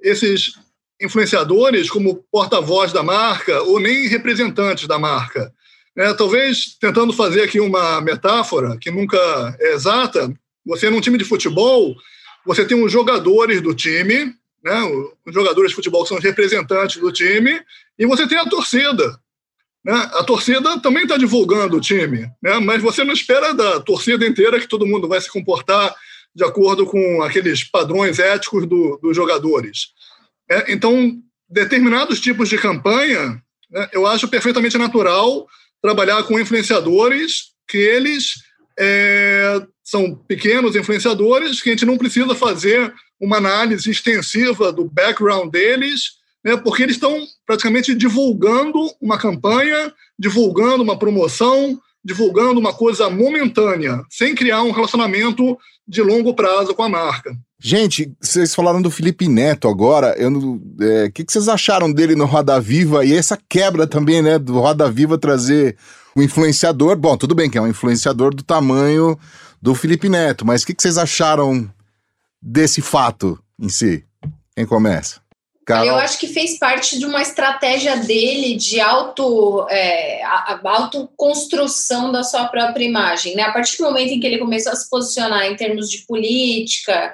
esses 0.00 0.52
influenciadores 1.00 1.90
como 1.90 2.24
porta-voz 2.30 2.92
da 2.92 3.02
marca 3.02 3.60
ou 3.62 3.80
nem 3.80 4.06
representantes 4.06 4.86
da 4.86 4.98
marca. 4.98 5.52
É, 5.96 6.12
talvez 6.14 6.76
tentando 6.80 7.12
fazer 7.12 7.42
aqui 7.42 7.58
uma 7.58 8.00
metáfora 8.00 8.76
que 8.78 8.90
nunca 8.90 9.18
é 9.58 9.72
exata, 9.72 10.32
você 10.64 10.90
num 10.90 11.00
time 11.00 11.18
de 11.18 11.24
futebol, 11.24 11.96
você 12.46 12.64
tem 12.64 12.82
os 12.82 12.92
jogadores 12.92 13.60
do 13.60 13.74
time, 13.74 14.32
né, 14.62 14.80
os 15.26 15.34
jogadores 15.34 15.70
de 15.70 15.74
futebol 15.74 16.02
que 16.02 16.08
são 16.08 16.18
os 16.18 16.24
representantes 16.24 16.96
do 17.00 17.12
time, 17.12 17.60
e 17.98 18.06
você 18.06 18.26
tem 18.26 18.38
a 18.38 18.44
torcida. 18.44 19.18
Né? 19.84 19.94
A 20.14 20.24
torcida 20.24 20.80
também 20.80 21.02
está 21.02 21.16
divulgando 21.16 21.76
o 21.76 21.80
time, 21.80 22.30
né? 22.42 22.58
mas 22.60 22.82
você 22.82 23.04
não 23.04 23.12
espera 23.12 23.52
da 23.52 23.80
torcida 23.80 24.26
inteira 24.26 24.58
que 24.60 24.68
todo 24.68 24.86
mundo 24.86 25.08
vai 25.08 25.20
se 25.20 25.30
comportar 25.30 25.94
de 26.34 26.44
acordo 26.44 26.84
com 26.86 27.22
aqueles 27.22 27.64
padrões 27.64 28.18
éticos 28.18 28.66
do, 28.66 28.98
dos 29.02 29.16
jogadores. 29.16 29.88
É, 30.50 30.72
então, 30.72 31.16
determinados 31.48 32.20
tipos 32.20 32.48
de 32.48 32.58
campanha, 32.58 33.42
né, 33.70 33.88
eu 33.92 34.06
acho 34.06 34.28
perfeitamente 34.28 34.76
natural 34.76 35.46
trabalhar 35.80 36.22
com 36.24 36.38
influenciadores 36.38 37.52
que 37.68 37.78
eles 37.78 38.34
é, 38.78 39.62
são 39.86 40.16
pequenos 40.26 40.74
influenciadores 40.74 41.62
que 41.62 41.68
a 41.68 41.72
gente 41.72 41.86
não 41.86 41.96
precisa 41.96 42.34
fazer 42.34 42.92
uma 43.20 43.36
análise 43.36 43.88
extensiva 43.88 44.72
do 44.72 44.84
background 44.84 45.48
deles, 45.48 46.16
né, 46.44 46.56
porque 46.56 46.82
eles 46.82 46.96
estão 46.96 47.24
praticamente 47.46 47.94
divulgando 47.94 48.80
uma 49.00 49.16
campanha, 49.16 49.92
divulgando 50.18 50.82
uma 50.82 50.98
promoção, 50.98 51.78
divulgando 52.04 52.58
uma 52.58 52.72
coisa 52.72 53.08
momentânea, 53.08 54.02
sem 54.10 54.34
criar 54.34 54.64
um 54.64 54.72
relacionamento 54.72 55.56
de 55.86 56.02
longo 56.02 56.34
prazo 56.34 56.74
com 56.74 56.82
a 56.82 56.88
marca. 56.88 57.32
Gente, 57.62 58.12
vocês 58.20 58.54
falaram 58.56 58.82
do 58.82 58.90
Felipe 58.90 59.28
Neto 59.28 59.68
agora. 59.68 60.16
O 60.18 60.60
é, 60.82 61.10
que, 61.10 61.24
que 61.24 61.32
vocês 61.32 61.48
acharam 61.48 61.92
dele 61.92 62.16
no 62.16 62.24
Roda 62.26 62.60
Viva 62.60 63.04
e 63.04 63.14
essa 63.14 63.38
quebra 63.48 63.86
também, 63.86 64.20
né, 64.20 64.36
do 64.36 64.54
Roda 64.54 64.90
Viva 64.90 65.16
trazer 65.16 65.76
o 66.14 66.22
influenciador? 66.22 66.96
Bom, 66.96 67.16
tudo 67.16 67.36
bem 67.36 67.48
que 67.48 67.56
é 67.56 67.62
um 67.62 67.68
influenciador 67.68 68.34
do 68.34 68.42
tamanho 68.42 69.16
do 69.60 69.74
Felipe 69.74 70.08
Neto, 70.08 70.44
mas 70.44 70.62
o 70.62 70.66
que, 70.66 70.74
que 70.74 70.82
vocês 70.82 70.98
acharam 70.98 71.70
desse 72.40 72.80
fato 72.80 73.38
em 73.60 73.68
si? 73.68 74.04
Quem 74.54 74.66
começa? 74.66 75.20
Carol? 75.66 75.86
Eu 75.86 75.96
acho 75.96 76.18
que 76.18 76.28
fez 76.28 76.58
parte 76.60 76.96
de 76.96 77.04
uma 77.04 77.20
estratégia 77.20 77.96
dele 77.96 78.54
de 78.54 78.80
auto, 78.80 79.66
é, 79.68 80.22
autoconstrução 80.64 82.12
da 82.12 82.22
sua 82.22 82.46
própria 82.46 82.84
imagem. 82.84 83.34
Né? 83.34 83.42
A 83.42 83.52
partir 83.52 83.78
do 83.78 83.84
momento 83.84 84.12
em 84.12 84.20
que 84.20 84.26
ele 84.26 84.38
começou 84.38 84.70
a 84.70 84.76
se 84.76 84.88
posicionar 84.88 85.44
em 85.46 85.56
termos 85.56 85.90
de 85.90 86.06
política, 86.06 87.12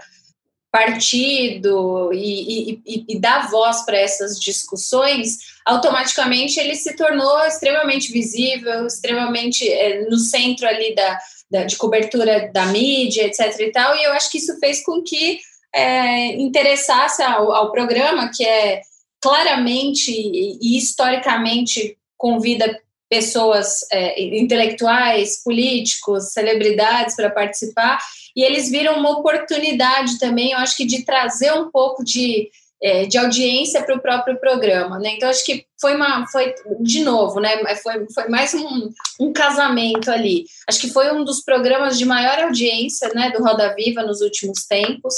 partido 0.70 2.10
e, 2.12 2.74
e, 2.86 3.04
e 3.08 3.18
dar 3.18 3.50
voz 3.50 3.86
para 3.86 3.96
essas 3.96 4.38
discussões, 4.38 5.38
automaticamente 5.64 6.60
ele 6.60 6.74
se 6.74 6.94
tornou 6.94 7.40
extremamente 7.46 8.12
visível, 8.12 8.86
extremamente 8.86 9.66
é, 9.66 10.06
no 10.10 10.18
centro 10.18 10.66
ali 10.66 10.94
da, 10.94 11.18
da, 11.52 11.64
de 11.64 11.76
cobertura 11.76 12.50
da 12.52 12.66
mídia, 12.66 13.26
etc. 13.26 13.60
e 13.60 13.70
tal, 13.70 13.94
e 13.94 14.02
eu 14.04 14.12
acho 14.12 14.30
que 14.30 14.38
isso 14.38 14.58
fez 14.58 14.82
com 14.82 15.02
que 15.02 15.38
é, 15.74 16.28
interessasse 16.40 17.22
ao, 17.22 17.52
ao, 17.52 17.70
programa, 17.70 18.30
que 18.34 18.44
é 18.44 18.80
claramente 19.20 20.10
e 20.10 20.76
historicamente 20.76 21.96
convida 22.16 22.80
pessoas 23.08 23.80
é, 23.92 24.22
intelectuais, 24.22 25.42
políticos, 25.44 26.32
celebridades 26.32 27.14
para 27.14 27.30
participar, 27.30 27.98
e 28.34 28.42
eles 28.42 28.70
viram 28.70 28.98
uma 28.98 29.10
oportunidade 29.18 30.18
também, 30.18 30.52
eu 30.52 30.58
acho 30.58 30.76
que 30.76 30.86
de 30.86 31.04
trazer 31.04 31.52
um 31.52 31.70
pouco 31.70 32.02
de 32.02 32.50
é, 32.82 33.06
de 33.06 33.16
audiência 33.16 33.80
para 33.84 33.94
o 33.94 34.00
próprio 34.00 34.38
programa, 34.40 34.98
né? 34.98 35.12
Então 35.14 35.30
acho 35.30 35.44
que 35.46 35.64
foi 35.80 35.94
uma, 35.94 36.26
foi 36.26 36.52
de 36.80 37.04
novo, 37.04 37.38
né? 37.38 37.56
Foi, 37.76 38.06
foi 38.12 38.28
mais 38.28 38.52
um, 38.54 38.90
um 39.20 39.32
casamento 39.32 40.10
ali. 40.10 40.46
Acho 40.68 40.80
que 40.80 40.90
foi 40.90 41.12
um 41.12 41.22
dos 41.22 41.42
programas 41.42 41.96
de 41.96 42.04
maior 42.04 42.40
audiência, 42.40 43.08
né? 43.14 43.30
Do 43.30 43.42
Roda 43.42 43.72
Viva 43.76 44.02
nos 44.02 44.20
últimos 44.20 44.66
tempos. 44.66 45.14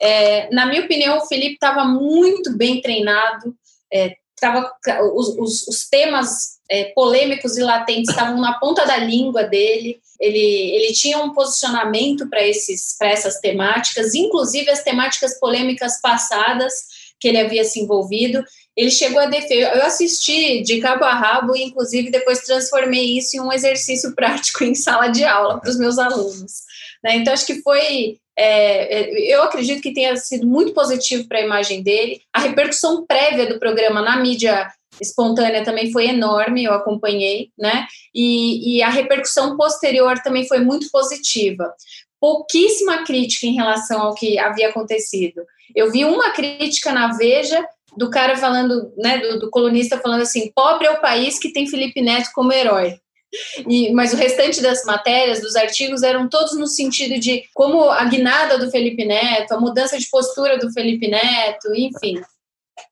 É, 0.00 0.48
na 0.54 0.66
minha 0.66 0.84
opinião, 0.84 1.18
o 1.18 1.26
Felipe 1.26 1.54
estava 1.54 1.84
muito 1.84 2.56
bem 2.56 2.80
treinado. 2.80 3.52
É, 3.92 4.14
tava, 4.40 4.70
os, 5.12 5.28
os, 5.38 5.66
os 5.66 5.88
temas 5.88 6.58
é, 6.70 6.92
polêmicos 6.94 7.56
e 7.58 7.62
latentes 7.62 8.10
estavam 8.10 8.40
na 8.40 8.60
ponta 8.60 8.86
da 8.86 8.96
língua 8.96 9.42
dele. 9.42 10.00
Ele, 10.20 10.38
ele 10.38 10.92
tinha 10.92 11.18
um 11.18 11.32
posicionamento 11.32 12.28
para 12.28 12.42
essas 12.42 13.40
temáticas, 13.40 14.14
inclusive 14.14 14.70
as 14.70 14.84
temáticas 14.84 15.38
polêmicas 15.40 16.00
passadas 16.00 16.97
que 17.20 17.28
ele 17.28 17.38
havia 17.38 17.64
se 17.64 17.80
envolvido. 17.80 18.44
Ele 18.76 18.90
chegou 18.90 19.20
a 19.20 19.26
defender. 19.26 19.74
Eu 19.74 19.84
assisti 19.84 20.62
de 20.62 20.80
cabo 20.80 21.04
a 21.04 21.14
rabo 21.14 21.56
e, 21.56 21.62
inclusive, 21.62 22.10
depois 22.10 22.40
transformei 22.40 23.18
isso 23.18 23.36
em 23.36 23.40
um 23.40 23.52
exercício 23.52 24.14
prático 24.16 24.64
em 24.64 24.74
sala 24.74 25.08
de 25.08 25.24
aula 25.24 25.60
para 25.60 25.70
os 25.70 25.78
meus 25.78 25.98
alunos. 25.98 26.62
Né? 27.02 27.16
Então, 27.16 27.32
acho 27.32 27.46
que 27.46 27.60
foi. 27.62 28.18
É, 28.36 29.00
é 29.00 29.34
eu 29.34 29.42
acredito 29.42 29.82
que 29.82 29.92
tenha 29.92 30.16
sido 30.16 30.46
muito 30.46 30.72
positivo 30.72 31.26
para 31.26 31.38
a 31.38 31.44
imagem 31.44 31.82
dele. 31.82 32.20
A 32.32 32.40
repercussão 32.40 33.04
prévia 33.04 33.46
do 33.46 33.58
programa 33.58 34.00
na 34.00 34.16
mídia 34.16 34.68
espontânea 35.00 35.64
também 35.64 35.92
foi 35.92 36.08
enorme, 36.08 36.64
eu 36.64 36.72
acompanhei, 36.72 37.50
né? 37.58 37.86
E, 38.14 38.78
e, 38.78 38.82
a 38.82 38.90
repercussão 38.90 39.56
posterior 39.56 40.18
também 40.22 40.46
foi 40.46 40.58
muito 40.60 40.90
positiva. 40.90 41.72
Pouquíssima 42.20 43.04
crítica 43.04 43.46
em 43.46 43.54
relação 43.54 44.02
ao 44.02 44.14
que 44.14 44.38
havia 44.38 44.68
acontecido. 44.68 45.42
Eu 45.74 45.90
vi 45.90 46.04
uma 46.04 46.30
crítica 46.30 46.92
na 46.92 47.12
Veja 47.16 47.64
do 47.96 48.10
cara 48.10 48.36
falando, 48.36 48.92
né, 48.96 49.18
do, 49.18 49.38
do 49.38 49.50
colunista 49.50 49.98
falando 49.98 50.22
assim: 50.22 50.50
pobre 50.54 50.86
é 50.86 50.90
o 50.90 51.00
país 51.00 51.38
que 51.38 51.52
tem 51.52 51.66
Felipe 51.66 52.00
Neto 52.00 52.30
como 52.34 52.52
herói. 52.52 52.98
E, 53.68 53.92
mas 53.92 54.14
o 54.14 54.16
restante 54.16 54.62
das 54.62 54.84
matérias, 54.84 55.40
dos 55.40 55.54
artigos, 55.54 56.02
eram 56.02 56.28
todos 56.28 56.56
no 56.56 56.66
sentido 56.66 57.20
de 57.20 57.44
como 57.54 57.90
a 57.90 58.04
guinada 58.04 58.58
do 58.58 58.70
Felipe 58.70 59.04
Neto, 59.04 59.52
a 59.52 59.60
mudança 59.60 59.98
de 59.98 60.08
postura 60.08 60.58
do 60.58 60.72
Felipe 60.72 61.08
Neto, 61.08 61.68
enfim. 61.74 62.22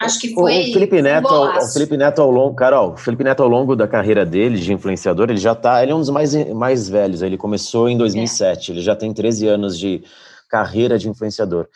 Acho 0.01 0.21
que 0.21 0.35
foi. 0.35 0.71
O 0.71 0.73
Felipe 0.73 1.01
Neto, 1.01 1.33
um 1.33 1.59
o 1.59 1.73
Felipe 1.73 1.97
Neto 1.97 2.21
ao 2.21 2.31
longo, 2.31 2.55
Carol, 2.55 2.93
o 2.93 2.97
Felipe 2.97 3.25
Neto 3.25 3.43
ao 3.43 3.49
longo 3.49 3.75
da 3.75 3.89
carreira 3.89 4.27
dele 4.27 4.59
de 4.59 4.73
influenciador, 4.73 5.31
ele 5.31 5.39
já 5.39 5.55
tá, 5.55 5.83
ele 5.83 5.93
é 5.93 5.95
um 5.95 6.01
dos 6.01 6.11
mais, 6.11 6.35
mais 6.53 6.89
velhos. 6.89 7.23
Ele 7.23 7.37
começou 7.37 7.89
em 7.89 7.97
2007, 7.97 8.71
é. 8.71 8.75
ele 8.75 8.83
já 8.83 8.95
tem 8.95 9.13
13 9.13 9.47
anos 9.49 9.79
de 9.79 10.03
carreira 10.49 10.99
de 10.99 11.09
influenciador. 11.09 11.67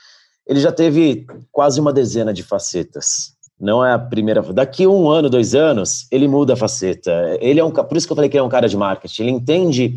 Ele 0.46 0.60
já 0.60 0.72
teve 0.72 1.26
quase 1.52 1.80
uma 1.80 1.92
dezena 1.92 2.32
de 2.32 2.42
facetas. 2.42 3.34
Não 3.58 3.84
é 3.84 3.92
a 3.92 3.98
primeira. 3.98 4.40
Daqui 4.42 4.86
um 4.86 5.08
ano, 5.10 5.28
dois 5.28 5.54
anos, 5.54 6.06
ele 6.10 6.26
muda 6.26 6.54
a 6.54 6.56
faceta. 6.56 7.36
Ele 7.40 7.60
é 7.60 7.64
um, 7.64 7.70
por 7.70 7.96
isso 7.96 8.06
que 8.06 8.12
eu 8.12 8.16
falei 8.16 8.30
que 8.30 8.36
ele 8.36 8.42
é 8.42 8.46
um 8.46 8.50
cara 8.50 8.68
de 8.68 8.76
marketing. 8.76 9.22
Ele 9.22 9.30
entende 9.32 9.94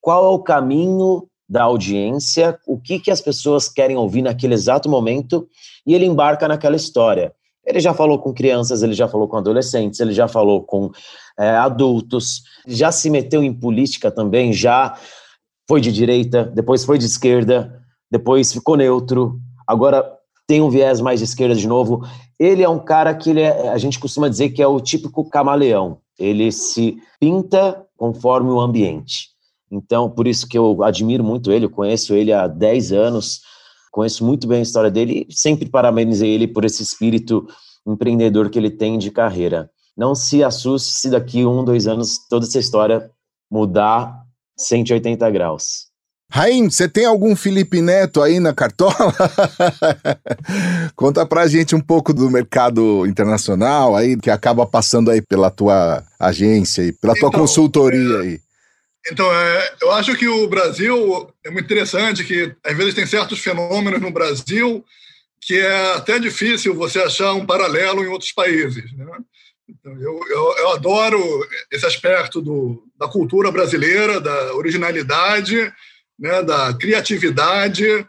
qual 0.00 0.24
é 0.24 0.28
o 0.28 0.38
caminho 0.38 1.26
da 1.48 1.64
audiência, 1.64 2.56
o 2.66 2.78
que, 2.78 3.00
que 3.00 3.10
as 3.10 3.20
pessoas 3.20 3.68
querem 3.68 3.96
ouvir 3.96 4.22
naquele 4.22 4.54
exato 4.54 4.88
momento, 4.88 5.48
e 5.84 5.94
ele 5.94 6.06
embarca 6.06 6.46
naquela 6.46 6.76
história. 6.76 7.32
Ele 7.64 7.80
já 7.80 7.92
falou 7.92 8.18
com 8.18 8.32
crianças, 8.32 8.82
ele 8.82 8.94
já 8.94 9.06
falou 9.06 9.28
com 9.28 9.36
adolescentes, 9.36 10.00
ele 10.00 10.12
já 10.12 10.26
falou 10.26 10.62
com 10.62 10.90
é, 11.38 11.50
adultos, 11.50 12.42
já 12.66 12.90
se 12.90 13.10
meteu 13.10 13.42
em 13.42 13.52
política 13.52 14.10
também, 14.10 14.52
já 14.52 14.96
foi 15.68 15.80
de 15.80 15.92
direita, 15.92 16.44
depois 16.44 16.84
foi 16.84 16.98
de 16.98 17.06
esquerda, 17.06 17.80
depois 18.10 18.52
ficou 18.52 18.76
neutro, 18.76 19.38
agora 19.66 20.04
tem 20.50 20.60
um 20.60 20.68
viés 20.68 21.00
mais 21.00 21.20
de 21.20 21.24
esquerda 21.24 21.54
de 21.54 21.68
novo. 21.68 22.04
Ele 22.36 22.62
é 22.62 22.68
um 22.68 22.78
cara 22.78 23.14
que 23.14 23.30
ele 23.30 23.42
é, 23.42 23.68
a 23.68 23.78
gente 23.78 24.00
costuma 24.00 24.28
dizer 24.28 24.50
que 24.50 24.60
é 24.60 24.66
o 24.66 24.80
típico 24.80 25.28
camaleão. 25.30 25.98
Ele 26.18 26.50
se 26.50 26.98
pinta 27.20 27.86
conforme 27.96 28.50
o 28.50 28.58
ambiente. 28.58 29.28
Então, 29.70 30.10
por 30.10 30.26
isso 30.26 30.48
que 30.48 30.58
eu 30.58 30.82
admiro 30.82 31.22
muito 31.22 31.52
ele, 31.52 31.66
eu 31.66 31.70
conheço 31.70 32.14
ele 32.14 32.32
há 32.32 32.48
10 32.48 32.90
anos, 32.90 33.42
Conheço 33.90 34.24
muito 34.24 34.46
bem 34.46 34.60
a 34.60 34.62
história 34.62 34.90
dele 34.90 35.26
e 35.28 35.34
sempre 35.34 35.68
parabenizei 35.68 36.30
ele 36.30 36.46
por 36.46 36.64
esse 36.64 36.82
espírito 36.82 37.46
empreendedor 37.86 38.50
que 38.50 38.58
ele 38.58 38.70
tem 38.70 38.98
de 38.98 39.10
carreira. 39.10 39.70
Não 39.96 40.14
se 40.14 40.42
assuste 40.44 40.92
se 40.92 41.10
daqui 41.10 41.44
um, 41.44 41.64
dois 41.64 41.86
anos 41.86 42.18
toda 42.28 42.46
essa 42.46 42.58
história 42.58 43.10
mudar 43.50 44.24
180 44.56 45.28
graus. 45.30 45.90
Raim, 46.32 46.70
você 46.70 46.88
tem 46.88 47.04
algum 47.04 47.34
Felipe 47.34 47.82
Neto 47.82 48.22
aí 48.22 48.38
na 48.38 48.54
cartola? 48.54 48.94
Conta 50.94 51.26
pra 51.26 51.48
gente 51.48 51.74
um 51.74 51.80
pouco 51.80 52.14
do 52.14 52.30
mercado 52.30 53.04
internacional 53.04 53.96
aí, 53.96 54.16
que 54.16 54.30
acaba 54.30 54.64
passando 54.64 55.10
aí 55.10 55.20
pela 55.20 55.50
tua 55.50 56.04
agência 56.20 56.82
e 56.82 56.92
pela 56.92 57.14
tua 57.14 57.30
então, 57.30 57.40
consultoria 57.40 58.20
aí. 58.20 58.40
Então, 59.10 59.32
é, 59.32 59.74
eu 59.80 59.92
acho 59.92 60.14
que 60.16 60.28
o 60.28 60.46
Brasil 60.46 61.32
é 61.44 61.50
muito 61.50 61.64
interessante, 61.64 62.24
que 62.24 62.54
às 62.64 62.76
vezes 62.76 62.94
tem 62.94 63.06
certos 63.06 63.38
fenômenos 63.38 64.00
no 64.00 64.10
Brasil 64.10 64.84
que 65.40 65.58
é 65.58 65.94
até 65.94 66.18
difícil 66.18 66.74
você 66.74 67.00
achar 67.00 67.32
um 67.32 67.46
paralelo 67.46 68.04
em 68.04 68.08
outros 68.08 68.30
países. 68.30 68.92
Né? 68.92 69.06
Então, 69.68 69.92
eu, 69.94 70.20
eu, 70.28 70.56
eu, 70.58 70.70
adoro 70.72 71.18
esse 71.70 71.86
aspecto 71.86 72.42
do, 72.42 72.84
da 72.98 73.08
cultura 73.08 73.50
brasileira, 73.50 74.20
da 74.20 74.54
originalidade, 74.54 75.72
né, 76.18 76.42
da 76.42 76.74
criatividade, 76.74 78.06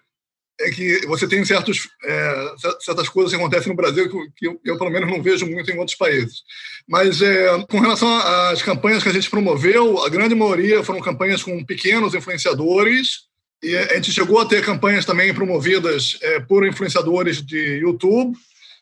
é 0.61 0.71
que 0.71 1.05
você 1.07 1.27
tem 1.27 1.43
certos, 1.43 1.89
é, 2.03 2.53
certas 2.79 3.09
coisas 3.09 3.31
que 3.31 3.39
acontecem 3.39 3.69
no 3.69 3.75
Brasil 3.75 4.09
que, 4.09 4.31
que 4.37 4.47
eu, 4.47 4.59
eu, 4.63 4.77
pelo 4.77 4.89
menos, 4.89 5.09
não 5.09 5.21
vejo 5.21 5.45
muito 5.45 5.69
em 5.71 5.77
outros 5.77 5.97
países. 5.97 6.41
Mas, 6.87 7.21
é, 7.21 7.47
com 7.69 7.79
relação 7.79 8.09
às 8.49 8.61
campanhas 8.61 9.03
que 9.03 9.09
a 9.09 9.13
gente 9.13 9.29
promoveu, 9.29 10.03
a 10.03 10.09
grande 10.09 10.35
maioria 10.35 10.83
foram 10.83 11.01
campanhas 11.01 11.43
com 11.43 11.63
pequenos 11.63 12.13
influenciadores, 12.13 13.29
e 13.63 13.75
a 13.75 13.93
gente 13.95 14.11
chegou 14.11 14.39
a 14.39 14.45
ter 14.45 14.65
campanhas 14.65 15.05
também 15.05 15.33
promovidas 15.33 16.17
é, 16.21 16.39
por 16.39 16.65
influenciadores 16.65 17.45
de 17.45 17.79
YouTube, 17.79 18.35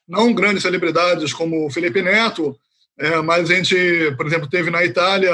não 0.08 0.34
grandes 0.34 0.64
celebridades 0.64 1.34
como 1.34 1.70
Felipe 1.70 2.02
Neto, 2.02 2.58
é, 2.98 3.22
mas 3.22 3.50
a 3.50 3.56
gente, 3.56 3.76
por 4.18 4.26
exemplo, 4.26 4.50
teve 4.50 4.70
na 4.70 4.84
Itália 4.84 5.34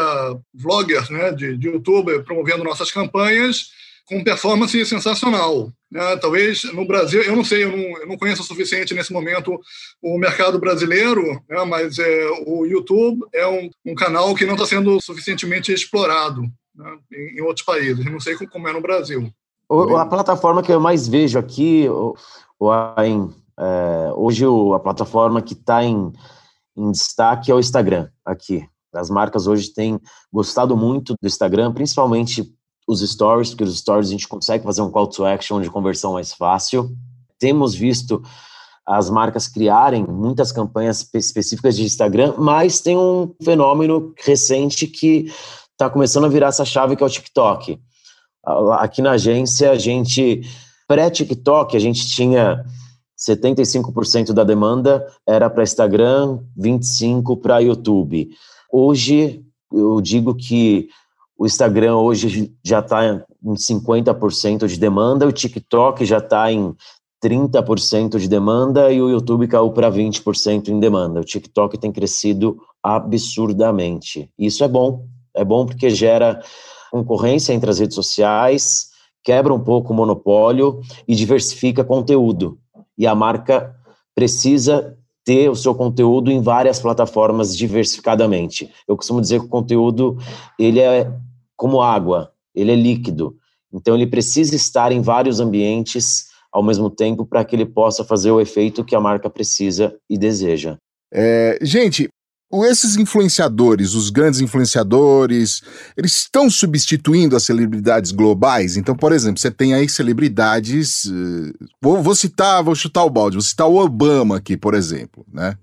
vloggers 0.53 1.09
né, 1.09 1.31
de, 1.31 1.57
de 1.57 1.67
YouTube 1.67 2.23
promovendo 2.23 2.63
nossas 2.63 2.91
campanhas, 2.91 3.69
com 4.05 4.23
performance 4.23 4.85
sensacional. 4.85 5.71
Né? 5.95 6.17
Talvez 6.17 6.65
no 6.73 6.85
Brasil, 6.85 7.23
eu 7.23 7.33
não 7.33 7.45
sei, 7.45 7.63
eu 7.63 7.71
não, 7.71 7.97
eu 8.01 8.05
não 8.05 8.17
conheço 8.17 8.41
o 8.41 8.45
suficiente 8.45 8.93
nesse 8.93 9.13
momento 9.13 9.57
o 10.01 10.17
mercado 10.17 10.59
brasileiro, 10.59 11.41
né? 11.49 11.63
mas 11.63 11.97
é, 11.97 12.27
o 12.45 12.65
YouTube 12.65 13.25
é 13.33 13.47
um, 13.47 13.69
um 13.85 13.95
canal 13.95 14.35
que 14.35 14.45
não 14.45 14.55
está 14.55 14.65
sendo 14.65 15.01
suficientemente 15.01 15.71
explorado 15.71 16.41
né? 16.75 16.97
em, 17.13 17.37
em, 17.37 17.41
outros 17.41 17.65
países. 17.65 18.05
Eu 18.05 18.11
não 18.11 18.19
sei 18.19 18.35
como 18.35 18.67
é 18.67 18.73
no 18.73 18.81
Brasil. 18.81 19.31
O, 19.69 19.95
a 19.95 20.05
plataforma 20.05 20.61
que 20.61 20.69
eu 20.69 20.81
mais 20.81 21.07
vejo 21.07 21.39
aqui, 21.39 21.87
o, 21.87 22.13
o 22.59 22.69
AIM, 22.69 23.33
é, 23.57 24.11
hoje 24.17 24.43
a 24.75 24.79
plataforma 24.79 25.41
que 25.41 25.53
está 25.53 25.81
em, 25.81 26.11
em 26.75 26.91
destaque 26.91 27.49
é 27.49 27.55
o 27.55 27.59
Instagram 27.59 28.09
aqui. 28.25 28.67
As 28.93 29.09
marcas 29.09 29.47
hoje 29.47 29.73
têm 29.73 29.97
gostado 30.31 30.75
muito 30.75 31.15
do 31.21 31.25
Instagram, 31.25 31.71
principalmente 31.71 32.53
os 32.87 33.01
stories, 33.01 33.49
porque 33.49 33.63
os 33.63 33.77
stories 33.77 34.09
a 34.09 34.11
gente 34.11 34.27
consegue 34.27 34.63
fazer 34.63 34.81
um 34.81 34.91
call 34.91 35.07
to 35.07 35.25
action 35.25 35.61
de 35.61 35.69
conversão 35.69 36.13
mais 36.13 36.33
fácil. 36.33 36.95
Temos 37.39 37.73
visto 37.73 38.21
as 38.85 39.09
marcas 39.09 39.47
criarem 39.47 40.05
muitas 40.05 40.51
campanhas 40.51 41.09
específicas 41.13 41.75
de 41.75 41.83
Instagram, 41.83 42.35
mas 42.37 42.81
tem 42.81 42.95
um 42.95 43.33
fenômeno 43.43 44.13
recente 44.23 44.85
que 44.85 45.31
está 45.71 45.89
começando 45.89 46.25
a 46.25 46.29
virar 46.29 46.47
essa 46.47 46.63
chave 46.63 46.95
que 46.95 47.03
é 47.03 47.05
o 47.05 47.09
TikTok. 47.09 47.79
Aqui 48.73 49.01
na 49.01 49.11
agência, 49.11 49.71
a 49.71 49.75
gente, 49.75 50.41
pré-TikTok, 50.87 51.75
a 51.75 51.79
gente 51.79 52.07
tinha 52.07 52.63
75% 53.17 54.33
da 54.33 54.43
demanda 54.43 55.05
era 55.27 55.49
para 55.49 55.63
Instagram, 55.63 56.39
25% 56.57 57.41
para 57.41 57.59
YouTube. 57.59 58.29
Hoje, 58.71 59.43
eu 59.73 59.99
digo 59.99 60.35
que 60.35 60.89
o 61.37 61.45
Instagram 61.45 61.97
hoje 61.97 62.53
já 62.63 62.79
está 62.79 63.05
em 63.05 63.53
50% 63.53 64.67
de 64.67 64.79
demanda, 64.79 65.27
o 65.27 65.31
TikTok 65.31 66.05
já 66.05 66.19
está 66.19 66.51
em 66.51 66.75
30% 67.23 68.17
de 68.17 68.27
demanda 68.27 68.91
e 68.91 69.01
o 69.01 69.09
YouTube 69.09 69.47
caiu 69.47 69.71
para 69.71 69.91
20% 69.91 70.69
em 70.69 70.79
demanda. 70.79 71.19
O 71.19 71.23
TikTok 71.23 71.77
tem 71.77 71.91
crescido 71.91 72.57
absurdamente. 72.83 74.29
Isso 74.37 74.63
é 74.63 74.67
bom. 74.67 75.05
É 75.33 75.43
bom 75.43 75.65
porque 75.65 75.89
gera 75.89 76.41
concorrência 76.91 77.53
entre 77.53 77.69
as 77.69 77.79
redes 77.79 77.95
sociais, 77.95 78.87
quebra 79.23 79.53
um 79.53 79.59
pouco 79.59 79.91
o 79.91 79.95
monopólio 79.95 80.79
e 81.07 81.15
diversifica 81.15 81.83
conteúdo. 81.83 82.57
E 82.97 83.05
a 83.05 83.13
marca 83.13 83.75
precisa 84.13 84.95
ter 85.25 85.49
o 85.49 85.55
seu 85.55 85.73
conteúdo 85.73 86.31
em 86.31 86.39
várias 86.39 86.79
plataformas 86.79 87.57
diversificadamente. 87.57 88.71
Eu 88.87 88.95
costumo 88.95 89.19
dizer 89.19 89.39
que 89.39 89.47
o 89.47 89.49
conteúdo 89.49 90.17
ele 90.57 90.79
é 90.79 91.11
como 91.57 91.81
água, 91.81 92.31
ele 92.53 92.71
é 92.71 92.75
líquido. 92.75 93.35
Então 93.73 93.95
ele 93.95 94.07
precisa 94.07 94.55
estar 94.55 94.91
em 94.91 95.01
vários 95.01 95.39
ambientes 95.39 96.27
ao 96.51 96.63
mesmo 96.63 96.89
tempo 96.89 97.25
para 97.25 97.43
que 97.43 97.55
ele 97.55 97.65
possa 97.65 98.05
fazer 98.05 98.31
o 98.31 98.39
efeito 98.39 98.85
que 98.85 98.95
a 98.95 99.01
marca 99.01 99.29
precisa 99.29 99.97
e 100.09 100.17
deseja. 100.17 100.77
É, 101.11 101.57
gente, 101.61 102.07
esses 102.63 102.95
influenciadores, 102.95 103.95
os 103.95 104.09
grandes 104.09 104.39
influenciadores, 104.39 105.61
eles 105.97 106.15
estão 106.15 106.49
substituindo 106.49 107.35
as 107.35 107.43
celebridades 107.43 108.11
globais? 108.11 108.77
Então, 108.77 108.95
por 108.95 109.11
exemplo, 109.11 109.39
você 109.39 109.49
tem 109.49 109.73
aí 109.73 109.89
celebridades. 109.89 111.05
Eh, 111.07 111.65
vou, 111.81 112.03
vou 112.03 112.13
citar, 112.13 112.63
vou 112.63 112.75
chutar 112.75 113.03
o 113.03 113.09
balde, 113.09 113.35
vou 113.37 113.41
citar 113.41 113.67
o 113.67 113.83
Obama 113.83 114.37
aqui, 114.37 114.55
por 114.55 114.75
exemplo, 114.75 115.25
né? 115.33 115.57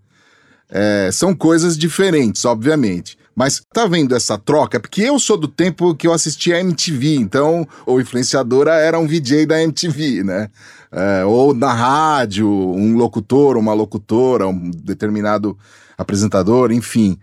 É, 0.68 1.10
são 1.12 1.34
coisas 1.34 1.78
diferentes, 1.78 2.44
obviamente. 2.44 3.16
Mas 3.34 3.62
tá 3.72 3.86
vendo 3.86 4.14
essa 4.14 4.36
troca? 4.36 4.78
Porque 4.78 5.02
eu 5.02 5.18
sou 5.18 5.36
do 5.36 5.48
tempo 5.48 5.94
que 5.94 6.06
eu 6.06 6.12
assistia 6.12 6.56
a 6.56 6.60
MTV, 6.60 7.16
então 7.16 7.66
o 7.86 8.00
influenciadora 8.00 8.74
era 8.74 8.98
um 8.98 9.06
VJ 9.06 9.46
da 9.46 9.62
MTV, 9.62 10.22
né? 10.22 10.48
É, 10.90 11.24
ou 11.24 11.54
na 11.54 11.72
rádio, 11.72 12.46
um 12.48 12.96
locutor, 12.96 13.56
uma 13.56 13.72
locutora, 13.72 14.46
um 14.46 14.70
determinado 14.70 15.56
apresentador, 16.02 16.70
enfim. 16.70 17.18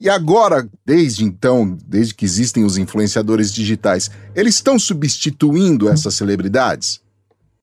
E 0.00 0.08
agora, 0.08 0.68
desde 0.84 1.24
então, 1.24 1.78
desde 1.86 2.14
que 2.14 2.24
existem 2.24 2.64
os 2.64 2.76
influenciadores 2.76 3.52
digitais, 3.52 4.10
eles 4.34 4.56
estão 4.56 4.78
substituindo 4.78 5.88
essas 5.88 6.14
celebridades? 6.14 7.00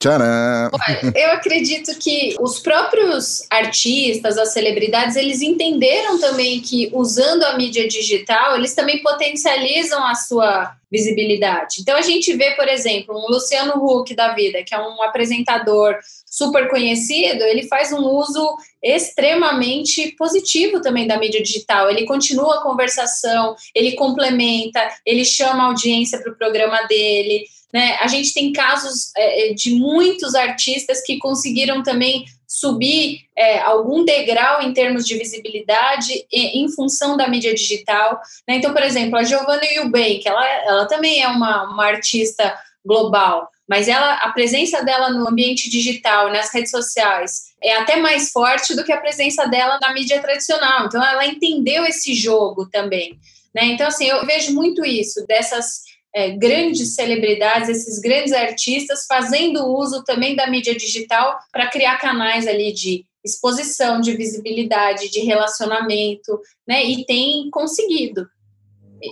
Tcharam! 0.01 0.71
Eu 1.15 1.33
acredito 1.33 1.93
que 1.99 2.35
os 2.39 2.57
próprios 2.57 3.45
artistas, 3.51 4.35
as 4.35 4.51
celebridades, 4.51 5.15
eles 5.15 5.43
entenderam 5.43 6.19
também 6.19 6.59
que 6.59 6.89
usando 6.91 7.43
a 7.43 7.55
mídia 7.55 7.87
digital, 7.87 8.55
eles 8.55 8.73
também 8.73 9.03
potencializam 9.03 10.03
a 10.03 10.15
sua 10.15 10.75
visibilidade. 10.91 11.81
Então 11.81 11.95
a 11.95 12.01
gente 12.01 12.33
vê, 12.33 12.51
por 12.55 12.67
exemplo, 12.67 13.15
um 13.15 13.31
Luciano 13.31 13.73
Huck 13.75 14.15
da 14.15 14.33
vida, 14.33 14.63
que 14.63 14.73
é 14.73 14.79
um 14.79 15.03
apresentador 15.03 15.95
super 16.31 16.69
conhecido, 16.69 17.43
ele 17.43 17.67
faz 17.67 17.91
um 17.91 18.05
uso 18.05 18.55
extremamente 18.81 20.15
positivo 20.17 20.81
também 20.81 21.05
da 21.05 21.19
mídia 21.19 21.43
digital. 21.43 21.89
Ele 21.89 22.05
continua 22.05 22.55
a 22.55 22.63
conversação, 22.63 23.53
ele 23.75 23.91
complementa, 23.91 24.79
ele 25.05 25.25
chama 25.25 25.63
a 25.63 25.67
audiência 25.67 26.19
para 26.19 26.31
o 26.31 26.37
programa 26.37 26.83
dele. 26.83 27.43
Né? 27.73 27.97
A 27.99 28.07
gente 28.07 28.33
tem 28.33 28.53
casos 28.53 29.11
é, 29.17 29.49
é, 29.49 29.53
de 29.53 29.75
muitos 29.75 30.33
artistas 30.33 31.01
que 31.01 31.17
conseguiram 31.17 31.83
também 31.83 32.23
subir 32.47 33.25
é, 33.35 33.59
algum 33.59 34.05
degrau 34.05 34.61
em 34.61 34.73
termos 34.73 35.05
de 35.05 35.17
visibilidade 35.17 36.25
em, 36.31 36.69
função 36.69 37.17
da 37.17 37.27
mídia 37.27 37.53
digital. 37.53 38.21
Né? 38.47 38.55
Então, 38.55 38.71
por 38.71 38.83
exemplo, 38.83 39.17
a 39.17 39.23
Giovanna 39.23 39.65
Eubank, 39.65 40.25
ela, 40.25 40.45
ela 40.65 40.85
também 40.85 41.21
é 41.21 41.27
uma, 41.27 41.63
uma 41.71 41.85
artista 41.85 42.57
global, 42.85 43.49
mas 43.71 43.87
ela, 43.87 44.15
a 44.15 44.33
presença 44.33 44.83
dela 44.83 45.11
no 45.11 45.25
ambiente 45.25 45.69
digital, 45.69 46.29
nas 46.29 46.53
redes 46.53 46.71
sociais, 46.71 47.53
é 47.63 47.73
até 47.77 47.95
mais 47.95 48.29
forte 48.29 48.75
do 48.75 48.83
que 48.83 48.91
a 48.91 48.99
presença 48.99 49.45
dela 49.45 49.79
na 49.81 49.93
mídia 49.93 50.21
tradicional. 50.21 50.87
Então, 50.87 51.01
ela 51.01 51.25
entendeu 51.25 51.85
esse 51.85 52.13
jogo 52.13 52.69
também. 52.69 53.17
Né? 53.55 53.67
Então, 53.67 53.87
assim, 53.87 54.07
eu 54.07 54.25
vejo 54.25 54.53
muito 54.53 54.83
isso, 54.83 55.25
dessas 55.25 55.83
é, 56.13 56.31
grandes 56.31 56.95
celebridades, 56.95 57.69
esses 57.69 57.97
grandes 57.99 58.33
artistas, 58.33 59.05
fazendo 59.07 59.65
uso 59.65 60.03
também 60.03 60.35
da 60.35 60.47
mídia 60.47 60.75
digital 60.75 61.39
para 61.49 61.69
criar 61.69 61.97
canais 61.97 62.49
ali 62.49 62.73
de 62.73 63.05
exposição, 63.23 64.01
de 64.01 64.17
visibilidade, 64.17 65.09
de 65.09 65.21
relacionamento, 65.21 66.37
né? 66.67 66.83
E 66.83 67.05
tem 67.05 67.49
conseguido. 67.49 68.27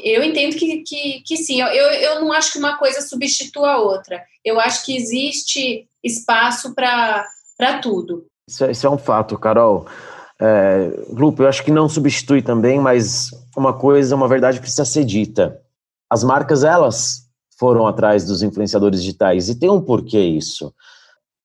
Eu 0.04 0.24
entendo 0.24 0.56
que, 0.56 0.84
que, 0.84 1.22
que 1.26 1.38
sim, 1.38 1.62
eu, 1.62 1.68
eu 1.68 2.22
não 2.22 2.32
acho 2.32 2.54
que 2.54 2.60
uma 2.60 2.78
coisa 2.78 3.02
substitua 3.02 3.72
a 3.72 3.82
outra. 3.82 4.24
Eu 4.46 4.60
acho 4.60 4.86
que 4.86 4.96
existe 4.96 5.88
espaço 6.04 6.76
para 6.76 7.26
tudo. 7.82 8.26
Isso 8.48 8.66
é, 8.66 8.72
isso 8.72 8.86
é 8.86 8.90
um 8.90 8.98
fato, 8.98 9.38
Carol. 9.38 9.88
É, 10.42 10.92
Lupe, 11.10 11.42
eu 11.42 11.48
acho 11.48 11.64
que 11.64 11.72
não 11.72 11.90
substitui 11.90 12.42
também, 12.42 12.80
mas 12.80 13.32
uma 13.58 13.74
coisa, 13.74 14.16
uma 14.16 14.28
verdade 14.28 14.60
precisa 14.60 14.86
ser 14.86 15.04
dita 15.04 15.60
as 16.10 16.24
marcas 16.24 16.64
elas 16.64 17.28
foram 17.58 17.86
atrás 17.86 18.26
dos 18.26 18.42
influenciadores 18.42 19.02
digitais 19.02 19.48
e 19.48 19.56
tem 19.56 19.70
um 19.70 19.82
porquê 19.82 20.20
isso. 20.20 20.74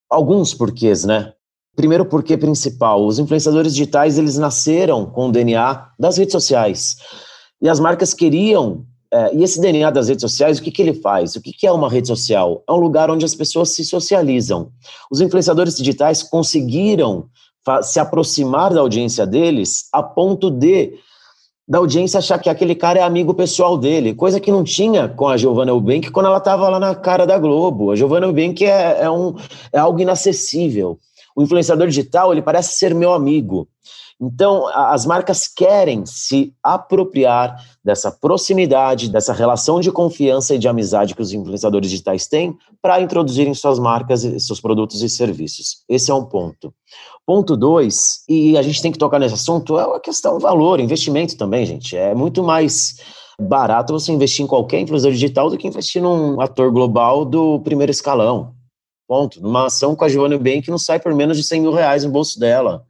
Alguns 0.09 0.55
porquês, 0.55 1.05
né? 1.05 1.33
Primeiro 1.77 2.07
porquê 2.07 2.37
principal, 2.37 3.05
os 3.05 3.19
influenciadores 3.19 3.75
digitais 3.75 4.17
eles 4.17 4.39
nasceram 4.39 5.07
com 5.07 5.29
o 5.29 5.33
DNA 5.33 5.91
das 5.99 6.17
redes 6.17 6.33
sociais 6.33 6.97
e 7.65 7.69
as 7.69 7.81
marcas 7.81 8.13
queriam 8.13 8.85
é, 9.11 9.35
e 9.35 9.43
esse 9.45 9.61
DNA 9.61 9.91
das 9.91 10.09
redes 10.09 10.23
sociais, 10.23 10.59
o 10.59 10.63
que, 10.63 10.71
que 10.71 10.83
ele 10.83 10.93
faz? 10.93 11.35
O 11.35 11.41
que, 11.41 11.53
que 11.53 11.67
é 11.67 11.73
uma 11.73 11.89
rede 11.89 12.09
social? 12.09 12.63
É 12.69 12.73
um 12.73 12.77
lugar 12.77 13.11
onde 13.11 13.25
as 13.25 13.35
pessoas 13.35 13.71
se 13.71 13.85
socializam. 13.85 14.71
Os 15.11 15.21
influenciadores 15.21 15.77
digitais 15.77 16.23
conseguiram 16.23 17.27
se 17.83 17.99
aproximar 17.99 18.75
da 18.75 18.81
audiência 18.81 19.25
deles 19.27 19.89
a 19.93 20.03
ponto 20.03 20.51
de 20.51 20.93
da 21.67 21.79
audiência 21.79 22.19
achar 22.19 22.39
que 22.39 22.51
aquele 22.51 22.75
cara 22.75 22.99
é 22.99 23.03
amigo 23.03 23.33
pessoal 23.33 23.79
dele, 23.79 24.13
coisa 24.13 24.39
que 24.39 24.53
não 24.53 24.63
tinha 24.63 25.09
com 25.09 25.27
a 25.27 25.37
Giovanna 25.39 25.71
Eubank 25.71 26.11
quando 26.11 26.27
ela 26.27 26.37
estava 26.37 26.69
lá 26.69 26.79
na 26.79 26.95
cara 26.95 27.27
da 27.27 27.39
Globo. 27.39 27.91
A 27.91 27.97
Giovanna 27.97 28.27
Eubank 28.27 28.63
é, 28.63 29.05
é, 29.05 29.11
um, 29.11 29.35
é 29.73 29.79
algo 29.79 29.99
inacessível. 29.99 30.99
O 31.35 31.43
influenciador 31.43 31.87
digital, 31.87 32.33
ele 32.33 32.43
parece 32.43 32.75
ser 32.75 32.95
meu 32.95 33.15
amigo. 33.15 33.67
Então, 34.21 34.67
as 34.69 35.05
marcas 35.05 35.49
querem 35.49 36.07
se 36.07 36.55
apropriar 36.63 37.57
dessa 37.85 38.11
proximidade, 38.11 39.11
dessa 39.11 39.33
relação 39.33 39.81
de 39.81 39.91
confiança 39.91 40.55
e 40.55 40.59
de 40.59 40.69
amizade 40.69 41.15
que 41.15 41.23
os 41.23 41.33
influenciadores 41.33 41.91
digitais 41.91 42.27
têm 42.27 42.57
para 42.81 43.01
introduzirem 43.01 43.53
suas 43.55 43.79
marcas, 43.79 44.21
seus 44.21 44.61
produtos 44.61 45.03
e 45.03 45.09
serviços. 45.09 45.83
Esse 45.89 46.11
é 46.11 46.15
um 46.15 46.25
ponto. 46.25 46.73
Ponto 47.27 47.57
dois, 47.57 48.23
e 48.29 48.57
a 48.57 48.63
gente 48.63 48.81
tem 48.81 48.93
que 48.93 48.99
tocar 48.99 49.19
nesse 49.19 49.35
assunto, 49.35 49.79
é 49.79 49.97
a 49.97 50.01
questão 50.01 50.39
valor, 50.39 50.79
investimento 50.79 51.37
também, 51.37 51.67
gente. 51.67 51.97
É 51.97 52.15
muito 52.15 52.43
mais 52.43 52.97
barato 53.41 53.93
você 53.93 54.13
investir 54.13 54.45
em 54.45 54.49
qualquer 54.49 54.81
influenciador 54.81 55.15
digital 55.15 55.51
do 55.51 55.59
que 55.59 55.67
investir 55.67 56.03
num 56.03 56.41
ator 56.41 56.71
global 56.71 57.25
do 57.25 57.61
primeiro 57.61 57.91
escalão. 57.91 58.55
Ponto. 59.09 59.41
Numa 59.41 59.67
ação 59.67 59.95
com 59.95 60.05
a 60.05 60.09
Giovanna 60.09 60.39
Bank 60.39 60.71
não 60.71 60.79
sai 60.79 60.99
por 60.99 61.15
menos 61.15 61.37
de 61.37 61.45
100 61.45 61.61
mil 61.61 61.73
reais 61.73 62.05
no 62.05 62.11
bolso 62.11 62.39
dela. 62.39 62.85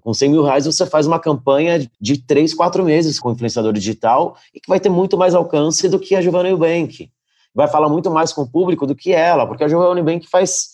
Com 0.00 0.14
100 0.14 0.30
mil 0.30 0.42
reais 0.42 0.64
você 0.64 0.86
faz 0.86 1.06
uma 1.06 1.18
campanha 1.18 1.88
de 2.00 2.18
três, 2.18 2.54
quatro 2.54 2.84
meses 2.84 3.20
com 3.20 3.28
o 3.28 3.32
influenciador 3.32 3.72
digital 3.72 4.36
e 4.54 4.60
que 4.60 4.68
vai 4.68 4.80
ter 4.80 4.88
muito 4.88 5.18
mais 5.18 5.34
alcance 5.34 5.88
do 5.88 5.98
que 5.98 6.14
a 6.14 6.22
Giovanna 6.22 6.48
Eubank. 6.48 7.10
Vai 7.54 7.68
falar 7.68 7.88
muito 7.88 8.10
mais 8.10 8.32
com 8.32 8.42
o 8.42 8.50
público 8.50 8.86
do 8.86 8.94
que 8.94 9.12
ela, 9.12 9.46
porque 9.46 9.64
a 9.64 9.68
Giovanna 9.68 10.00
Eubank 10.00 10.26
faz 10.28 10.70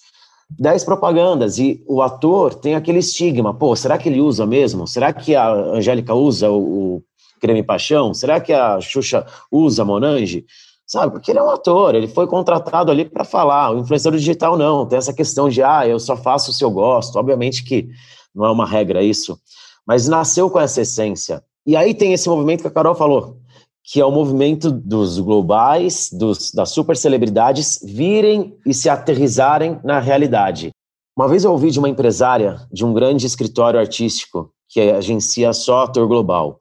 10 0.51 0.85
propagandas 0.85 1.59
e 1.59 1.83
o 1.87 2.01
ator 2.01 2.55
tem 2.55 2.75
aquele 2.75 3.01
estigma. 3.01 3.53
Pô, 3.53 3.75
será 3.75 3.99
que 3.99 4.09
ele 4.09 4.21
usa 4.21 4.47
mesmo? 4.47 4.87
Será 4.87 5.13
que 5.13 5.35
a 5.35 5.51
Angélica 5.51 6.15
usa 6.15 6.49
o, 6.51 6.97
o 6.97 7.03
creme 7.41 7.63
paixão? 7.63 8.15
Será 8.15 8.41
que 8.41 8.53
a 8.53 8.81
Xuxa 8.81 9.27
usa 9.51 9.85
Monange? 9.85 10.47
Sabe, 10.87 11.13
porque 11.13 11.31
ele 11.31 11.39
é 11.39 11.43
um 11.43 11.51
ator, 11.51 11.95
ele 11.95 12.09
foi 12.09 12.27
contratado 12.27 12.91
ali 12.91 13.05
para 13.05 13.23
falar. 13.23 13.73
O 13.73 13.81
influenciador 13.81 14.19
digital 14.19 14.57
não, 14.57 14.87
tem 14.87 14.97
essa 14.97 15.13
questão 15.13 15.47
de, 15.47 15.63
ah, 15.63 15.87
eu 15.87 15.99
só 15.99 16.17
faço 16.17 16.51
se 16.51 16.65
eu 16.65 16.71
gosto. 16.71 17.19
Obviamente 17.19 17.63
que 17.63 17.91
não 18.39 18.47
é 18.47 18.51
uma 18.53 18.65
regra 18.65 19.03
isso, 19.03 19.37
mas 19.85 20.07
nasceu 20.07 20.49
com 20.49 20.61
essa 20.61 20.83
essência. 20.83 21.43
E 21.67 21.75
aí 21.75 21.93
tem 21.93 22.13
esse 22.13 22.29
movimento 22.29 22.63
que 22.63 22.69
a 22.69 22.71
Carol 22.71 22.95
falou, 22.95 23.39
que 23.83 24.01
é 24.01 24.05
o 24.05 24.13
movimento 24.13 24.71
dos 24.71 25.19
globais, 25.19 26.09
dos, 26.13 26.53
das 26.53 26.71
super 26.71 26.97
celebridades 26.97 27.81
virem 27.83 28.57
e 28.65 28.73
se 28.73 28.89
aterrizarem 28.89 29.81
na 29.83 29.99
realidade. 29.99 30.71
Uma 31.17 31.27
vez 31.27 31.43
eu 31.43 31.51
ouvi 31.51 31.73
de 31.73 31.81
uma 31.81 31.89
empresária 31.89 32.65
de 32.71 32.85
um 32.85 32.95
grande 32.95 33.27
escritório 33.27 33.81
artístico 33.81 34.53
que 34.69 34.81
agencia 34.81 35.53
só 35.53 35.83
ator 35.83 36.07
global. 36.07 36.61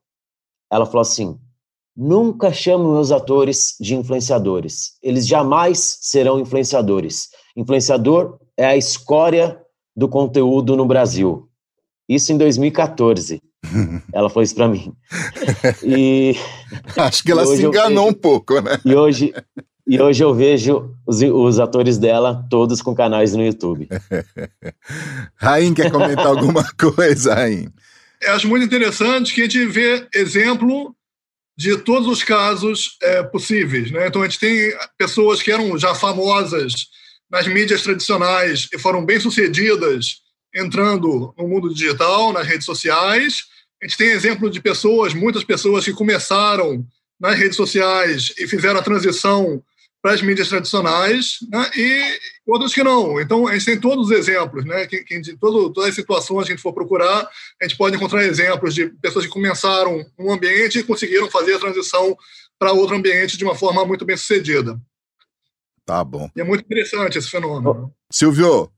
Ela 0.71 0.85
falou 0.85 1.01
assim: 1.01 1.37
nunca 1.95 2.51
chamo 2.51 2.91
meus 2.91 3.11
atores 3.11 3.75
de 3.79 3.95
influenciadores. 3.95 4.97
Eles 5.03 5.27
jamais 5.27 5.99
serão 6.01 6.39
influenciadores. 6.39 7.29
Influenciador 7.55 8.39
é 8.57 8.65
a 8.65 8.75
escória 8.75 9.61
do 9.95 10.07
conteúdo 10.07 10.75
no 10.75 10.85
Brasil. 10.85 11.46
Isso 12.07 12.31
em 12.31 12.37
2014. 12.37 13.41
ela 14.13 14.29
falou 14.29 14.43
isso 14.43 14.55
para 14.55 14.67
mim. 14.67 14.93
E 15.83 16.35
acho 16.97 17.23
que 17.23 17.31
ela 17.31 17.45
se 17.45 17.65
enganou 17.65 18.05
vejo, 18.05 18.17
um 18.17 18.19
pouco, 18.19 18.61
né? 18.61 18.79
E 18.85 18.95
hoje 18.95 19.33
e 19.89 20.01
hoje 20.01 20.21
eu 20.21 20.33
vejo 20.33 20.93
os, 21.05 21.21
os 21.21 21.59
atores 21.61 21.97
dela 21.97 22.45
todos 22.49 22.81
com 22.81 22.93
canais 22.93 23.33
no 23.33 23.45
YouTube. 23.45 23.87
Raim 25.37 25.73
quer 25.73 25.89
comentar 25.89 26.27
alguma 26.27 26.65
coisa, 26.77 27.33
Raim? 27.33 27.69
Eu 28.21 28.33
acho 28.33 28.49
muito 28.49 28.65
interessante 28.65 29.33
que 29.33 29.41
a 29.41 29.43
gente 29.45 29.65
vê 29.65 30.05
exemplo 30.13 30.93
de 31.57 31.77
todos 31.77 32.07
os 32.07 32.21
casos 32.21 32.97
é, 33.01 33.23
possíveis. 33.23 33.89
Né? 33.89 34.07
Então, 34.07 34.21
a 34.21 34.25
gente 34.25 34.39
tem 34.39 34.73
pessoas 34.97 35.41
que 35.41 35.51
eram 35.51 35.77
já 35.77 35.95
famosas 35.95 36.73
nas 37.31 37.47
mídias 37.47 37.81
tradicionais 37.81 38.67
e 38.73 38.77
foram 38.77 39.05
bem-sucedidas 39.05 40.17
entrando 40.53 41.33
no 41.37 41.47
mundo 41.47 41.73
digital, 41.73 42.33
nas 42.33 42.47
redes 42.47 42.65
sociais. 42.65 43.43
A 43.81 43.85
gente 43.85 43.97
tem 43.97 44.09
exemplo 44.09 44.49
de 44.49 44.61
pessoas, 44.61 45.13
muitas 45.13 45.43
pessoas 45.43 45.85
que 45.85 45.93
começaram 45.93 46.85
nas 47.19 47.37
redes 47.37 47.55
sociais 47.55 48.33
e 48.37 48.47
fizeram 48.47 48.79
a 48.79 48.83
transição 48.83 49.63
para 50.01 50.13
as 50.13 50.21
mídias 50.21 50.47
tradicionais, 50.47 51.39
né? 51.49 51.69
e 51.75 52.19
outros 52.45 52.73
que 52.73 52.83
não. 52.83 53.19
Então, 53.19 53.47
a 53.47 53.53
gente 53.53 53.65
tem 53.65 53.79
todos 53.79 54.05
os 54.05 54.11
exemplos, 54.11 54.63
né? 54.63 54.85
que, 54.85 55.03
que 55.03 55.19
de 55.19 55.35
todo, 55.37 55.71
todas 55.73 55.89
as 55.89 55.95
situações 55.95 56.45
que 56.45 56.53
a 56.53 56.55
gente 56.55 56.61
for 56.61 56.73
procurar, 56.73 57.27
a 57.61 57.65
gente 57.65 57.77
pode 57.77 57.95
encontrar 57.95 58.23
exemplos 58.23 58.73
de 58.73 58.87
pessoas 59.01 59.25
que 59.25 59.31
começaram 59.31 60.05
um 60.17 60.31
ambiente 60.31 60.79
e 60.79 60.83
conseguiram 60.83 61.29
fazer 61.29 61.55
a 61.55 61.59
transição 61.59 62.15
para 62.59 62.71
outro 62.71 62.95
ambiente 62.95 63.37
de 63.37 63.43
uma 63.43 63.55
forma 63.55 63.85
muito 63.85 64.05
bem 64.05 64.15
sucedida. 64.15 64.79
Tá 65.85 66.03
bom. 66.03 66.29
E 66.35 66.41
é 66.41 66.43
muito 66.43 66.63
interessante 66.63 67.17
esse 67.17 67.29
fenômeno. 67.29 67.93
Silvio, 68.11 68.71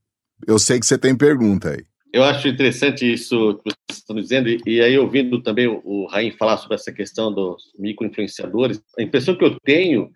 eu 0.48 0.60
sei 0.60 0.80
que 0.80 0.86
você 0.86 0.98
tem 0.98 1.16
pergunta 1.16 1.72
aí. 1.72 1.84
Eu 2.12 2.24
acho 2.24 2.48
interessante 2.48 3.12
isso 3.12 3.56
que 3.64 3.72
vocês 3.72 4.00
estão 4.00 4.16
dizendo, 4.16 4.50
e 4.66 4.82
aí 4.82 4.98
ouvindo 4.98 5.42
também 5.44 5.68
o 5.68 6.08
Raim 6.08 6.32
falar 6.32 6.58
sobre 6.58 6.76
essa 6.76 6.92
questão 6.92 7.32
dos 7.32 7.72
microinfluenciadores, 7.78 8.82
a 8.98 9.04
impressão 9.04 9.36
que 9.36 9.46
eu 9.46 9.60
tenho 9.64 10.12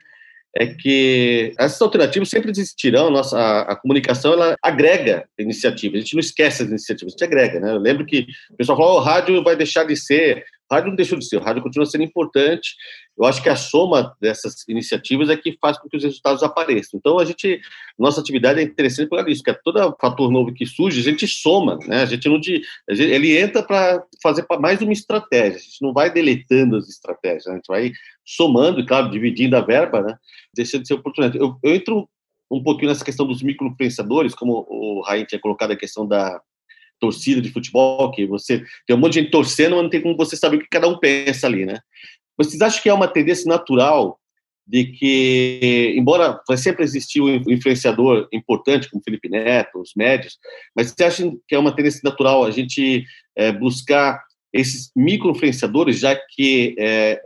é 0.56 0.68
que 0.68 1.54
essas 1.58 1.82
alternativas 1.82 2.30
sempre 2.30 2.52
existirão. 2.52 3.10
Nossa, 3.10 3.38
a, 3.38 3.62
a, 3.72 3.76
comunicação 3.76 4.34
ela 4.34 4.56
agrega 4.62 5.28
iniciativas. 5.38 5.98
A 5.98 6.02
gente 6.02 6.14
não 6.14 6.20
esquece 6.20 6.64
as 6.64 6.70
iniciativas, 6.70 7.14
a 7.14 7.16
gente 7.16 7.24
agrega, 7.24 7.60
né? 7.60 7.72
Eu 7.72 7.80
lembro 7.80 8.06
que 8.06 8.28
o 8.52 8.58
pessoal 8.58 8.78
falou: 8.78 8.98
o 8.98 9.04
rádio 9.04 9.44
vai 9.44 9.56
deixar 9.56 9.84
de 9.84 9.96
ser. 9.96 10.46
Rádio 10.74 10.90
não 10.90 10.96
deixou 10.96 11.18
de 11.18 11.26
ser, 11.26 11.38
o 11.38 11.42
rádio 11.42 11.62
continua 11.62 11.86
sendo 11.86 12.04
importante. 12.04 12.76
Eu 13.18 13.26
acho 13.26 13.42
que 13.42 13.50
a 13.50 13.56
soma 13.56 14.16
dessas 14.20 14.68
iniciativas 14.68 15.30
é 15.30 15.38
que 15.38 15.58
faz 15.62 15.78
com 15.78 15.88
que 15.88 15.98
os 15.98 16.04
resultados 16.04 16.42
apareçam. 16.42 16.98
Então, 16.98 17.20
a 17.20 17.26
gente, 17.26 17.62
nossa 17.98 18.20
atividade 18.20 18.60
é 18.60 18.64
interessante 18.64 19.08
por 19.08 19.30
isso, 19.30 19.44
que 19.44 19.52
é 19.52 19.60
todo 19.64 19.96
fator 20.02 20.32
novo 20.32 20.54
que 20.54 20.66
surge, 20.66 21.00
a 21.00 21.04
gente 21.04 21.28
soma, 21.28 21.78
né? 21.88 22.02
A 22.02 22.06
gente 22.06 22.28
não 22.28 22.40
ele 22.88 23.38
entra 23.38 23.62
para 23.62 24.04
fazer 24.22 24.46
mais 24.60 24.82
uma 24.82 24.92
estratégia. 24.94 25.58
A 25.58 25.62
gente 25.62 25.82
não 25.82 25.94
vai 25.94 26.12
deletando 26.12 26.76
as 26.78 26.90
estratégias, 26.90 27.46
né? 27.46 27.54
a 27.54 27.56
gente 27.56 27.68
vai 27.68 27.92
somando, 28.26 28.80
e 28.80 28.86
claro, 28.86 29.12
dividindo 29.12 29.56
a 29.56 29.62
verba, 29.62 30.02
né? 30.02 30.18
Deixando 30.56 30.82
de 30.82 30.88
ser 30.88 30.96
oportunidade. 30.96 31.40
Eu, 31.40 31.58
eu 31.64 31.76
entro 31.76 32.10
um 32.52 32.62
pouquinho 32.62 32.90
nessa 32.90 33.06
questão 33.06 33.26
dos 33.26 33.42
microinfluenciadores, 33.42 34.36
como 34.36 34.66
o 34.70 35.02
Raí 35.02 35.26
tinha 35.26 35.40
colocado 35.40 35.72
a 35.72 35.78
questão 35.78 36.08
da 36.08 36.42
torcida 37.04 37.42
de 37.42 37.52
futebol, 37.52 38.10
que 38.12 38.26
você 38.26 38.64
tem 38.88 38.96
um 38.96 39.00
monte 39.00 39.16
de 39.16 39.20
gente 39.20 39.32
torcendo, 39.32 39.76
mas 39.76 39.84
não 39.84 39.90
tem 39.90 40.00
como 40.00 40.16
você 40.16 40.38
saber 40.38 40.56
o 40.56 40.60
que 40.62 40.70
cada 40.70 40.88
um 40.88 40.98
pensa 40.98 41.48
ali, 41.48 41.66
né? 41.66 41.80
Vocês 42.38 42.62
acham 42.62 42.82
que 42.82 42.88
é 42.88 42.94
uma 42.94 43.10
tendência 43.10 43.46
natural 43.46 44.18
de 44.66 44.86
que, 44.86 45.94
embora 45.98 46.40
vai 46.48 46.56
sempre 46.56 46.86
existir 46.86 47.20
um 47.20 47.36
influenciador 47.52 48.30
importante, 48.32 48.90
como 48.90 49.04
Felipe 49.04 49.28
Neto, 49.28 49.82
os 49.82 49.92
médios, 49.98 50.38
mas 50.74 50.92
você 50.92 51.04
acha 51.04 51.30
que 51.46 51.54
é 51.54 51.60
uma 51.60 51.76
tendência 51.76 52.00
natural 52.06 52.46
a 52.46 52.52
gente 52.52 53.04
é, 53.36 53.52
buscar 53.52 54.24
esses 54.54 54.90
micro-influenciadores, 54.96 56.00
já 56.00 56.16
que 56.16 56.74
é, 56.80 57.22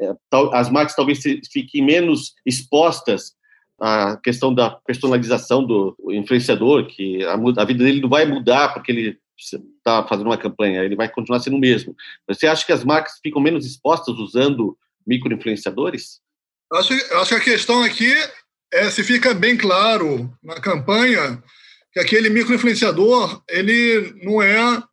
as 0.53 0.71
marcas 0.71 0.95
talvez 0.95 1.19
fiquem 1.51 1.86
menos 1.86 2.34
expostas 2.43 3.36
à 3.80 4.17
questão 4.23 4.51
da 4.51 4.71
personalização 4.71 5.63
do 5.63 5.95
influenciador, 6.09 6.88
que 6.88 7.23
a, 7.23 7.34
a 7.34 7.65
vida 7.65 7.84
dele 7.84 8.01
não 8.01 8.09
vai 8.09 8.25
mudar 8.25 8.73
porque 8.73 8.91
ele 8.91 9.19
está 9.38 10.05
fazendo 10.07 10.27
uma 10.27 10.38
campanha, 10.38 10.83
ele 10.83 10.95
vai 10.95 11.07
continuar 11.07 11.39
sendo 11.39 11.57
o 11.57 11.59
mesmo. 11.59 11.95
Você 12.27 12.47
acha 12.47 12.65
que 12.65 12.71
as 12.71 12.83
marcas 12.83 13.19
ficam 13.21 13.41
menos 13.41 13.65
expostas 13.65 14.15
usando 14.17 14.77
microinfluenciadores? 15.05 16.19
Acho, 16.73 16.93
acho 16.93 17.29
que 17.29 17.35
a 17.35 17.39
questão 17.39 17.83
aqui 17.83 18.11
é 18.73 18.89
se 18.89 19.03
fica 19.03 19.33
bem 19.33 19.55
claro 19.55 20.31
na 20.43 20.59
campanha 20.59 21.41
que 21.93 21.99
aquele 21.99 22.29
microinfluenciador 22.29 23.41
ele 23.47 24.13
não 24.21 24.41
é 24.41 24.83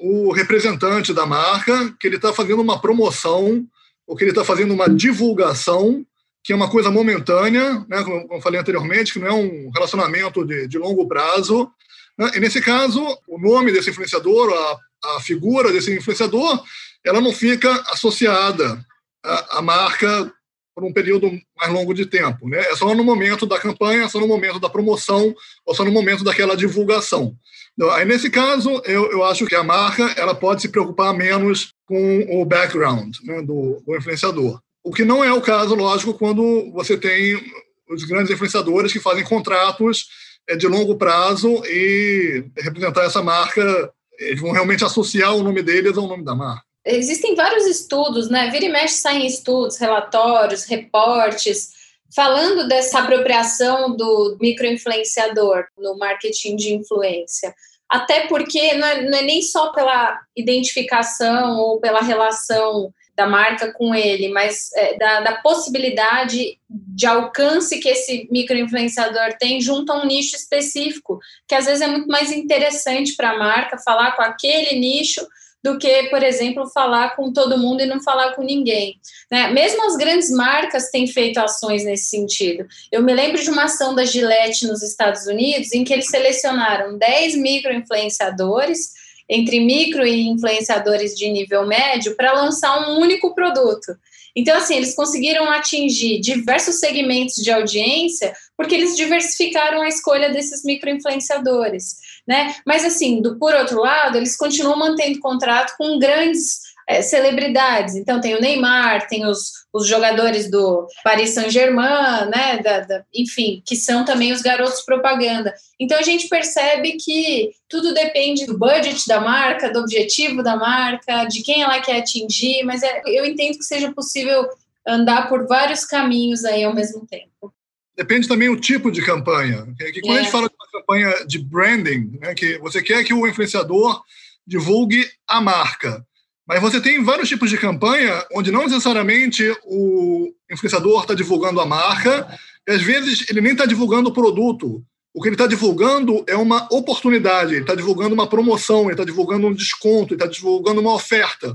o 0.00 0.32
representante 0.32 1.12
da 1.12 1.26
marca, 1.26 1.94
que 2.00 2.06
ele 2.06 2.16
está 2.16 2.32
fazendo 2.32 2.62
uma 2.62 2.80
promoção 2.80 3.66
ou 4.06 4.16
que 4.16 4.24
ele 4.24 4.30
está 4.30 4.44
fazendo 4.44 4.72
uma 4.72 4.88
divulgação, 4.88 6.04
que 6.42 6.52
é 6.52 6.56
uma 6.56 6.70
coisa 6.70 6.90
momentânea, 6.90 7.84
né, 7.88 8.02
como 8.02 8.26
eu 8.32 8.40
falei 8.40 8.58
anteriormente, 8.58 9.12
que 9.12 9.18
não 9.18 9.26
é 9.26 9.32
um 9.32 9.70
relacionamento 9.70 10.44
de, 10.46 10.66
de 10.66 10.78
longo 10.78 11.06
prazo. 11.06 11.70
Né? 12.18 12.32
E 12.34 12.40
nesse 12.40 12.60
caso, 12.60 13.00
o 13.28 13.38
nome 13.38 13.72
desse 13.72 13.90
influenciador, 13.90 14.52
a, 14.52 15.16
a 15.16 15.20
figura 15.20 15.72
desse 15.72 15.94
influenciador, 15.96 16.62
ela 17.04 17.20
não 17.20 17.32
fica 17.32 17.72
associada 17.92 18.84
a, 19.24 19.58
a 19.58 19.62
marca 19.62 20.32
por 20.74 20.84
um 20.84 20.92
período 20.92 21.30
mais 21.56 21.72
longo 21.72 21.92
de 21.92 22.06
tempo. 22.06 22.48
Né? 22.48 22.60
É 22.60 22.76
só 22.76 22.94
no 22.94 23.02
momento 23.02 23.46
da 23.46 23.58
campanha, 23.58 24.08
só 24.08 24.20
no 24.20 24.28
momento 24.28 24.60
da 24.60 24.68
promoção, 24.68 25.34
ou 25.66 25.74
só 25.74 25.84
no 25.84 25.90
momento 25.90 26.22
daquela 26.22 26.56
divulgação. 26.56 27.34
Então, 27.74 27.90
aí, 27.90 28.04
nesse 28.04 28.30
caso, 28.30 28.82
eu, 28.84 29.10
eu 29.10 29.24
acho 29.24 29.46
que 29.46 29.54
a 29.54 29.62
marca 29.62 30.04
ela 30.16 30.34
pode 30.34 30.62
se 30.62 30.68
preocupar 30.68 31.14
menos 31.14 31.72
com 31.86 32.26
o 32.30 32.44
background 32.44 33.16
né, 33.24 33.40
do, 33.42 33.82
do 33.86 33.96
influenciador. 33.96 34.60
O 34.82 34.92
que 34.92 35.04
não 35.04 35.22
é 35.22 35.32
o 35.32 35.40
caso, 35.40 35.74
lógico, 35.74 36.14
quando 36.14 36.70
você 36.72 36.96
tem 36.96 37.40
os 37.88 38.04
grandes 38.04 38.30
influenciadores 38.32 38.92
que 38.92 39.00
fazem 39.00 39.24
contratos 39.24 40.06
é, 40.48 40.56
de 40.56 40.66
longo 40.66 40.96
prazo 40.96 41.62
e 41.66 42.44
representar 42.56 43.04
essa 43.04 43.22
marca, 43.22 43.92
eles 44.18 44.40
vão 44.40 44.52
realmente 44.52 44.84
associar 44.84 45.34
o 45.36 45.42
nome 45.42 45.62
deles 45.62 45.96
ao 45.96 46.06
nome 46.06 46.24
da 46.24 46.34
marca 46.34 46.68
existem 46.88 47.34
vários 47.34 47.66
estudos, 47.66 48.28
né? 48.28 48.50
Vira 48.50 48.64
e 48.64 48.68
mexe 48.68 48.94
saem 48.94 49.26
estudos, 49.26 49.76
relatórios, 49.76 50.64
reportes, 50.64 51.70
falando 52.14 52.66
dessa 52.66 53.00
apropriação 53.00 53.94
do 53.94 54.36
microinfluenciador 54.40 55.64
no 55.76 55.96
marketing 55.98 56.56
de 56.56 56.74
influência. 56.74 57.54
Até 57.88 58.26
porque 58.26 58.74
não 58.74 58.86
é, 58.86 59.02
não 59.08 59.18
é 59.18 59.22
nem 59.22 59.42
só 59.42 59.72
pela 59.72 60.18
identificação 60.36 61.58
ou 61.58 61.80
pela 61.80 62.00
relação 62.00 62.92
da 63.18 63.26
marca 63.26 63.72
com 63.72 63.92
ele, 63.92 64.28
mas 64.28 64.70
é, 64.76 64.96
da, 64.96 65.20
da, 65.22 65.32
possibilidade 65.38 66.56
de 66.70 67.04
alcance 67.04 67.80
que 67.80 67.88
esse 67.88 68.28
microinfluenciador 68.30 69.36
tem 69.40 69.60
junto 69.60 69.90
a 69.90 70.00
um 70.00 70.06
nicho 70.06 70.36
específico, 70.36 71.18
que 71.48 71.56
às 71.56 71.66
vezes 71.66 71.80
é 71.80 71.88
muito 71.88 72.06
mais 72.06 72.30
interessante 72.30 73.16
para 73.16 73.30
a 73.30 73.38
marca 73.38 73.76
falar 73.76 74.12
com 74.12 74.22
aquele 74.22 74.78
nicho 74.78 75.26
do 75.64 75.76
que, 75.78 76.04
por 76.04 76.22
exemplo, 76.22 76.70
falar 76.70 77.16
com 77.16 77.32
todo 77.32 77.58
mundo 77.58 77.82
e 77.82 77.86
não 77.86 78.00
falar 78.00 78.36
com 78.36 78.42
ninguém. 78.44 79.00
Né? 79.28 79.48
Mesmo 79.48 79.84
as 79.84 79.96
grandes 79.96 80.30
marcas 80.30 80.88
têm 80.92 81.08
feito 81.08 81.38
ações 81.38 81.84
nesse 81.84 82.10
sentido. 82.10 82.68
Eu 82.92 83.02
me 83.02 83.12
lembro 83.12 83.42
de 83.42 83.50
uma 83.50 83.64
ação 83.64 83.96
da 83.96 84.04
Gillette 84.04 84.64
nos 84.64 84.80
Estados 84.80 85.26
Unidos 85.26 85.72
em 85.72 85.82
que 85.82 85.92
eles 85.92 86.06
selecionaram 86.06 86.96
10 86.96 87.34
micro-influenciadores 87.34 88.92
entre 89.28 89.60
micro 89.60 90.06
e 90.06 90.28
influenciadores 90.28 91.14
de 91.16 91.28
nível 91.28 91.66
médio 91.66 92.16
para 92.16 92.32
lançar 92.32 92.88
um 92.88 92.98
único 92.98 93.34
produto. 93.34 93.96
Então, 94.34 94.56
assim, 94.56 94.76
eles 94.76 94.94
conseguiram 94.94 95.50
atingir 95.50 96.20
diversos 96.20 96.78
segmentos 96.78 97.36
de 97.36 97.50
audiência 97.50 98.32
porque 98.56 98.74
eles 98.74 98.96
diversificaram 98.96 99.82
a 99.82 99.88
escolha 99.88 100.30
desses 100.30 100.64
micro-influenciadores 100.64 101.96
né? 102.28 102.54
Mas 102.66 102.84
assim, 102.84 103.22
do 103.22 103.38
por 103.38 103.54
outro 103.54 103.80
lado, 103.80 104.18
eles 104.18 104.36
continuam 104.36 104.78
mantendo 104.78 105.18
contrato 105.18 105.74
com 105.78 105.98
grandes 105.98 106.60
é, 106.88 107.02
celebridades. 107.02 107.94
Então 107.94 108.18
tem 108.18 108.34
o 108.34 108.40
Neymar, 108.40 109.06
tem 109.06 109.26
os, 109.26 109.52
os 109.72 109.86
jogadores 109.86 110.50
do 110.50 110.88
Paris 111.04 111.30
Saint-Germain, 111.30 112.30
né? 112.30 112.62
Da, 112.62 112.80
da, 112.80 113.04
enfim, 113.14 113.62
que 113.66 113.76
são 113.76 114.06
também 114.06 114.32
os 114.32 114.40
garotos 114.40 114.80
propaganda. 114.80 115.52
Então 115.78 115.98
a 115.98 116.02
gente 116.02 116.28
percebe 116.28 116.96
que 116.96 117.50
tudo 117.68 117.92
depende 117.92 118.46
do 118.46 118.58
budget 118.58 119.06
da 119.06 119.20
marca, 119.20 119.70
do 119.70 119.80
objetivo 119.80 120.42
da 120.42 120.56
marca, 120.56 121.26
de 121.26 121.42
quem 121.42 121.62
ela 121.62 121.78
quer 121.80 121.98
atingir, 121.98 122.64
mas 122.64 122.82
é, 122.82 123.02
eu 123.04 123.26
entendo 123.26 123.58
que 123.58 123.64
seja 123.64 123.92
possível 123.92 124.48
andar 124.86 125.28
por 125.28 125.46
vários 125.46 125.84
caminhos 125.84 126.46
aí 126.46 126.64
ao 126.64 126.74
mesmo 126.74 127.06
tempo. 127.06 127.52
Depende 127.94 128.26
também 128.26 128.48
o 128.48 128.58
tipo 128.58 128.90
de 128.90 129.04
campanha. 129.04 129.66
Que 129.76 130.00
quando 130.00 130.16
é. 130.16 130.20
a 130.20 130.22
gente 130.22 130.28
é. 130.28 130.32
fala 130.32 130.48
de 130.48 130.54
uma 130.54 130.80
campanha 130.80 131.26
de 131.26 131.38
branding, 131.38 132.18
né, 132.18 132.34
que 132.34 132.56
você 132.58 132.80
quer 132.80 133.04
que 133.04 133.12
o 133.12 133.26
influenciador 133.26 134.02
divulgue 134.46 135.04
a 135.28 135.40
marca. 135.40 136.06
Mas 136.48 136.62
você 136.62 136.80
tem 136.80 137.04
vários 137.04 137.28
tipos 137.28 137.50
de 137.50 137.58
campanha 137.58 138.24
onde 138.32 138.50
não 138.50 138.62
necessariamente 138.62 139.44
o 139.64 140.32
influenciador 140.50 141.02
está 141.02 141.12
divulgando 141.12 141.60
a 141.60 141.66
marca, 141.66 142.26
e 142.66 142.72
às 142.72 142.80
vezes 142.80 143.28
ele 143.28 143.42
nem 143.42 143.52
está 143.52 143.66
divulgando 143.66 144.08
o 144.08 144.14
produto. 144.14 144.82
O 145.12 145.20
que 145.20 145.28
ele 145.28 145.34
está 145.34 145.46
divulgando 145.46 146.24
é 146.26 146.36
uma 146.36 146.66
oportunidade, 146.72 147.52
ele 147.52 147.60
está 147.60 147.74
divulgando 147.74 148.14
uma 148.14 148.26
promoção, 148.26 148.84
ele 148.84 148.92
está 148.92 149.04
divulgando 149.04 149.46
um 149.46 149.52
desconto, 149.52 150.14
ele 150.14 150.22
está 150.22 150.26
divulgando 150.26 150.80
uma 150.80 150.94
oferta. 150.94 151.54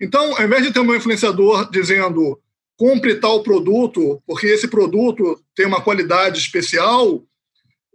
Então, 0.00 0.36
ao 0.36 0.44
invés 0.44 0.62
de 0.62 0.72
ter 0.72 0.80
um 0.80 0.94
influenciador 0.94 1.68
dizendo 1.68 2.38
compre 2.76 3.16
tal 3.16 3.42
produto, 3.42 4.22
porque 4.26 4.46
esse 4.46 4.68
produto 4.68 5.38
tem 5.54 5.66
uma 5.66 5.82
qualidade 5.82 6.38
especial, 6.38 7.22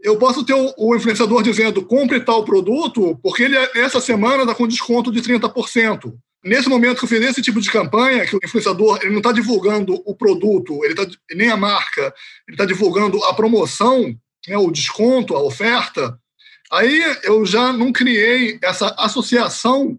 eu 0.06 0.18
posso 0.18 0.46
ter 0.46 0.54
o, 0.54 0.72
o 0.78 0.96
influenciador 0.96 1.42
dizendo 1.42 1.84
compre 1.84 2.20
tal 2.20 2.46
produto, 2.46 3.20
porque 3.24 3.44
ele 3.44 3.58
essa 3.74 4.00
semana 4.00 4.44
está 4.44 4.54
com 4.54 4.68
desconto 4.68 5.12
de 5.12 5.20
30%. 5.20 6.14
Nesse 6.44 6.70
momento 6.70 7.00
que 7.00 7.06
eu 7.06 7.10
fiz 7.10 7.22
esse 7.22 7.42
tipo 7.42 7.60
de 7.60 7.72
campanha, 7.72 8.26
que 8.28 8.36
o 8.36 8.40
influenciador 8.44 9.00
ele 9.02 9.10
não 9.10 9.18
está 9.18 9.32
divulgando 9.32 10.00
o 10.06 10.16
produto, 10.16 10.86
ele 10.86 10.94
tá, 10.94 11.08
nem 11.34 11.50
a 11.50 11.58
marca, 11.58 12.14
ele 12.48 12.54
está 12.54 12.66
divulgando 12.66 13.24
a 13.24 13.34
promoção, 13.34 14.16
né, 14.48 14.56
o 14.56 14.70
desconto, 14.70 15.36
a 15.36 15.42
oferta, 15.42 16.20
aí 16.72 17.02
eu 17.24 17.44
já 17.48 17.74
não 17.74 17.92
criei 17.92 18.60
essa 18.62 18.94
associação 19.00 19.98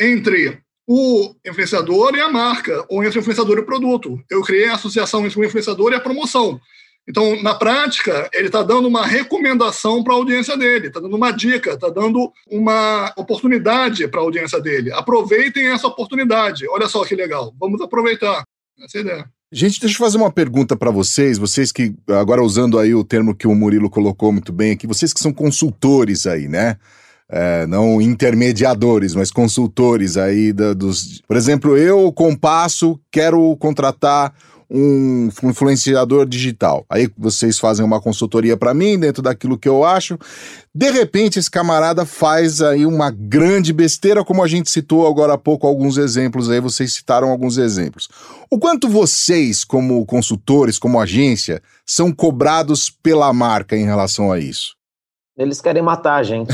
entre 0.00 0.58
o 0.84 1.32
influenciador 1.46 2.16
e 2.16 2.20
a 2.20 2.28
marca, 2.28 2.84
ou 2.88 3.04
entre 3.04 3.18
o 3.18 3.20
influenciador 3.20 3.56
e 3.56 3.60
o 3.60 3.66
produto. 3.66 4.20
Eu 4.28 4.42
criei 4.42 4.68
a 4.68 4.74
associação 4.74 5.24
entre 5.24 5.38
o 5.38 5.44
influenciador 5.44 5.92
e 5.92 5.94
a 5.94 6.00
promoção. 6.00 6.60
Então, 7.06 7.40
na 7.42 7.54
prática, 7.54 8.28
ele 8.32 8.46
está 8.46 8.62
dando 8.62 8.88
uma 8.88 9.06
recomendação 9.06 10.02
para 10.02 10.14
a 10.14 10.16
audiência 10.16 10.56
dele, 10.56 10.86
está 10.86 11.00
dando 11.00 11.16
uma 11.16 11.30
dica, 11.30 11.72
está 11.72 11.90
dando 11.90 12.32
uma 12.50 13.12
oportunidade 13.16 14.08
para 14.08 14.20
a 14.20 14.22
audiência 14.22 14.60
dele. 14.60 14.92
Aproveitem 14.92 15.66
essa 15.66 15.86
oportunidade. 15.86 16.66
Olha 16.68 16.88
só 16.88 17.04
que 17.04 17.14
legal. 17.14 17.54
Vamos 17.60 17.80
aproveitar. 17.80 18.42
Essa 18.82 18.98
é 18.98 19.00
ideia. 19.02 19.24
Gente, 19.52 19.78
deixa 19.78 19.94
eu 19.94 20.04
fazer 20.04 20.16
uma 20.16 20.32
pergunta 20.32 20.76
para 20.76 20.90
vocês, 20.90 21.38
vocês 21.38 21.70
que, 21.70 21.94
agora 22.08 22.42
usando 22.42 22.78
aí 22.78 22.94
o 22.94 23.04
termo 23.04 23.36
que 23.36 23.46
o 23.46 23.54
Murilo 23.54 23.88
colocou 23.88 24.32
muito 24.32 24.52
bem 24.52 24.72
aqui, 24.72 24.84
vocês 24.84 25.12
que 25.12 25.20
são 25.20 25.32
consultores 25.32 26.26
aí, 26.26 26.48
né? 26.48 26.76
é, 27.28 27.66
não 27.66 28.00
intermediadores, 28.00 29.14
mas 29.14 29.30
consultores 29.30 30.16
aí 30.16 30.52
da, 30.52 30.72
dos. 30.72 31.20
Por 31.26 31.36
exemplo, 31.36 31.76
eu, 31.76 32.12
Compasso, 32.12 33.00
quero 33.10 33.56
contratar 33.56 34.32
um 34.76 35.28
influenciador 35.44 36.26
digital. 36.26 36.84
Aí 36.90 37.08
vocês 37.16 37.60
fazem 37.60 37.84
uma 37.86 38.00
consultoria 38.00 38.56
para 38.56 38.74
mim 38.74 38.98
dentro 38.98 39.22
daquilo 39.22 39.56
que 39.56 39.68
eu 39.68 39.84
acho. 39.84 40.18
De 40.74 40.90
repente, 40.90 41.38
esse 41.38 41.48
camarada 41.48 42.04
faz 42.04 42.60
aí 42.60 42.84
uma 42.84 43.08
grande 43.08 43.72
besteira, 43.72 44.24
como 44.24 44.42
a 44.42 44.48
gente 44.48 44.68
citou 44.68 45.06
agora 45.06 45.34
há 45.34 45.38
pouco 45.38 45.64
alguns 45.64 45.96
exemplos 45.96 46.50
aí, 46.50 46.58
vocês 46.60 46.92
citaram 46.92 47.30
alguns 47.30 47.56
exemplos. 47.56 48.08
O 48.50 48.58
quanto 48.58 48.88
vocês, 48.88 49.64
como 49.64 50.04
consultores, 50.04 50.76
como 50.76 51.00
agência, 51.00 51.62
são 51.86 52.12
cobrados 52.12 52.90
pela 52.90 53.32
marca 53.32 53.76
em 53.76 53.84
relação 53.84 54.32
a 54.32 54.40
isso? 54.40 54.74
Eles 55.36 55.60
querem 55.60 55.82
matar 55.82 56.16
a 56.16 56.22
gente. 56.24 56.52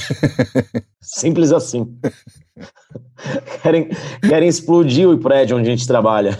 Simples 1.00 1.52
assim. 1.52 1.86
querem, 3.62 3.88
querem 4.20 4.48
explodir 4.48 5.08
o 5.08 5.16
prédio 5.16 5.56
onde 5.56 5.68
a 5.68 5.72
gente 5.74 5.86
trabalha. 5.86 6.38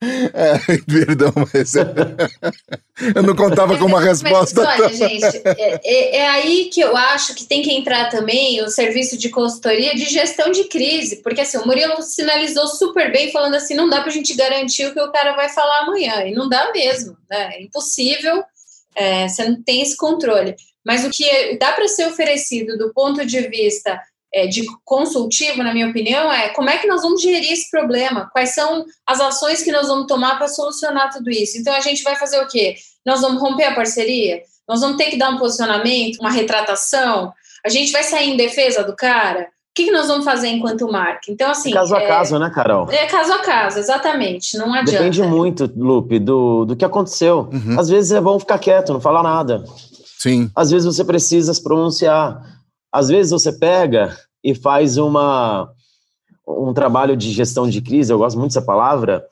É, 0.00 0.58
perdão, 0.86 1.32
mas 1.52 1.74
eu 1.74 3.22
não 3.22 3.34
contava 3.34 3.76
com 3.76 3.86
uma 3.86 4.00
resposta. 4.00 4.62
Mas, 4.62 4.80
olha, 4.80 4.94
gente, 4.94 5.42
é, 5.44 5.80
é, 5.84 6.16
é, 6.18 6.28
aí 6.28 6.70
que 6.72 6.80
eu 6.80 6.96
acho 6.96 7.34
que 7.34 7.44
tem 7.44 7.62
que 7.62 7.72
entrar 7.72 8.08
também 8.08 8.62
o 8.62 8.68
serviço 8.68 9.18
de 9.18 9.28
consultoria 9.28 9.94
de 9.94 10.04
gestão 10.04 10.52
de 10.52 10.64
crise, 10.64 11.16
porque 11.16 11.40
assim, 11.40 11.58
o 11.58 11.66
Murilo 11.66 12.00
sinalizou 12.02 12.68
super 12.68 13.10
bem, 13.10 13.32
falando 13.32 13.56
assim: 13.56 13.74
não 13.74 13.88
dá 13.88 14.00
para 14.00 14.10
a 14.10 14.14
gente 14.14 14.34
garantir 14.34 14.86
o 14.86 14.94
que 14.94 15.00
o 15.00 15.10
cara 15.10 15.34
vai 15.34 15.48
falar 15.48 15.80
amanhã, 15.80 16.24
e 16.24 16.32
não 16.32 16.48
dá 16.48 16.70
mesmo, 16.72 17.16
né? 17.28 17.56
É 17.56 17.62
impossível, 17.62 18.44
é, 18.94 19.28
você 19.28 19.48
não 19.48 19.62
tem 19.62 19.82
esse 19.82 19.96
controle. 19.96 20.54
Mas 20.86 21.04
o 21.04 21.10
que 21.10 21.58
dá 21.58 21.72
para 21.72 21.88
ser 21.88 22.06
oferecido 22.06 22.78
do 22.78 22.92
ponto 22.94 23.26
de 23.26 23.40
vista 23.48 24.00
é, 24.32 24.46
de 24.46 24.64
consultivo, 24.84 25.62
na 25.62 25.72
minha 25.72 25.88
opinião, 25.88 26.30
é 26.32 26.50
como 26.50 26.68
é 26.68 26.78
que 26.78 26.86
nós 26.86 27.02
vamos 27.02 27.22
gerir 27.22 27.52
esse 27.52 27.70
problema, 27.70 28.28
quais 28.32 28.54
são 28.54 28.84
as 29.06 29.20
ações 29.20 29.62
que 29.62 29.72
nós 29.72 29.88
vamos 29.88 30.06
tomar 30.06 30.36
para 30.36 30.48
solucionar 30.48 31.10
tudo 31.10 31.30
isso. 31.30 31.58
Então 31.58 31.74
a 31.74 31.80
gente 31.80 32.02
vai 32.02 32.16
fazer 32.16 32.40
o 32.40 32.46
quê? 32.46 32.76
Nós 33.04 33.20
vamos 33.20 33.40
romper 33.40 33.64
a 33.64 33.74
parceria? 33.74 34.42
Nós 34.68 34.80
vamos 34.80 34.98
ter 34.98 35.06
que 35.06 35.16
dar 35.16 35.30
um 35.30 35.38
posicionamento, 35.38 36.18
uma 36.20 36.30
retratação? 36.30 37.32
A 37.64 37.68
gente 37.70 37.90
vai 37.90 38.04
sair 38.04 38.30
em 38.30 38.36
defesa 38.36 38.84
do 38.84 38.94
cara? 38.94 39.42
O 39.42 39.46
que, 39.74 39.84
que 39.86 39.92
nós 39.92 40.08
vamos 40.08 40.24
fazer 40.24 40.48
enquanto 40.48 40.90
marca? 40.90 41.30
Então, 41.30 41.50
assim. 41.50 41.70
Caso 41.70 41.94
a 41.94 42.02
é, 42.02 42.06
caso, 42.06 42.38
né, 42.38 42.50
Carol? 42.52 42.90
É 42.90 43.06
caso 43.06 43.32
a 43.32 43.38
caso, 43.38 43.78
exatamente. 43.78 44.58
Não 44.58 44.74
adianta. 44.74 45.04
Depende 45.04 45.22
muito, 45.22 45.72
Lupe, 45.76 46.18
do, 46.18 46.64
do 46.64 46.76
que 46.76 46.84
aconteceu. 46.84 47.48
Uhum. 47.52 47.78
Às 47.78 47.88
vezes 47.88 48.10
é 48.10 48.20
bom 48.20 48.38
ficar 48.40 48.58
quieto, 48.58 48.92
não 48.92 49.00
falar 49.00 49.22
nada. 49.22 49.64
Sim. 50.18 50.50
Às 50.54 50.70
vezes 50.70 50.84
você 50.84 51.04
precisa 51.04 51.54
se 51.54 51.62
pronunciar 51.62 52.57
às 52.92 53.08
vezes 53.08 53.32
você 53.32 53.52
pega 53.52 54.16
e 54.42 54.54
faz 54.54 54.96
uma, 54.96 55.70
um 56.46 56.72
trabalho 56.72 57.16
de 57.16 57.30
gestão 57.30 57.68
de 57.68 57.80
crise, 57.82 58.12
eu 58.12 58.18
gosto 58.18 58.38
muito 58.38 58.52
dessa 58.52 58.64
palavra, 58.64 59.26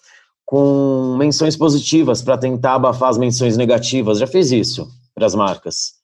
com 0.45 1.17
menções 1.19 1.57
positivas 1.57 2.23
para 2.23 2.39
tentar 2.39 2.75
abafar 2.75 3.09
as 3.09 3.19
menções 3.19 3.57
negativas. 3.57 4.19
Já 4.19 4.27
fez 4.27 4.53
isso 4.53 4.89
para 5.15 5.27
as 5.27 5.35
marcas. 5.35 5.95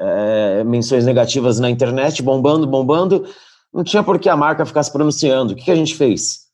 É, 0.00 0.64
menções 0.64 1.04
negativas 1.04 1.60
na 1.60 1.68
internet, 1.68 2.22
bombando, 2.22 2.66
bombando. 2.66 3.26
Não 3.72 3.84
tinha 3.84 4.02
por 4.02 4.18
que 4.18 4.30
a 4.30 4.36
marca 4.36 4.64
ficar 4.64 4.82
se 4.82 4.90
pronunciando. 4.90 5.52
O 5.52 5.56
que, 5.56 5.64
que 5.64 5.70
a 5.70 5.76
gente 5.76 5.94
fez? 5.94 6.46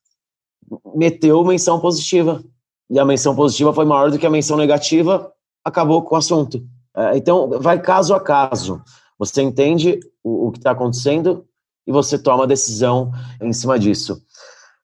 Meteu 0.96 1.44
menção 1.44 1.78
positiva. 1.78 2.42
E 2.90 2.98
a 2.98 3.04
menção 3.04 3.36
positiva 3.36 3.72
foi 3.72 3.84
maior 3.84 4.10
do 4.10 4.18
que 4.18 4.26
a 4.26 4.30
menção 4.30 4.56
negativa, 4.56 5.32
acabou 5.64 6.02
com 6.02 6.14
o 6.14 6.18
assunto. 6.18 6.64
É, 6.96 7.16
então, 7.16 7.60
vai 7.60 7.80
caso 7.80 8.14
a 8.14 8.20
caso. 8.20 8.82
Você 9.18 9.42
entende 9.42 10.00
o, 10.22 10.48
o 10.48 10.52
que 10.52 10.58
está 10.58 10.72
acontecendo 10.72 11.46
e 11.86 11.92
você 11.92 12.18
toma 12.18 12.44
a 12.44 12.46
decisão 12.46 13.12
em 13.40 13.52
cima 13.52 13.78
disso. 13.78 14.20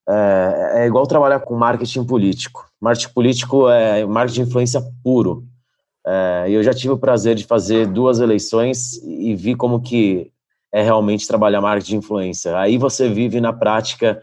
É, 0.08 0.72
é, 0.82 0.86
igual 0.86 1.06
trabalhar 1.06 1.40
com 1.40 1.54
marketing 1.54 2.04
político. 2.04 2.66
Marketing 2.80 3.12
político 3.12 3.68
é 3.68 4.04
marketing 4.04 4.42
de 4.42 4.48
influência 4.48 4.82
puro. 5.02 5.44
É, 6.06 6.46
eu 6.48 6.62
já 6.62 6.74
tive 6.74 6.92
o 6.92 6.98
prazer 6.98 7.36
de 7.36 7.44
fazer 7.44 7.86
duas 7.86 8.18
eleições 8.18 8.94
e 9.04 9.34
vi 9.34 9.54
como 9.54 9.80
que 9.80 10.32
é 10.72 10.82
realmente 10.82 11.26
trabalhar 11.28 11.60
marketing 11.60 11.90
de 11.90 11.96
influência. 11.98 12.58
Aí 12.58 12.78
você 12.78 13.08
vive 13.08 13.40
na 13.40 13.52
prática 13.52 14.20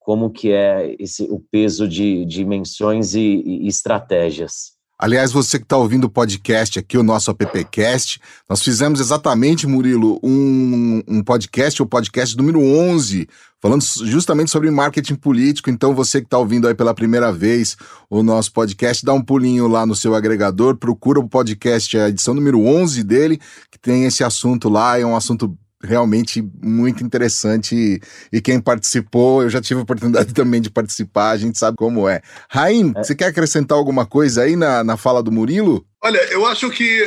como 0.00 0.30
que 0.30 0.52
é 0.52 0.96
esse, 0.98 1.24
o 1.30 1.40
peso 1.40 1.88
de, 1.88 2.24
de 2.24 2.44
menções 2.44 3.14
e, 3.14 3.42
e 3.46 3.68
estratégias. 3.68 4.72
Aliás, 5.02 5.32
você 5.32 5.58
que 5.58 5.64
está 5.64 5.76
ouvindo 5.76 6.04
o 6.04 6.08
podcast 6.08 6.78
aqui, 6.78 6.96
o 6.96 7.02
nosso 7.02 7.28
AppCast, 7.28 8.20
nós 8.48 8.62
fizemos 8.62 9.00
exatamente, 9.00 9.66
Murilo, 9.66 10.20
um, 10.22 11.02
um 11.08 11.24
podcast, 11.24 11.82
o 11.82 11.86
podcast 11.86 12.36
número 12.36 12.60
11, 12.62 13.28
falando 13.60 13.82
justamente 14.04 14.52
sobre 14.52 14.70
marketing 14.70 15.16
político. 15.16 15.68
Então, 15.70 15.92
você 15.92 16.20
que 16.20 16.28
está 16.28 16.38
ouvindo 16.38 16.68
aí 16.68 16.74
pela 16.76 16.94
primeira 16.94 17.32
vez 17.32 17.76
o 18.08 18.22
nosso 18.22 18.52
podcast, 18.52 19.04
dá 19.04 19.12
um 19.12 19.20
pulinho 19.20 19.66
lá 19.66 19.84
no 19.84 19.96
seu 19.96 20.14
agregador, 20.14 20.76
procura 20.76 21.18
o 21.18 21.28
podcast, 21.28 21.98
a 21.98 22.08
edição 22.08 22.32
número 22.32 22.64
11 22.64 23.02
dele, 23.02 23.40
que 23.72 23.80
tem 23.80 24.04
esse 24.04 24.22
assunto 24.22 24.68
lá, 24.68 25.00
é 25.00 25.04
um 25.04 25.16
assunto 25.16 25.58
realmente 25.82 26.42
muito 26.62 27.04
interessante 27.04 28.00
e 28.32 28.40
quem 28.40 28.60
participou, 28.60 29.42
eu 29.42 29.50
já 29.50 29.60
tive 29.60 29.80
a 29.80 29.82
oportunidade 29.82 30.32
também 30.34 30.60
de 30.60 30.70
participar, 30.70 31.30
a 31.30 31.36
gente 31.36 31.58
sabe 31.58 31.76
como 31.76 32.08
é. 32.08 32.22
Raim, 32.48 32.92
é. 32.96 33.02
você 33.02 33.14
quer 33.14 33.26
acrescentar 33.26 33.76
alguma 33.76 34.06
coisa 34.06 34.42
aí 34.42 34.56
na, 34.56 34.84
na 34.84 34.96
fala 34.96 35.22
do 35.22 35.32
Murilo? 35.32 35.84
Olha, 36.02 36.18
eu 36.30 36.46
acho 36.46 36.70
que 36.70 37.06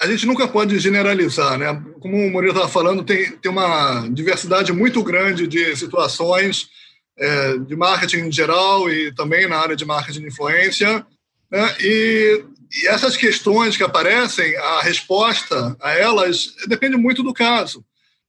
a 0.00 0.06
gente 0.06 0.26
nunca 0.26 0.46
pode 0.46 0.78
generalizar, 0.78 1.58
né? 1.58 1.82
Como 2.00 2.16
o 2.16 2.30
Murilo 2.30 2.52
estava 2.52 2.68
falando, 2.68 3.02
tem, 3.02 3.32
tem 3.32 3.50
uma 3.50 4.06
diversidade 4.08 4.72
muito 4.72 5.02
grande 5.02 5.46
de 5.46 5.74
situações 5.74 6.68
é, 7.18 7.58
de 7.58 7.74
marketing 7.74 8.26
em 8.26 8.32
geral 8.32 8.90
e 8.90 9.14
também 9.14 9.48
na 9.48 9.56
área 9.56 9.74
de 9.74 9.86
marketing 9.86 10.20
de 10.20 10.26
influência, 10.28 11.06
né? 11.50 11.76
E, 11.80 12.44
e 12.72 12.88
essas 12.88 13.16
questões 13.16 13.76
que 13.76 13.82
aparecem, 13.82 14.54
a 14.56 14.82
resposta 14.82 15.76
a 15.80 15.92
elas 15.92 16.54
depende 16.68 16.96
muito 16.96 17.22
do 17.22 17.32
caso. 17.32 17.84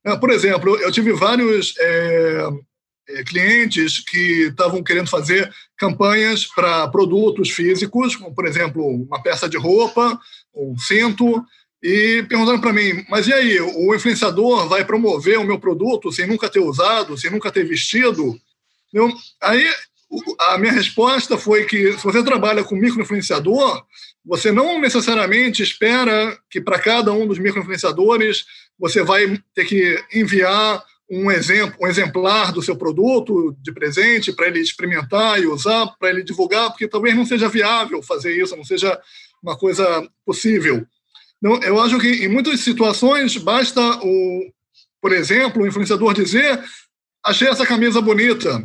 É, 0.08 0.16
por 0.16 0.32
exemplo, 0.32 0.78
eu 0.78 0.90
tive 0.90 1.12
vários 1.12 1.76
é, 1.78 2.48
é, 3.10 3.24
clientes 3.26 4.00
que 4.00 4.48
estavam 4.48 4.82
querendo 4.82 5.10
fazer 5.10 5.54
campanhas 5.78 6.46
para 6.46 6.88
produtos 6.88 7.52
físicos, 7.52 8.16
como, 8.16 8.34
por 8.34 8.48
exemplo, 8.48 8.88
uma 8.88 9.22
peça 9.22 9.50
de 9.50 9.58
roupa, 9.58 10.18
um 10.56 10.78
cinto, 10.78 11.44
e 11.84 12.24
perguntando 12.30 12.62
para 12.62 12.72
mim, 12.72 13.06
mas 13.10 13.28
e 13.28 13.34
aí, 13.34 13.60
o 13.60 13.94
influenciador 13.94 14.70
vai 14.70 14.86
promover 14.86 15.38
o 15.40 15.44
meu 15.44 15.60
produto 15.60 16.10
sem 16.10 16.26
nunca 16.26 16.48
ter 16.50 16.62
usado, 16.62 17.18
sem 17.18 17.30
nunca 17.30 17.52
ter 17.52 17.66
vestido? 17.66 18.34
Eu, 18.94 19.12
aí 19.42 19.70
a 20.40 20.58
minha 20.58 20.72
resposta 20.72 21.38
foi 21.38 21.66
que 21.66 21.92
se 21.92 22.04
você 22.04 22.24
trabalha 22.24 22.64
com 22.64 22.76
microinfluenciador, 22.76 23.84
você 24.26 24.54
não 24.54 24.80
necessariamente 24.80 25.62
espera 25.62 26.38
que 26.50 26.62
para 26.62 26.80
cada 26.80 27.12
um 27.12 27.28
dos 27.28 27.38
microinfluenciadores 27.38 28.46
você 28.80 29.04
vai 29.04 29.42
ter 29.54 29.66
que 29.66 30.04
enviar 30.14 30.84
um 31.10 31.32
exemplo, 31.32 31.78
um 31.82 31.88
exemplar 31.88 32.52
do 32.52 32.62
seu 32.62 32.76
produto 32.76 33.56
de 33.62 33.72
presente 33.72 34.34
para 34.34 34.48
ele 34.48 34.60
experimentar 34.60 35.42
e 35.42 35.48
usar, 35.48 35.88
para 35.98 36.10
ele 36.10 36.24
divulgar, 36.24 36.70
porque 36.70 36.88
talvez 36.88 37.16
não 37.16 37.26
seja 37.26 37.48
viável 37.48 38.04
fazer 38.04 38.36
isso, 38.36 38.56
não 38.58 38.66
seja 38.66 39.00
uma 39.42 39.58
coisa 39.58 40.08
possível. 40.26 40.86
Então, 41.38 41.62
eu 41.64 41.80
acho 41.80 42.00
que 42.00 42.26
em 42.26 42.28
muitas 42.28 42.60
situações 42.60 43.38
basta 43.38 43.82
o, 44.04 44.52
por 45.02 45.14
exemplo, 45.14 45.64
o 45.64 45.68
influenciador 45.68 46.14
dizer: 46.14 46.62
achei 47.24 47.48
essa 47.48 47.66
camisa 47.66 48.02
bonita, 48.02 48.64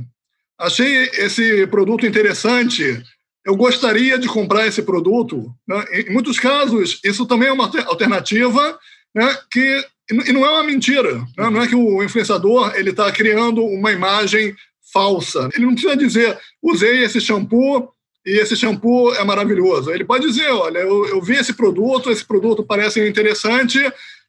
achei 0.58 1.10
esse 1.14 1.66
produto 1.68 2.06
interessante, 2.06 3.02
eu 3.44 3.56
gostaria 3.56 4.18
de 4.18 4.26
comprar 4.26 4.66
esse 4.66 4.82
produto. 4.82 5.54
Né? 5.66 5.84
Em 5.92 6.12
muitos 6.12 6.38
casos, 6.40 6.98
isso 7.04 7.26
também 7.26 7.48
é 7.48 7.52
uma 7.52 7.70
alternativa 7.86 8.78
né, 9.14 9.38
que 9.50 9.84
e 10.10 10.32
não 10.32 10.44
é 10.44 10.50
uma 10.50 10.64
mentira. 10.64 11.14
Né? 11.36 11.50
Não 11.50 11.62
é 11.62 11.68
que 11.68 11.74
o 11.74 12.02
influenciador 12.02 12.74
ele 12.74 12.90
está 12.90 13.10
criando 13.12 13.64
uma 13.64 13.92
imagem 13.92 14.54
falsa. 14.92 15.48
Ele 15.54 15.66
não 15.66 15.74
precisa 15.74 15.96
dizer, 15.96 16.38
usei 16.62 17.02
esse 17.04 17.20
shampoo 17.20 17.92
e 18.24 18.38
esse 18.38 18.56
shampoo 18.56 19.14
é 19.14 19.24
maravilhoso. 19.24 19.90
Ele 19.90 20.04
pode 20.04 20.26
dizer, 20.26 20.50
olha, 20.50 20.78
eu, 20.78 21.06
eu 21.06 21.22
vi 21.22 21.34
esse 21.34 21.54
produto, 21.54 22.10
esse 22.10 22.24
produto 22.24 22.64
parece 22.64 23.06
interessante, 23.06 23.78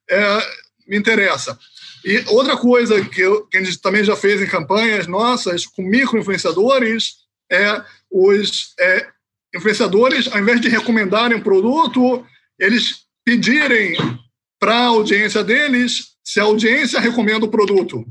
é, 0.09 0.39
me 0.87 0.97
interessa. 0.97 1.57
E 2.05 2.23
outra 2.27 2.57
coisa 2.57 3.03
que, 3.05 3.21
eu, 3.21 3.45
que 3.47 3.57
a 3.57 3.63
gente 3.63 3.81
também 3.81 4.03
já 4.03 4.15
fez 4.15 4.41
em 4.41 4.47
campanhas 4.47 5.07
nossas 5.07 5.65
com 5.65 5.83
micro-influenciadores 5.83 7.23
é 7.51 7.81
os 8.11 8.73
é, 8.79 9.07
influenciadores, 9.55 10.27
ao 10.31 10.39
invés 10.39 10.59
de 10.59 10.69
recomendarem 10.69 11.37
um 11.37 11.41
produto, 11.41 12.25
eles 12.59 13.03
pedirem 13.23 13.95
para 14.63 14.75
a 14.75 14.85
audiência 14.85 15.43
deles 15.43 16.13
se 16.23 16.39
a 16.39 16.43
audiência 16.43 16.97
recomenda 16.97 17.43
o 17.43 17.49
produto. 17.49 18.05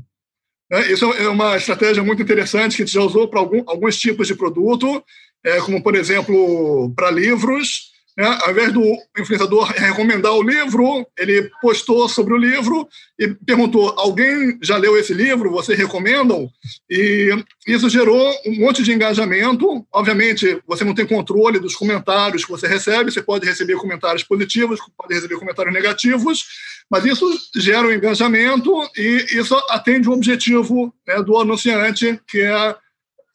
É, 0.71 0.91
isso 0.91 1.05
é 1.05 1.27
uma 1.27 1.57
estratégia 1.57 2.03
muito 2.03 2.21
interessante 2.21 2.75
que 2.75 2.83
a 2.83 2.85
gente 2.85 2.93
já 2.93 3.01
usou 3.01 3.27
para 3.27 3.39
alguns 3.39 3.97
tipos 3.97 4.27
de 4.27 4.35
produto, 4.35 5.03
é, 5.43 5.59
como, 5.61 5.81
por 5.81 5.95
exemplo, 5.95 6.93
para 6.95 7.09
livros. 7.09 7.91
Né, 8.15 8.39
ao 8.43 8.51
invés 8.51 8.71
do 8.71 8.83
influenciador 9.17 9.65
recomendar 9.65 10.33
o 10.33 10.43
livro, 10.43 11.05
ele 11.17 11.49
postou 11.61 12.07
sobre 12.07 12.33
o 12.33 12.37
livro 12.37 12.87
e 13.17 13.27
perguntou: 13.27 13.93
alguém 13.97 14.57
já 14.61 14.77
leu 14.77 14.97
esse 14.97 15.13
livro? 15.13 15.51
Vocês 15.51 15.77
recomendam? 15.77 16.47
E 16.89 17.35
isso 17.67 17.89
gerou 17.89 18.31
um 18.45 18.59
monte 18.59 18.83
de 18.83 18.93
engajamento. 18.93 19.85
Obviamente, 19.91 20.61
você 20.67 20.83
não 20.83 20.93
tem 20.93 21.07
controle 21.07 21.59
dos 21.59 21.75
comentários 21.75 22.45
que 22.45 22.51
você 22.51 22.67
recebe, 22.67 23.11
você 23.11 23.21
pode 23.21 23.45
receber 23.47 23.75
comentários 23.77 24.23
positivos, 24.23 24.79
pode 24.95 25.15
receber 25.15 25.37
comentários 25.37 25.73
negativos, 25.73 26.45
mas 26.89 27.05
isso 27.05 27.27
gera 27.55 27.87
um 27.87 27.91
engajamento 27.91 28.71
e 28.95 29.25
isso 29.31 29.55
atende 29.69 30.07
o 30.07 30.13
objetivo 30.13 30.93
né, 31.07 31.21
do 31.23 31.37
anunciante, 31.37 32.19
que 32.27 32.41
é 32.41 32.75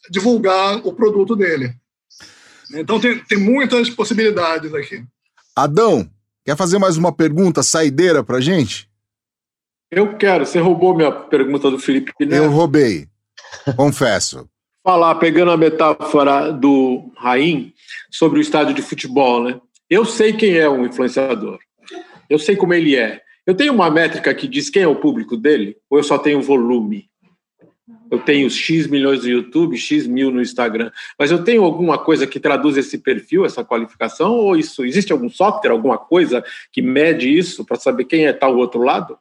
divulgar 0.09 0.77
o 0.87 0.93
produto 0.93 1.35
dele. 1.35 1.75
Então 2.75 3.01
tem, 3.01 3.19
tem 3.21 3.39
muitas 3.39 3.89
possibilidades 3.91 4.75
aqui. 4.75 5.05
Adão, 5.55 6.09
quer 6.45 6.57
fazer 6.57 6.79
mais 6.79 6.97
uma 6.97 7.13
pergunta 7.13 7.63
saideira 7.63 8.23
para 8.23 8.41
gente? 8.41 8.89
Eu 9.91 10.17
quero. 10.17 10.45
Você 10.45 10.59
roubou 10.59 10.95
minha 10.95 11.11
pergunta 11.11 11.71
do 11.71 11.79
Felipe 11.79 12.13
Neto. 12.21 12.35
Eu 12.35 12.51
roubei, 12.51 13.09
confesso. 13.77 14.49
Falar, 14.85 15.15
pegando 15.17 15.51
a 15.51 15.57
metáfora 15.57 16.53
do 16.53 17.11
Raim 17.17 17.73
sobre 18.11 18.39
o 18.39 18.43
estádio 18.43 18.75
de 18.75 18.83
futebol, 18.83 19.43
né? 19.43 19.61
Eu 19.89 20.05
sei 20.05 20.33
quem 20.33 20.57
é 20.57 20.69
um 20.69 20.85
influenciador. 20.85 21.59
Eu 22.29 22.39
sei 22.39 22.57
como 22.57 22.75
ele 22.75 22.95
é. 22.95 23.23
Eu 23.47 23.55
tenho 23.55 23.73
uma 23.73 23.91
métrica 23.91 24.35
que 24.35 24.47
diz 24.47 24.69
quem 24.69 24.83
é 24.83 24.89
o 24.89 24.97
público 24.97 25.37
dele, 25.37 25.77
ou 25.89 25.99
eu 25.99 26.05
só 26.05 26.19
tenho 26.19 26.43
volume? 26.43 27.09
Eu 28.11 28.19
tenho 28.19 28.49
X 28.51 28.87
milhões 28.87 29.23
no 29.23 29.29
YouTube, 29.29 29.77
X 29.77 30.07
mil 30.07 30.31
no 30.31 30.41
Instagram, 30.41 30.91
mas 31.19 31.31
eu 31.31 31.45
tenho 31.45 31.63
alguma 31.63 31.99
coisa 31.99 32.27
que 32.27 32.41
traduz 32.41 32.77
esse 32.77 32.99
perfil, 32.99 33.45
essa 33.45 33.65
qualificação, 33.65 34.33
ou 34.33 34.57
isso 34.57 34.85
existe 34.85 35.13
algum 35.13 35.29
software, 35.29 35.71
alguma 35.71 35.99
coisa 35.99 36.45
que 36.73 36.81
mede 36.81 37.29
isso 37.29 37.65
para 37.65 37.77
saber 37.77 38.05
quem 38.05 38.27
é 38.27 38.33
tal 38.33 38.57
outro 38.57 38.83
lado? 38.83 39.19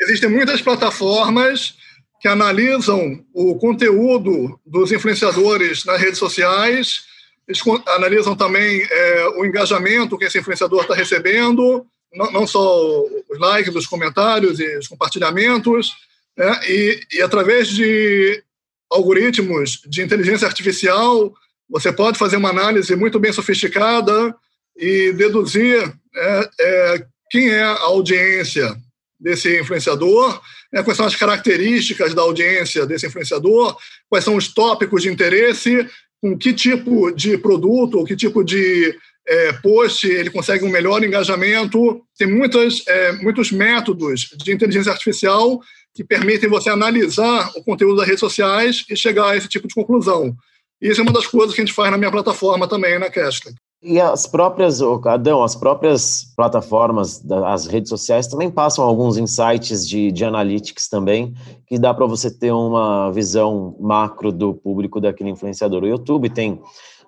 Existem 0.00 0.28
muitas 0.28 0.60
plataformas 0.60 1.76
que 2.20 2.28
analisam 2.28 3.22
o 3.32 3.56
conteúdo 3.56 4.58
dos 4.64 4.90
influenciadores 4.90 5.84
nas 5.84 6.00
redes 6.00 6.18
sociais, 6.18 7.04
eles 7.46 7.60
analisam 7.88 8.34
também 8.34 8.86
é, 8.90 9.28
o 9.36 9.44
engajamento 9.44 10.16
que 10.16 10.24
esse 10.24 10.38
influenciador 10.38 10.82
está 10.82 10.94
recebendo, 10.94 11.86
não, 12.14 12.32
não 12.32 12.46
só 12.46 13.02
os 13.30 13.38
likes, 13.38 13.74
os 13.74 13.86
comentários 13.86 14.58
e 14.58 14.78
os 14.78 14.88
compartilhamentos, 14.88 15.92
né? 16.36 16.60
e, 16.68 17.00
e 17.12 17.22
através 17.22 17.68
de 17.68 18.42
algoritmos 18.90 19.80
de 19.86 20.02
inteligência 20.02 20.46
artificial, 20.46 21.32
você 21.68 21.92
pode 21.92 22.18
fazer 22.18 22.36
uma 22.36 22.50
análise 22.50 22.94
muito 22.94 23.18
bem 23.18 23.32
sofisticada 23.32 24.34
e 24.76 25.12
deduzir 25.12 25.92
é, 26.14 26.50
é, 26.60 27.06
quem 27.30 27.50
é 27.50 27.62
a 27.62 27.80
audiência 27.80 28.76
desse 29.18 29.60
influenciador, 29.60 30.40
né, 30.72 30.82
quais 30.82 30.96
são 30.96 31.06
as 31.06 31.16
características 31.16 32.14
da 32.14 32.22
audiência 32.22 32.84
desse 32.86 33.06
influenciador, 33.06 33.76
quais 34.08 34.24
são 34.24 34.36
os 34.36 34.48
tópicos 34.48 35.02
de 35.02 35.08
interesse, 35.08 35.88
com 36.20 36.36
que 36.36 36.52
tipo 36.52 37.10
de 37.12 37.38
produto 37.38 37.98
ou 37.98 38.04
que 38.04 38.16
tipo 38.16 38.44
de 38.44 38.96
é, 39.26 39.52
post 39.54 40.06
ele 40.06 40.30
consegue 40.30 40.64
um 40.64 40.70
melhor 40.70 41.02
engajamento. 41.02 42.02
Tem 42.18 42.28
muitas, 42.28 42.82
é, 42.86 43.12
muitos 43.12 43.50
métodos 43.50 44.30
de 44.36 44.52
inteligência 44.52 44.92
artificial 44.92 45.60
que 45.94 46.02
permitem 46.02 46.50
você 46.50 46.68
analisar 46.68 47.50
o 47.56 47.62
conteúdo 47.62 47.96
das 47.96 48.06
redes 48.06 48.20
sociais 48.20 48.84
e 48.90 48.96
chegar 48.96 49.30
a 49.30 49.36
esse 49.36 49.48
tipo 49.48 49.68
de 49.68 49.74
conclusão. 49.74 50.34
Isso 50.80 51.00
é 51.00 51.02
uma 51.02 51.12
das 51.12 51.26
coisas 51.26 51.54
que 51.54 51.60
a 51.60 51.64
gente 51.64 51.74
faz 51.74 51.90
na 51.90 51.96
minha 51.96 52.10
plataforma 52.10 52.66
também, 52.66 52.98
na 52.98 53.08
Castling. 53.08 53.54
E 53.86 54.00
as 54.00 54.26
próprias, 54.26 54.80
Adão, 54.80 55.44
as 55.44 55.54
próprias 55.54 56.32
plataformas, 56.34 57.22
as 57.46 57.66
redes 57.66 57.90
sociais 57.90 58.26
também 58.26 58.50
passam 58.50 58.82
alguns 58.82 59.18
insights 59.18 59.86
de, 59.86 60.10
de 60.10 60.24
analytics 60.24 60.88
também, 60.88 61.34
que 61.66 61.78
dá 61.78 61.92
para 61.92 62.06
você 62.06 62.30
ter 62.30 62.50
uma 62.50 63.10
visão 63.10 63.76
macro 63.78 64.32
do 64.32 64.54
público 64.54 65.00
daquele 65.00 65.30
influenciador. 65.30 65.82
O 65.82 65.86
YouTube 65.86 66.30
tem 66.30 66.60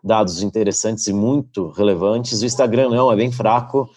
dados 0.05 0.43
interessantes 0.43 1.07
e 1.07 1.15
muito 1.15 1.71
relevantes, 1.71 2.43
o 2.43 2.47
Instagram 2.47 2.91
não, 2.91 3.11
é 3.11 3.17
bem 3.17 3.33
fraco, 3.33 3.89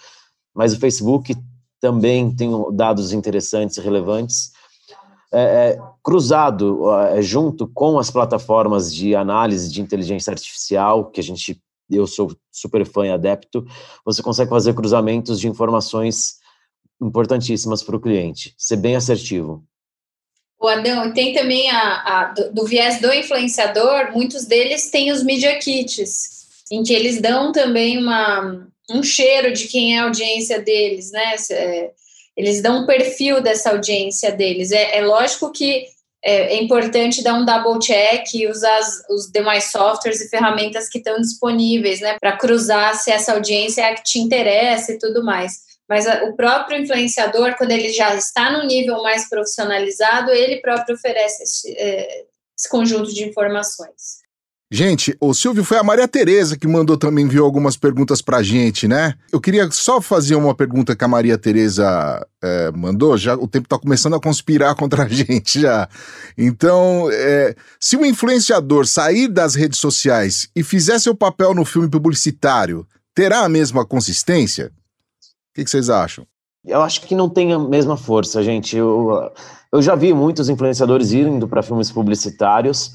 mas 0.55 0.73
o 0.73 0.79
Facebook 0.79 1.35
também 1.81 2.33
tem 2.33 2.49
dados 2.73 3.11
interessantes 3.11 3.75
e 3.77 3.81
relevantes 3.81 4.51
é, 5.31 5.41
é, 5.41 5.79
cruzado 6.03 6.91
é, 6.91 7.21
junto 7.21 7.67
com 7.67 7.99
as 7.99 8.09
plataformas 8.09 8.93
de 8.93 9.15
análise 9.15 9.71
de 9.71 9.81
inteligência 9.81 10.31
artificial, 10.31 11.11
que 11.11 11.19
a 11.19 11.23
gente, 11.23 11.61
eu 11.89 12.07
sou 12.07 12.35
super 12.51 12.85
fã 12.85 13.05
e 13.05 13.11
adepto, 13.11 13.65
você 14.03 14.23
consegue 14.23 14.49
fazer 14.49 14.73
cruzamentos 14.73 15.39
de 15.39 15.47
informações 15.47 16.39
importantíssimas 17.01 17.83
para 17.83 17.95
o 17.95 18.01
cliente, 18.01 18.53
ser 18.57 18.77
bem 18.77 18.95
assertivo. 18.95 19.63
O 20.59 20.67
Adão, 20.67 21.13
tem 21.13 21.33
também 21.33 21.69
a, 21.69 22.03
a 22.03 22.25
do, 22.33 22.53
do, 22.53 22.65
viés 22.65 22.99
do 22.99 23.13
influenciador, 23.13 24.11
muitos 24.11 24.45
deles 24.45 24.89
têm 24.91 25.11
os 25.11 25.23
media 25.23 25.57
kits, 25.57 26.63
em 26.69 26.83
que 26.83 26.93
eles 26.93 27.21
dão 27.21 27.53
também 27.53 27.97
uma, 27.97 28.67
um 28.89 29.01
cheiro 29.01 29.53
de 29.53 29.67
quem 29.67 29.95
é 29.95 29.99
a 29.99 30.03
audiência 30.03 30.61
deles, 30.61 31.11
né? 31.11 31.35
Eles 32.39 32.61
dão 32.61 32.83
um 32.83 32.85
perfil 32.85 33.41
dessa 33.41 33.71
audiência 33.71 34.31
deles. 34.31 34.71
É, 34.71 34.99
é 34.99 35.01
lógico 35.05 35.51
que 35.51 35.87
é, 36.23 36.55
é, 36.55 36.63
importante 36.63 37.21
dar 37.21 37.33
um 37.33 37.43
double 37.43 37.85
check 37.85 38.33
e 38.33 38.47
usar 38.47 38.77
as, 38.77 39.03
os 39.09 39.29
demais 39.29 39.65
softwares 39.65 40.21
e 40.21 40.29
ferramentas 40.29 40.87
que 40.87 40.99
estão 40.99 41.19
disponíveis, 41.19 41.99
né, 41.99 42.17
para 42.17 42.37
cruzar 42.37 42.95
se 42.95 43.11
essa 43.11 43.33
audiência 43.33 43.81
é 43.81 43.91
a 43.91 43.95
que 43.95 44.03
te 44.03 44.19
interessa 44.19 44.93
e 44.93 44.97
tudo 44.97 45.21
mais. 45.21 45.51
Mas 45.85 46.07
a, 46.07 46.23
o 46.23 46.35
próprio 46.37 46.81
influenciador, 46.81 47.57
quando 47.57 47.71
ele 47.71 47.91
já 47.91 48.15
está 48.15 48.49
no 48.53 48.65
nível 48.65 49.03
mais 49.03 49.27
profissionalizado, 49.27 50.31
ele 50.31 50.61
próprio 50.61 50.95
oferece 50.95 51.43
esse, 51.43 51.73
é, 51.77 52.23
esse 52.57 52.69
conjunto 52.69 53.13
de 53.13 53.27
informações. 53.27 54.19
Gente, 54.71 55.17
o 55.19 55.33
Silvio 55.33 55.63
foi 55.63 55.79
a 55.79 55.83
Maria 55.83 56.07
Tereza 56.07 56.55
que 56.55 56.67
mandou 56.67 56.95
também 56.95 57.25
enviou 57.25 57.43
algumas 57.43 57.75
perguntas 57.75 58.21
pra 58.21 58.43
gente, 58.43 58.87
né? 58.87 59.15
Eu 59.31 59.41
queria 59.41 59.67
só 59.71 59.99
fazer 59.99 60.35
uma 60.35 60.53
pergunta 60.53 60.95
que 60.95 61.03
a 61.03 61.07
Maria 61.07 61.39
Tereza 61.39 62.23
é, 62.39 62.71
mandou, 62.71 63.17
já 63.17 63.33
o 63.33 63.47
tempo 63.47 63.67
tá 63.67 63.79
começando 63.79 64.13
a 64.15 64.19
conspirar 64.19 64.75
contra 64.75 65.05
a 65.05 65.07
gente 65.09 65.61
já. 65.61 65.89
Então, 66.37 67.09
é, 67.11 67.55
se 67.79 67.97
um 67.97 68.05
influenciador 68.05 68.85
sair 68.85 69.27
das 69.27 69.55
redes 69.55 69.79
sociais 69.79 70.47
e 70.55 70.63
fizer 70.63 70.99
seu 70.99 71.15
papel 71.15 71.55
no 71.55 71.65
filme 71.65 71.89
publicitário, 71.89 72.85
terá 73.15 73.39
a 73.39 73.49
mesma 73.49 73.83
consistência? 73.83 74.67
O 74.67 75.55
que, 75.55 75.63
que 75.63 75.69
vocês 75.71 75.89
acham? 75.89 76.27
Eu 76.63 76.83
acho 76.83 77.01
que 77.01 77.15
não 77.15 77.27
tem 77.27 77.53
a 77.53 77.57
mesma 77.57 77.97
força, 77.97 78.43
gente. 78.43 78.77
Eu, 78.77 79.31
eu 79.73 79.81
já 79.81 79.95
vi 79.95 80.13
muitos 80.13 80.47
influenciadores 80.47 81.11
indo 81.11 81.47
para 81.47 81.63
filmes 81.63 81.91
publicitários 81.91 82.93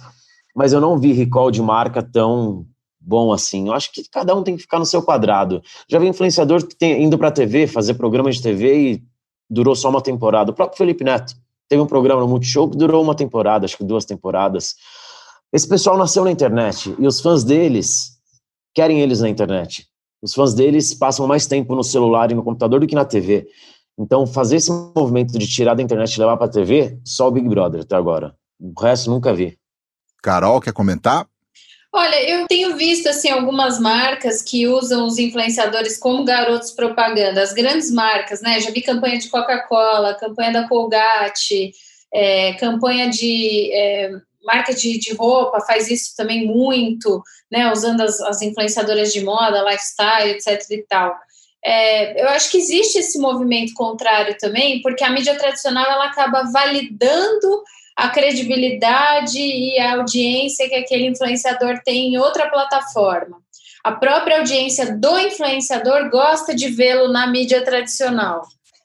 mas 0.54 0.72
eu 0.72 0.80
não 0.80 0.98
vi 0.98 1.12
recall 1.12 1.50
de 1.50 1.60
marca 1.60 2.02
tão 2.02 2.66
bom 3.00 3.32
assim. 3.32 3.66
Eu 3.68 3.74
acho 3.74 3.92
que 3.92 4.08
cada 4.08 4.34
um 4.34 4.42
tem 4.42 4.56
que 4.56 4.62
ficar 4.62 4.78
no 4.78 4.86
seu 4.86 5.02
quadrado. 5.02 5.62
Já 5.88 5.98
vi 5.98 6.06
influenciador 6.06 6.66
que 6.66 6.74
tem 6.74 7.02
indo 7.02 7.18
para 7.18 7.30
TV, 7.30 7.66
fazer 7.66 7.94
programas 7.94 8.36
de 8.36 8.42
TV 8.42 8.92
e 8.92 9.02
durou 9.50 9.74
só 9.74 9.90
uma 9.90 10.00
temporada. 10.00 10.50
O 10.50 10.54
próprio 10.54 10.78
Felipe 10.78 11.04
Neto 11.04 11.34
teve 11.68 11.82
um 11.82 11.86
programa 11.86 12.20
no 12.20 12.28
Multishow 12.28 12.70
que 12.70 12.76
durou 12.76 13.02
uma 13.02 13.14
temporada, 13.14 13.64
acho 13.64 13.76
que 13.76 13.84
duas 13.84 14.04
temporadas. 14.04 14.74
Esse 15.52 15.68
pessoal 15.68 15.98
nasceu 15.98 16.24
na 16.24 16.30
internet 16.30 16.94
e 16.98 17.06
os 17.06 17.20
fãs 17.20 17.44
deles 17.44 18.18
querem 18.74 19.00
eles 19.00 19.20
na 19.20 19.28
internet. 19.28 19.86
Os 20.22 20.32
fãs 20.32 20.54
deles 20.54 20.94
passam 20.94 21.26
mais 21.26 21.46
tempo 21.46 21.74
no 21.74 21.84
celular 21.84 22.30
e 22.30 22.34
no 22.34 22.42
computador 22.42 22.80
do 22.80 22.86
que 22.86 22.94
na 22.94 23.04
TV. 23.04 23.46
Então, 23.98 24.26
fazer 24.26 24.56
esse 24.56 24.72
movimento 24.96 25.38
de 25.38 25.46
tirar 25.46 25.74
da 25.74 25.82
internet 25.82 26.14
e 26.14 26.20
levar 26.20 26.36
para 26.36 26.46
a 26.46 26.50
TV, 26.50 26.98
só 27.04 27.28
o 27.28 27.30
Big 27.30 27.48
Brother 27.48 27.82
até 27.82 27.94
agora. 27.94 28.34
O 28.58 28.72
resto 28.80 29.10
nunca 29.10 29.32
vi. 29.32 29.56
Carol, 30.24 30.58
quer 30.58 30.72
comentar? 30.72 31.26
Olha, 31.92 32.28
eu 32.28 32.46
tenho 32.48 32.76
visto 32.76 33.06
assim 33.08 33.28
algumas 33.28 33.78
marcas 33.78 34.42
que 34.42 34.66
usam 34.66 35.06
os 35.06 35.18
influenciadores 35.18 35.98
como 35.98 36.24
garotos 36.24 36.72
propaganda, 36.72 37.42
as 37.42 37.52
grandes 37.52 37.90
marcas, 37.90 38.40
né? 38.40 38.58
Já 38.58 38.70
vi 38.70 38.80
campanha 38.80 39.18
de 39.18 39.28
Coca-Cola, 39.28 40.14
campanha 40.14 40.50
da 40.50 40.66
Colgate, 40.66 41.72
é, 42.12 42.54
campanha 42.54 43.10
de 43.10 43.70
é, 43.72 44.12
marca 44.42 44.74
de, 44.74 44.98
de, 44.98 45.14
roupa 45.14 45.60
faz 45.60 45.90
isso 45.90 46.16
também 46.16 46.46
muito, 46.46 47.22
né? 47.52 47.70
Usando 47.70 48.00
as, 48.00 48.18
as 48.22 48.40
influenciadoras 48.40 49.12
de 49.12 49.22
moda, 49.22 49.62
lifestyle, 49.62 50.30
etc. 50.30 50.70
e 50.70 50.82
tal. 50.88 51.14
É, 51.62 52.22
eu 52.22 52.28
acho 52.30 52.50
que 52.50 52.58
existe 52.58 52.98
esse 52.98 53.18
movimento 53.18 53.74
contrário 53.74 54.36
também, 54.38 54.80
porque 54.80 55.04
a 55.04 55.10
mídia 55.10 55.36
tradicional 55.36 55.84
ela 55.84 56.06
acaba 56.06 56.50
validando 56.50 57.62
a 57.96 58.08
credibilidade 58.08 59.38
e 59.38 59.78
a 59.78 59.94
audiência 59.94 60.68
que 60.68 60.74
aquele 60.74 61.06
influenciador 61.06 61.80
tem 61.84 62.14
em 62.14 62.18
outra 62.18 62.50
plataforma. 62.50 63.38
A 63.84 63.92
própria 63.92 64.38
audiência 64.38 64.96
do 64.96 65.18
influenciador 65.18 66.10
gosta 66.10 66.54
de 66.54 66.68
vê-lo 66.68 67.12
na 67.12 67.26
mídia 67.26 67.64
tradicional. 67.64 68.42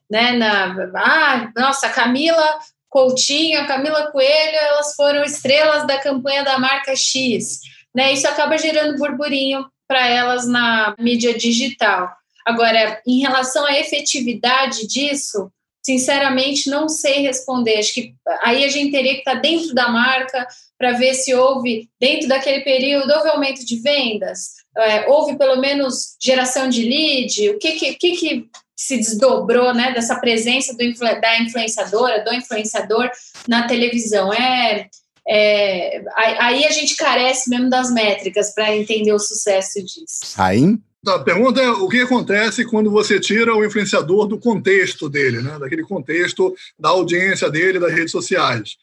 Né? 0.10 0.34
Na, 0.34 0.76
ah, 0.96 1.52
nossa, 1.56 1.90
Camila 1.90 2.60
Coutinho, 2.90 3.66
Camila 3.66 4.12
Coelho, 4.12 4.58
elas 4.58 4.96
foram 4.96 5.24
estrelas 5.24 5.88
da 5.88 6.00
campanha 6.00 6.44
da 6.44 6.60
marca 6.60 6.96
X. 6.96 7.60
Né? 7.96 8.12
Isso 8.14 8.28
acaba 8.28 8.58
gerando 8.58 8.98
burburinho 8.98 9.66
para 9.88 10.06
elas 10.08 10.48
na 10.48 10.94
mídia 11.00 11.36
digital. 11.36 12.10
Agora, 12.46 13.02
em 13.08 13.20
relação 13.20 13.66
à 13.66 13.80
efetividade 13.80 14.88
disso, 14.88 15.52
sinceramente 15.84 16.70
não 16.70 16.88
sei 16.88 17.22
responder. 17.22 17.78
Acho 17.78 17.94
que 17.94 18.14
aí 18.42 18.64
a 18.64 18.70
gente 18.70 18.92
teria 18.92 19.14
que 19.14 19.20
estar 19.20 19.36
dentro 19.36 19.74
da 19.74 19.90
marca 19.90 20.48
para 20.78 20.94
ver 20.94 21.14
se 21.14 21.34
houve, 21.34 21.90
dentro 22.00 22.28
daquele 22.28 22.62
período, 22.62 23.12
houve 23.12 23.30
aumento 23.30 23.66
de 23.66 23.82
vendas, 23.82 24.54
é, 24.78 25.08
houve 25.10 25.38
pelo 25.38 25.60
menos 25.60 26.16
geração 26.22 26.70
de 26.70 26.84
lead, 26.84 27.50
o 27.50 27.60
que, 27.60 27.74
que, 27.74 27.96
que, 27.96 28.12
que 28.16 28.50
se 28.76 28.96
desdobrou 28.96 29.74
né, 29.74 29.92
dessa 29.92 30.16
presença 30.20 30.74
do, 30.74 30.94
da 31.20 31.42
influenciadora, 31.42 32.24
do 32.24 32.34
influenciador 32.34 33.12
na 33.46 33.68
televisão. 33.68 34.34
É, 34.34 34.88
é, 35.28 36.02
aí 36.16 36.66
a 36.66 36.72
gente 36.72 36.96
carece 36.96 37.50
mesmo 37.50 37.70
das 37.70 37.92
métricas 37.92 38.54
para 38.54 38.74
entender 38.76 39.12
o 39.12 39.20
sucesso 39.20 39.84
disso. 39.84 40.22
Raim? 40.36 40.82
A 41.08 41.20
pergunta 41.20 41.62
é 41.62 41.70
o 41.72 41.88
que 41.88 42.02
acontece 42.02 42.66
quando 42.66 42.92
você 42.92 43.20
tira 43.20 43.56
o 43.56 43.64
influenciador 43.64 44.28
do 44.28 44.38
contexto 44.38 45.10
dele, 45.10 45.42
né? 45.42 45.58
daquele 45.58 45.84
contexto 45.84 46.54
da 46.78 46.90
audiência 46.90 47.50
dele, 47.50 47.80
das 47.80 47.94
redes 47.94 48.12
sociais. 48.12 48.78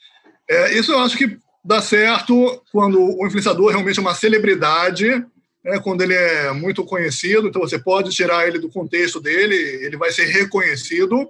É, 0.48 0.78
isso 0.78 0.92
eu 0.92 0.98
acho 1.00 1.16
que 1.16 1.38
dá 1.62 1.82
certo 1.82 2.62
quando 2.72 2.98
o 2.98 3.26
influenciador 3.26 3.70
realmente 3.70 3.98
é 3.98 4.02
uma 4.02 4.14
celebridade, 4.14 5.08
né? 5.62 5.78
quando 5.82 6.00
ele 6.00 6.14
é 6.14 6.52
muito 6.52 6.84
conhecido, 6.84 7.48
então 7.48 7.60
você 7.60 7.78
pode 7.78 8.10
tirar 8.10 8.48
ele 8.48 8.58
do 8.58 8.70
contexto 8.70 9.20
dele, 9.20 9.54
ele 9.54 9.98
vai 9.98 10.10
ser 10.10 10.24
reconhecido. 10.24 11.28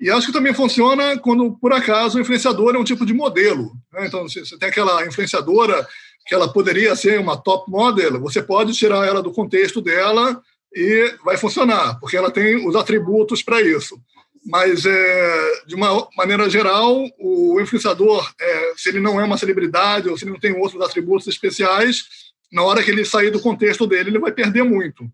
E 0.00 0.10
acho 0.10 0.28
que 0.28 0.32
também 0.32 0.54
funciona 0.54 1.18
quando, 1.18 1.52
por 1.58 1.72
acaso, 1.72 2.18
o 2.18 2.20
influenciador 2.20 2.74
é 2.74 2.78
um 2.78 2.84
tipo 2.84 3.06
de 3.06 3.14
modelo. 3.14 3.72
Né? 3.92 4.06
Então, 4.06 4.28
você 4.28 4.58
tem 4.58 4.68
aquela 4.68 5.04
influenciadora 5.06 5.86
que 6.26 6.34
ela 6.34 6.52
poderia 6.52 6.96
ser 6.96 7.20
uma 7.20 7.36
top 7.36 7.70
model, 7.70 8.20
você 8.20 8.42
pode 8.42 8.72
tirar 8.72 9.06
ela 9.06 9.22
do 9.22 9.32
contexto 9.32 9.80
dela 9.80 10.40
e 10.74 11.14
vai 11.24 11.36
funcionar, 11.36 11.98
porque 12.00 12.16
ela 12.16 12.30
tem 12.30 12.66
os 12.66 12.74
atributos 12.74 13.42
para 13.42 13.60
isso. 13.60 14.00
Mas, 14.46 14.84
é, 14.84 15.62
de 15.66 15.74
uma 15.74 16.06
maneira 16.16 16.50
geral, 16.50 17.02
o 17.18 17.58
influenciador, 17.60 18.30
é, 18.38 18.72
se 18.76 18.90
ele 18.90 19.00
não 19.00 19.18
é 19.18 19.24
uma 19.24 19.38
celebridade 19.38 20.08
ou 20.08 20.18
se 20.18 20.24
ele 20.24 20.32
não 20.32 20.40
tem 20.40 20.52
outros 20.52 20.82
atributos 20.82 21.26
especiais, 21.26 22.04
na 22.52 22.62
hora 22.62 22.82
que 22.82 22.90
ele 22.90 23.04
sair 23.04 23.30
do 23.30 23.40
contexto 23.40 23.86
dele, 23.86 24.10
ele 24.10 24.18
vai 24.18 24.32
perder 24.32 24.62
muito. 24.62 25.10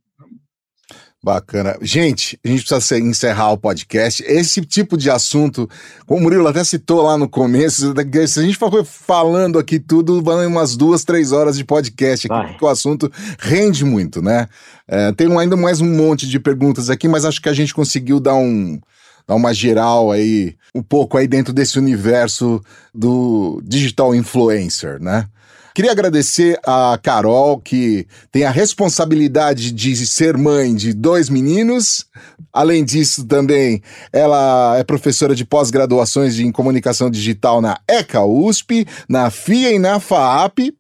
Bacana. 1.23 1.77
Gente, 1.83 2.39
a 2.43 2.49
gente 2.49 2.64
precisa 2.64 2.99
encerrar 2.99 3.53
o 3.53 3.59
podcast. 3.59 4.25
Esse 4.27 4.62
tipo 4.62 4.97
de 4.97 5.11
assunto, 5.11 5.68
como 6.07 6.18
o 6.18 6.23
Murilo 6.23 6.49
até 6.49 6.64
citou 6.64 7.03
lá 7.03 7.18
no 7.18 7.29
começo, 7.29 7.93
se 8.27 8.41
a 8.41 8.43
gente 8.43 8.57
for 8.57 8.83
falando 8.87 9.59
aqui 9.59 9.79
tudo, 9.79 10.23
vão 10.23 10.47
umas 10.47 10.77
duas, 10.79 11.05
três 11.05 11.31
horas 11.31 11.59
de 11.59 11.64
podcast 11.64 12.27
aqui, 12.27 12.49
porque 12.49 12.64
o 12.64 12.68
assunto 12.68 13.12
rende 13.39 13.85
muito, 13.85 14.23
né? 14.23 14.49
É, 14.89 15.12
tem 15.12 15.31
ainda 15.39 15.59
mais 15.59 15.83
um 15.83 15.95
monte 15.95 16.27
de 16.27 16.41
perguntas 16.41 16.89
aqui, 16.89 17.07
mas 17.07 17.27
acho 17.27 17.43
que 17.43 17.51
a 17.51 17.55
gente 17.55 17.75
conseguiu 17.75 18.18
dar 18.18 18.35
um 18.35 18.81
dar 19.29 19.35
uma 19.35 19.55
geral 19.55 20.11
aí, 20.11 20.57
um 20.75 20.83
pouco 20.83 21.16
aí 21.16 21.29
dentro 21.29 21.53
desse 21.53 21.79
universo 21.79 22.61
do 22.93 23.62
digital 23.62 24.14
influencer, 24.14 25.01
né? 25.01 25.29
Queria 25.75 25.93
agradecer 25.93 26.59
a 26.64 26.99
Carol, 27.03 27.61
que 27.61 28.07
tem 28.33 28.45
a 28.45 28.51
responsabilidade 28.51 29.71
de 29.71 30.07
ser 30.07 30.37
mãe 30.37 30.75
de 30.75 30.93
dois 30.93 31.29
meninos. 31.29 32.07
Além 32.53 32.85
disso, 32.85 33.25
também 33.25 33.81
ela 34.12 34.77
é 34.77 34.83
professora 34.83 35.35
de 35.35 35.45
pós-graduações 35.45 36.39
em 36.39 36.51
comunicação 36.51 37.09
digital 37.09 37.61
na 37.61 37.79
ECA 37.87 38.25
USP, 38.25 38.87
na 39.09 39.31
FIA 39.31 39.73
e 39.73 39.79
na 39.79 40.01
FAAP. 40.01 40.73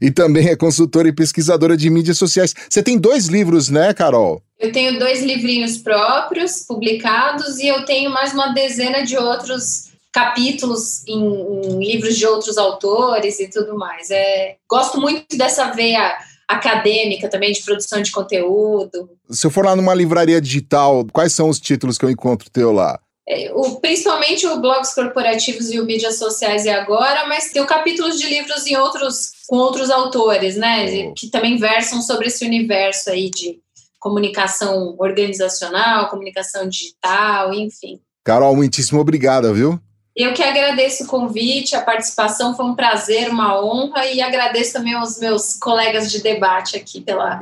E 0.00 0.10
também 0.10 0.48
é 0.48 0.56
consultora 0.56 1.08
e 1.08 1.12
pesquisadora 1.12 1.76
de 1.76 1.90
mídias 1.90 2.18
sociais. 2.18 2.54
Você 2.68 2.82
tem 2.82 2.98
dois 2.98 3.26
livros, 3.26 3.68
né, 3.68 3.92
Carol? 3.92 4.42
Eu 4.58 4.72
tenho 4.72 4.98
dois 4.98 5.22
livrinhos 5.22 5.78
próprios 5.78 6.64
publicados 6.66 7.58
e 7.58 7.68
eu 7.68 7.84
tenho 7.84 8.10
mais 8.10 8.32
uma 8.32 8.52
dezena 8.52 9.04
de 9.04 9.16
outros 9.16 9.87
capítulos 10.12 11.06
em, 11.06 11.20
em, 11.20 11.78
livros 11.78 12.16
de 12.16 12.26
outros 12.26 12.56
autores 12.58 13.38
e 13.40 13.48
tudo 13.48 13.76
mais. 13.76 14.10
É, 14.10 14.56
gosto 14.68 15.00
muito 15.00 15.36
dessa 15.36 15.70
veia 15.72 16.16
acadêmica 16.48 17.28
também, 17.28 17.52
de 17.52 17.62
produção 17.62 18.00
de 18.00 18.10
conteúdo. 18.10 19.10
Se 19.28 19.46
eu 19.46 19.50
for 19.50 19.66
lá 19.66 19.76
numa 19.76 19.94
livraria 19.94 20.40
digital, 20.40 21.06
quais 21.12 21.32
são 21.34 21.48
os 21.48 21.60
títulos 21.60 21.98
que 21.98 22.04
eu 22.06 22.10
encontro 22.10 22.50
teu 22.50 22.72
lá? 22.72 22.98
É, 23.28 23.52
o, 23.52 23.78
principalmente 23.78 24.46
o 24.46 24.58
blogs 24.58 24.94
corporativos 24.94 25.70
e 25.70 25.78
o 25.78 25.84
mídias 25.84 26.16
sociais 26.16 26.64
e 26.64 26.70
agora, 26.70 27.28
mas 27.28 27.52
tem 27.52 27.64
capítulos 27.66 28.18
de 28.18 28.26
livros 28.26 28.66
em 28.66 28.74
outros, 28.78 29.32
com 29.46 29.56
outros 29.56 29.90
autores, 29.90 30.56
né? 30.56 31.08
Oh. 31.10 31.12
Que 31.12 31.28
também 31.28 31.58
versam 31.58 32.00
sobre 32.00 32.28
esse 32.28 32.46
universo 32.46 33.10
aí 33.10 33.28
de 33.28 33.60
comunicação 33.98 34.96
organizacional, 34.98 36.08
comunicação 36.08 36.66
digital, 36.66 37.52
enfim. 37.52 38.00
Carol, 38.24 38.56
muitíssimo 38.56 39.00
obrigada, 39.00 39.52
viu? 39.52 39.78
Eu 40.18 40.34
que 40.34 40.42
agradeço 40.42 41.04
o 41.04 41.06
convite, 41.06 41.76
a 41.76 41.80
participação, 41.80 42.52
foi 42.52 42.66
um 42.66 42.74
prazer, 42.74 43.30
uma 43.30 43.64
honra 43.64 44.04
e 44.04 44.20
agradeço 44.20 44.72
também 44.72 44.92
aos 44.92 45.20
meus 45.20 45.54
colegas 45.54 46.10
de 46.10 46.20
debate 46.20 46.76
aqui 46.76 47.00
pela, 47.00 47.38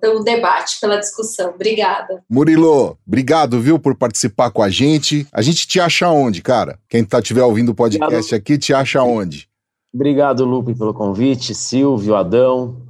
pelo 0.00 0.24
debate, 0.24 0.80
pela 0.80 0.96
discussão. 0.96 1.50
Obrigada. 1.50 2.20
Murilo, 2.28 2.98
obrigado, 3.06 3.60
viu, 3.60 3.78
por 3.78 3.94
participar 3.94 4.50
com 4.50 4.64
a 4.64 4.68
gente. 4.68 5.28
A 5.30 5.40
gente 5.42 5.64
te 5.68 5.78
acha 5.78 6.08
onde, 6.08 6.42
cara? 6.42 6.80
Quem 6.88 7.04
tá 7.04 7.20
estiver 7.20 7.44
ouvindo 7.44 7.68
o 7.68 7.74
podcast 7.74 8.04
obrigado. 8.04 8.34
aqui, 8.34 8.58
te 8.58 8.74
acha 8.74 9.00
onde? 9.00 9.48
Obrigado, 9.94 10.44
Lupe, 10.44 10.74
pelo 10.74 10.92
convite, 10.92 11.54
Silvio, 11.54 12.16
Adão, 12.16 12.82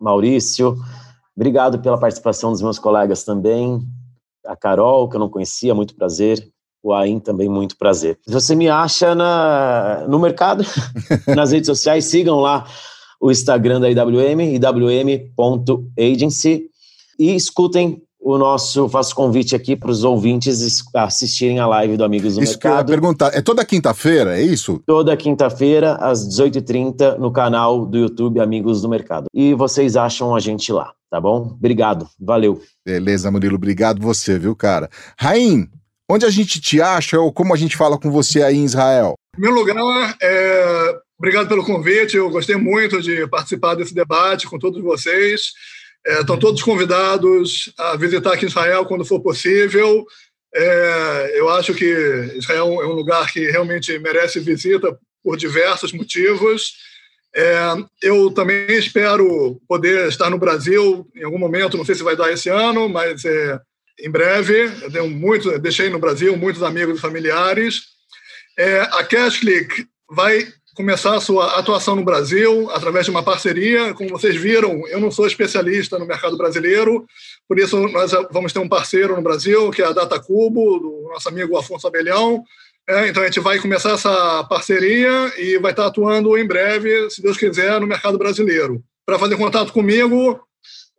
Maurício. 0.00 0.74
Obrigado 1.36 1.80
pela 1.80 2.00
participação 2.00 2.50
dos 2.50 2.62
meus 2.62 2.78
colegas 2.78 3.24
também. 3.24 3.86
A 4.46 4.56
Carol, 4.56 5.06
que 5.06 5.16
eu 5.16 5.20
não 5.20 5.28
conhecia, 5.28 5.74
muito 5.74 5.94
prazer 5.94 6.53
o 6.84 6.92
AIM 6.92 7.18
também, 7.18 7.48
muito 7.48 7.78
prazer. 7.78 8.18
Você 8.28 8.54
me 8.54 8.68
acha 8.68 9.14
na, 9.14 10.04
no 10.06 10.18
mercado, 10.18 10.62
nas 11.34 11.50
redes 11.50 11.66
sociais, 11.66 12.04
sigam 12.04 12.40
lá 12.40 12.66
o 13.18 13.30
Instagram 13.30 13.80
da 13.80 13.90
IWM, 13.90 14.54
iwm.agency, 15.32 16.66
e 17.18 17.34
escutem 17.34 18.02
o 18.20 18.36
nosso, 18.36 18.86
faço 18.88 19.14
convite 19.14 19.56
aqui 19.56 19.76
para 19.76 19.90
os 19.90 20.04
ouvintes 20.04 20.82
assistirem 20.94 21.58
a 21.58 21.66
live 21.66 21.96
do 21.96 22.04
Amigos 22.04 22.34
do 22.34 22.42
isso 22.42 22.52
Mercado. 22.52 22.72
Que 22.72 22.90
eu 22.92 22.94
ia 22.94 23.00
perguntar, 23.00 23.34
é 23.34 23.40
toda 23.40 23.64
quinta-feira, 23.64 24.38
é 24.38 24.42
isso? 24.42 24.82
Toda 24.86 25.16
quinta-feira, 25.16 25.94
às 25.96 26.26
18h30, 26.28 27.18
no 27.18 27.30
canal 27.30 27.86
do 27.86 27.96
YouTube 27.96 28.40
Amigos 28.40 28.82
do 28.82 28.88
Mercado. 28.90 29.26
E 29.32 29.54
vocês 29.54 29.96
acham 29.96 30.34
a 30.34 30.40
gente 30.40 30.70
lá, 30.72 30.92
tá 31.10 31.18
bom? 31.20 31.54
Obrigado, 31.58 32.06
valeu. 32.20 32.60
Beleza, 32.84 33.30
Murilo, 33.30 33.56
obrigado 33.56 34.02
você, 34.02 34.38
viu, 34.38 34.56
cara? 34.56 34.90
Raim, 35.18 35.68
Onde 36.10 36.26
a 36.26 36.30
gente 36.30 36.60
te 36.60 36.80
acha 36.82 37.18
ou 37.18 37.32
como 37.32 37.54
a 37.54 37.56
gente 37.56 37.76
fala 37.76 37.98
com 37.98 38.10
você 38.10 38.42
aí 38.42 38.56
em 38.56 38.64
Israel? 38.64 39.14
Em 39.34 39.40
primeiro 39.40 39.58
lugar, 39.58 40.16
é, 40.20 40.98
obrigado 41.18 41.48
pelo 41.48 41.64
convite. 41.64 42.16
Eu 42.16 42.28
gostei 42.28 42.56
muito 42.56 43.00
de 43.00 43.26
participar 43.26 43.74
desse 43.74 43.94
debate 43.94 44.46
com 44.46 44.58
todos 44.58 44.82
vocês. 44.82 45.52
É, 46.06 46.20
estão 46.20 46.38
todos 46.38 46.62
convidados 46.62 47.72
a 47.78 47.96
visitar 47.96 48.34
aqui 48.34 48.44
Israel 48.44 48.84
quando 48.84 49.04
for 49.04 49.20
possível. 49.20 50.04
É, 50.54 51.32
eu 51.36 51.48
acho 51.48 51.72
que 51.74 51.84
Israel 52.36 52.82
é 52.82 52.86
um 52.86 52.92
lugar 52.92 53.32
que 53.32 53.50
realmente 53.50 53.98
merece 53.98 54.38
visita 54.40 54.96
por 55.22 55.38
diversos 55.38 55.92
motivos. 55.92 56.74
É, 57.34 57.74
eu 58.02 58.30
também 58.30 58.66
espero 58.76 59.60
poder 59.66 60.06
estar 60.08 60.28
no 60.28 60.38
Brasil 60.38 61.08
em 61.16 61.24
algum 61.24 61.38
momento, 61.38 61.76
não 61.76 61.84
sei 61.84 61.94
se 61.94 62.04
vai 62.04 62.14
dar 62.14 62.30
esse 62.30 62.48
ano, 62.48 62.88
mas 62.88 63.24
é, 63.24 63.58
em 63.98 64.10
breve. 64.10 64.70
Eu 64.92 65.08
muito, 65.08 65.58
deixei 65.58 65.88
no 65.88 65.98
Brasil 65.98 66.36
muitos 66.36 66.62
amigos 66.62 66.98
e 66.98 67.00
familiares. 67.00 67.82
É, 68.58 68.80
a 68.80 69.04
CashClick 69.04 69.86
vai 70.10 70.46
começar 70.74 71.14
a 71.14 71.20
sua 71.20 71.58
atuação 71.58 71.94
no 71.94 72.04
Brasil 72.04 72.68
através 72.70 73.04
de 73.04 73.10
uma 73.10 73.22
parceria. 73.22 73.94
Como 73.94 74.10
vocês 74.10 74.36
viram, 74.36 74.86
eu 74.88 75.00
não 75.00 75.10
sou 75.10 75.26
especialista 75.26 75.98
no 75.98 76.06
mercado 76.06 76.36
brasileiro, 76.36 77.06
por 77.48 77.58
isso 77.58 77.78
nós 77.88 78.12
vamos 78.30 78.52
ter 78.52 78.58
um 78.58 78.68
parceiro 78.68 79.14
no 79.14 79.22
Brasil, 79.22 79.70
que 79.70 79.82
é 79.82 79.86
a 79.86 79.92
Data 79.92 80.20
Cubo, 80.20 80.78
do 80.78 81.08
nosso 81.12 81.28
amigo 81.28 81.56
Afonso 81.56 81.86
Abelhão. 81.86 82.42
É, 82.88 83.08
então 83.08 83.22
a 83.22 83.26
gente 83.26 83.40
vai 83.40 83.58
começar 83.58 83.92
essa 83.92 84.44
parceria 84.44 85.32
e 85.38 85.58
vai 85.58 85.70
estar 85.70 85.86
atuando 85.86 86.36
em 86.36 86.46
breve, 86.46 87.08
se 87.08 87.22
Deus 87.22 87.38
quiser, 87.38 87.80
no 87.80 87.86
mercado 87.86 88.18
brasileiro. 88.18 88.82
Para 89.06 89.18
fazer 89.18 89.36
contato 89.36 89.72
comigo, 89.72 90.40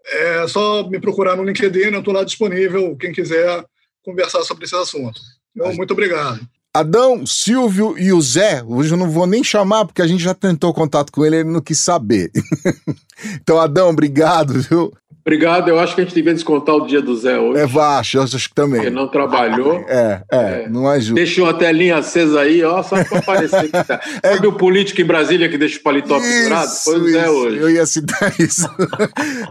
é 0.07 0.47
só 0.47 0.87
me 0.89 0.99
procurar 0.99 1.35
no 1.35 1.43
LinkedIn, 1.43 1.93
eu 1.93 1.99
estou 1.99 2.13
lá 2.13 2.23
disponível, 2.23 2.95
quem 2.95 3.11
quiser 3.11 3.63
conversar 4.03 4.43
sobre 4.43 4.65
esse 4.65 4.75
assunto. 4.75 5.19
Então, 5.55 5.73
muito 5.73 5.91
obrigado. 5.91 6.39
Adão, 6.75 7.25
Silvio 7.25 7.97
e 7.97 8.11
o 8.11 8.21
Zé, 8.21 8.61
hoje 8.61 8.93
eu 8.93 8.97
não 8.97 9.09
vou 9.09 9.25
nem 9.25 9.41
chamar, 9.41 9.85
porque 9.85 10.01
a 10.01 10.07
gente 10.07 10.21
já 10.21 10.33
tentou 10.33 10.73
contato 10.73 11.09
com 11.09 11.25
ele, 11.25 11.37
ele 11.37 11.49
não 11.49 11.61
quis 11.61 11.79
saber. 11.79 12.29
então, 13.41 13.57
Adão, 13.59 13.89
obrigado, 13.89 14.61
viu? 14.61 14.91
Obrigado, 15.27 15.69
eu 15.69 15.79
acho 15.79 15.95
que 15.95 16.01
a 16.01 16.03
gente 16.03 16.13
devia 16.13 16.35
descontar 16.35 16.75
o 16.75 16.85
dia 16.85 17.01
do 17.01 17.15
Zé 17.15 17.39
hoje. 17.39 17.59
É 17.59 17.65
baixo, 17.65 18.19
eu 18.19 18.21
acho 18.21 18.47
que 18.47 18.53
também. 18.53 18.81
Ele 18.81 18.91
não 18.91 19.07
trabalhou. 19.07 19.79
É, 19.87 20.23
é, 20.31 20.37
é. 20.37 20.69
não 20.69 20.87
ajuda. 20.87 21.15
Deixou 21.15 21.47
a 21.47 21.53
telinha 21.53 21.97
acesa 21.97 22.41
aí, 22.41 22.63
ó, 22.63 22.83
só 22.83 23.03
para 23.03 23.17
aparecer 23.17 23.63
que 23.63 23.71
tá. 23.71 23.99
É... 24.21 24.35
Sabe 24.35 24.45
o 24.45 24.53
político 24.53 25.01
em 25.01 25.05
Brasília 25.05 25.49
que 25.49 25.57
deixa 25.57 25.79
o 25.79 25.81
paletó 25.81 26.19
pendurado? 26.19 26.69
Foi 26.69 26.99
o 26.99 27.11
Zé 27.11 27.27
hoje. 27.27 27.57
Eu 27.57 27.71
ia 27.71 27.87
citar 27.87 28.33
isso. 28.39 28.67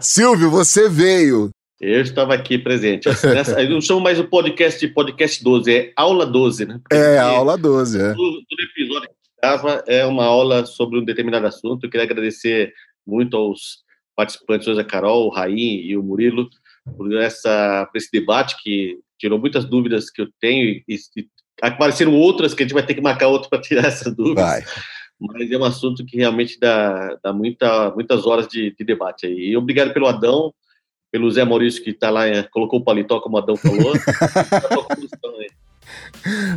Silvio, 0.01 0.49
você 0.49 0.89
veio. 0.89 1.51
Eu 1.81 2.03
estava 2.03 2.35
aqui 2.35 2.57
presente. 2.57 3.09
Nessa, 3.09 3.61
eu 3.61 3.71
não 3.71 3.81
chamo 3.81 4.01
mais 4.01 4.21
o 4.21 4.29
podcast 4.29 4.79
de 4.79 4.95
podcast 4.95 5.43
12, 5.43 5.75
é 5.75 5.93
aula 5.97 6.25
12, 6.25 6.67
né? 6.67 6.79
Porque 6.81 6.95
é, 6.95 7.19
aula 7.19 7.59
12, 7.59 8.01
é. 8.01 8.15
Todo, 8.15 8.17
todo 8.17 8.63
episódio 8.71 9.09
que 9.09 9.15
estava 9.35 9.83
é 9.89 10.07
uma 10.07 10.25
aula 10.25 10.65
sobre 10.67 11.01
um 11.01 11.05
determinado 11.05 11.49
assunto. 11.49 11.85
Eu 11.85 11.91
queria 11.91 12.07
agradecer 12.07 12.73
muito 13.05 13.37
aos 13.37 13.84
participantes 14.15 14.69
hoje, 14.69 14.81
a 14.81 14.85
Carol, 14.85 15.27
o 15.27 15.31
Raim 15.31 15.81
e 15.81 15.97
o 15.97 16.03
Murilo, 16.03 16.49
por, 16.97 17.15
essa, 17.17 17.87
por 17.91 17.99
esse 17.99 18.11
debate 18.13 18.57
que 18.63 18.99
tirou 19.19 19.39
muitas 19.39 19.65
dúvidas 19.65 20.11
que 20.11 20.23
eu 20.23 20.29
tenho 20.41 20.83
e, 20.89 20.97
e 21.17 21.27
apareceram 21.63 22.15
outras 22.15 22.53
que 22.53 22.63
a 22.63 22.67
gente 22.67 22.75
vai 22.75 22.85
ter 22.85 22.95
que 22.95 23.01
marcar 23.01 23.29
outro 23.29 23.49
para 23.49 23.61
tirar 23.61 23.87
essas 23.87 24.15
dúvidas. 24.15 24.45
Vai. 24.45 24.65
Mas 25.21 25.51
é 25.51 25.57
um 25.57 25.65
assunto 25.65 26.05
que 26.05 26.17
realmente 26.17 26.59
dá, 26.59 27.17
dá 27.23 27.33
muita, 27.33 27.91
muitas 27.93 28.27
horas 28.27 28.49
de, 28.49 28.75
de 28.77 28.85
debate 28.85 29.27
aí. 29.27 29.51
E 29.51 29.57
obrigado 29.57 29.93
pelo 29.93 30.07
Adão, 30.07 30.53
pelo 31.11 31.31
Zé 31.31 31.45
Maurício 31.45 31.83
que 31.83 31.91
está 31.91 32.11
lá, 32.11 32.25
colocou 32.51 32.81
o 32.81 32.85
paletó, 32.85 33.21
como 33.21 33.37
o 33.37 33.39
Adão 33.39 33.57
falou. 33.57 33.93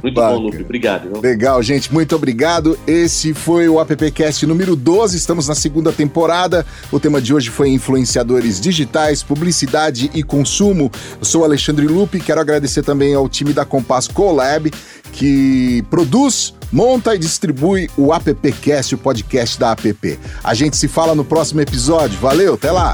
Muito 0.02 0.16
Baca. 0.16 0.36
bom, 0.36 0.44
Lupe. 0.44 0.62
Obrigado. 0.62 1.10
Viu? 1.10 1.22
Legal, 1.22 1.62
gente. 1.62 1.94
Muito 1.94 2.16
obrigado. 2.16 2.78
Esse 2.88 3.34
foi 3.34 3.68
o 3.68 3.80
AppCast 3.80 4.46
número 4.46 4.76
12. 4.76 5.18
Estamos 5.18 5.48
na 5.48 5.56
segunda 5.56 5.92
temporada. 5.92 6.66
O 6.92 7.00
tema 7.00 7.22
de 7.22 7.34
hoje 7.34 7.50
foi 7.50 7.70
influenciadores 7.70 8.60
digitais, 8.62 9.22
publicidade 9.24 10.10
e 10.14 10.24
consumo. 10.24 10.92
Eu 11.20 11.26
sou 11.26 11.44
Alexandre 11.44 11.86
Lupe. 11.86 12.20
Quero 12.20 12.40
agradecer 12.40 12.84
também 12.84 13.14
ao 13.14 13.28
time 13.28 13.52
da 13.54 13.66
Compass 13.66 14.08
Colab, 14.08 14.72
que 15.12 15.84
produz, 15.90 16.54
monta 16.72 17.14
e 17.16 17.18
distribui 17.18 17.90
o 17.98 18.14
AppCast, 18.14 18.96
o 18.96 18.98
podcast 18.98 19.60
da 19.60 19.72
App. 19.72 20.20
A 20.44 20.54
gente 20.54 20.78
se 20.78 20.88
fala 20.88 21.14
no 21.14 21.26
próximo 21.26 21.60
episódio. 21.60 22.18
Valeu, 22.20 22.54
até 22.54 22.72
lá! 22.72 22.94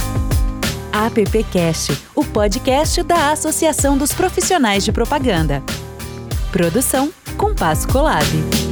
AppCast, 0.92 1.98
o 2.16 2.24
podcast 2.24 3.02
da 3.02 3.32
Associação 3.32 3.98
dos 3.98 4.14
Profissionais 4.14 4.86
de 4.86 4.92
Propaganda. 4.92 5.64
Produção 6.54 7.12
Compasso 7.36 7.88
Colab. 7.88 8.63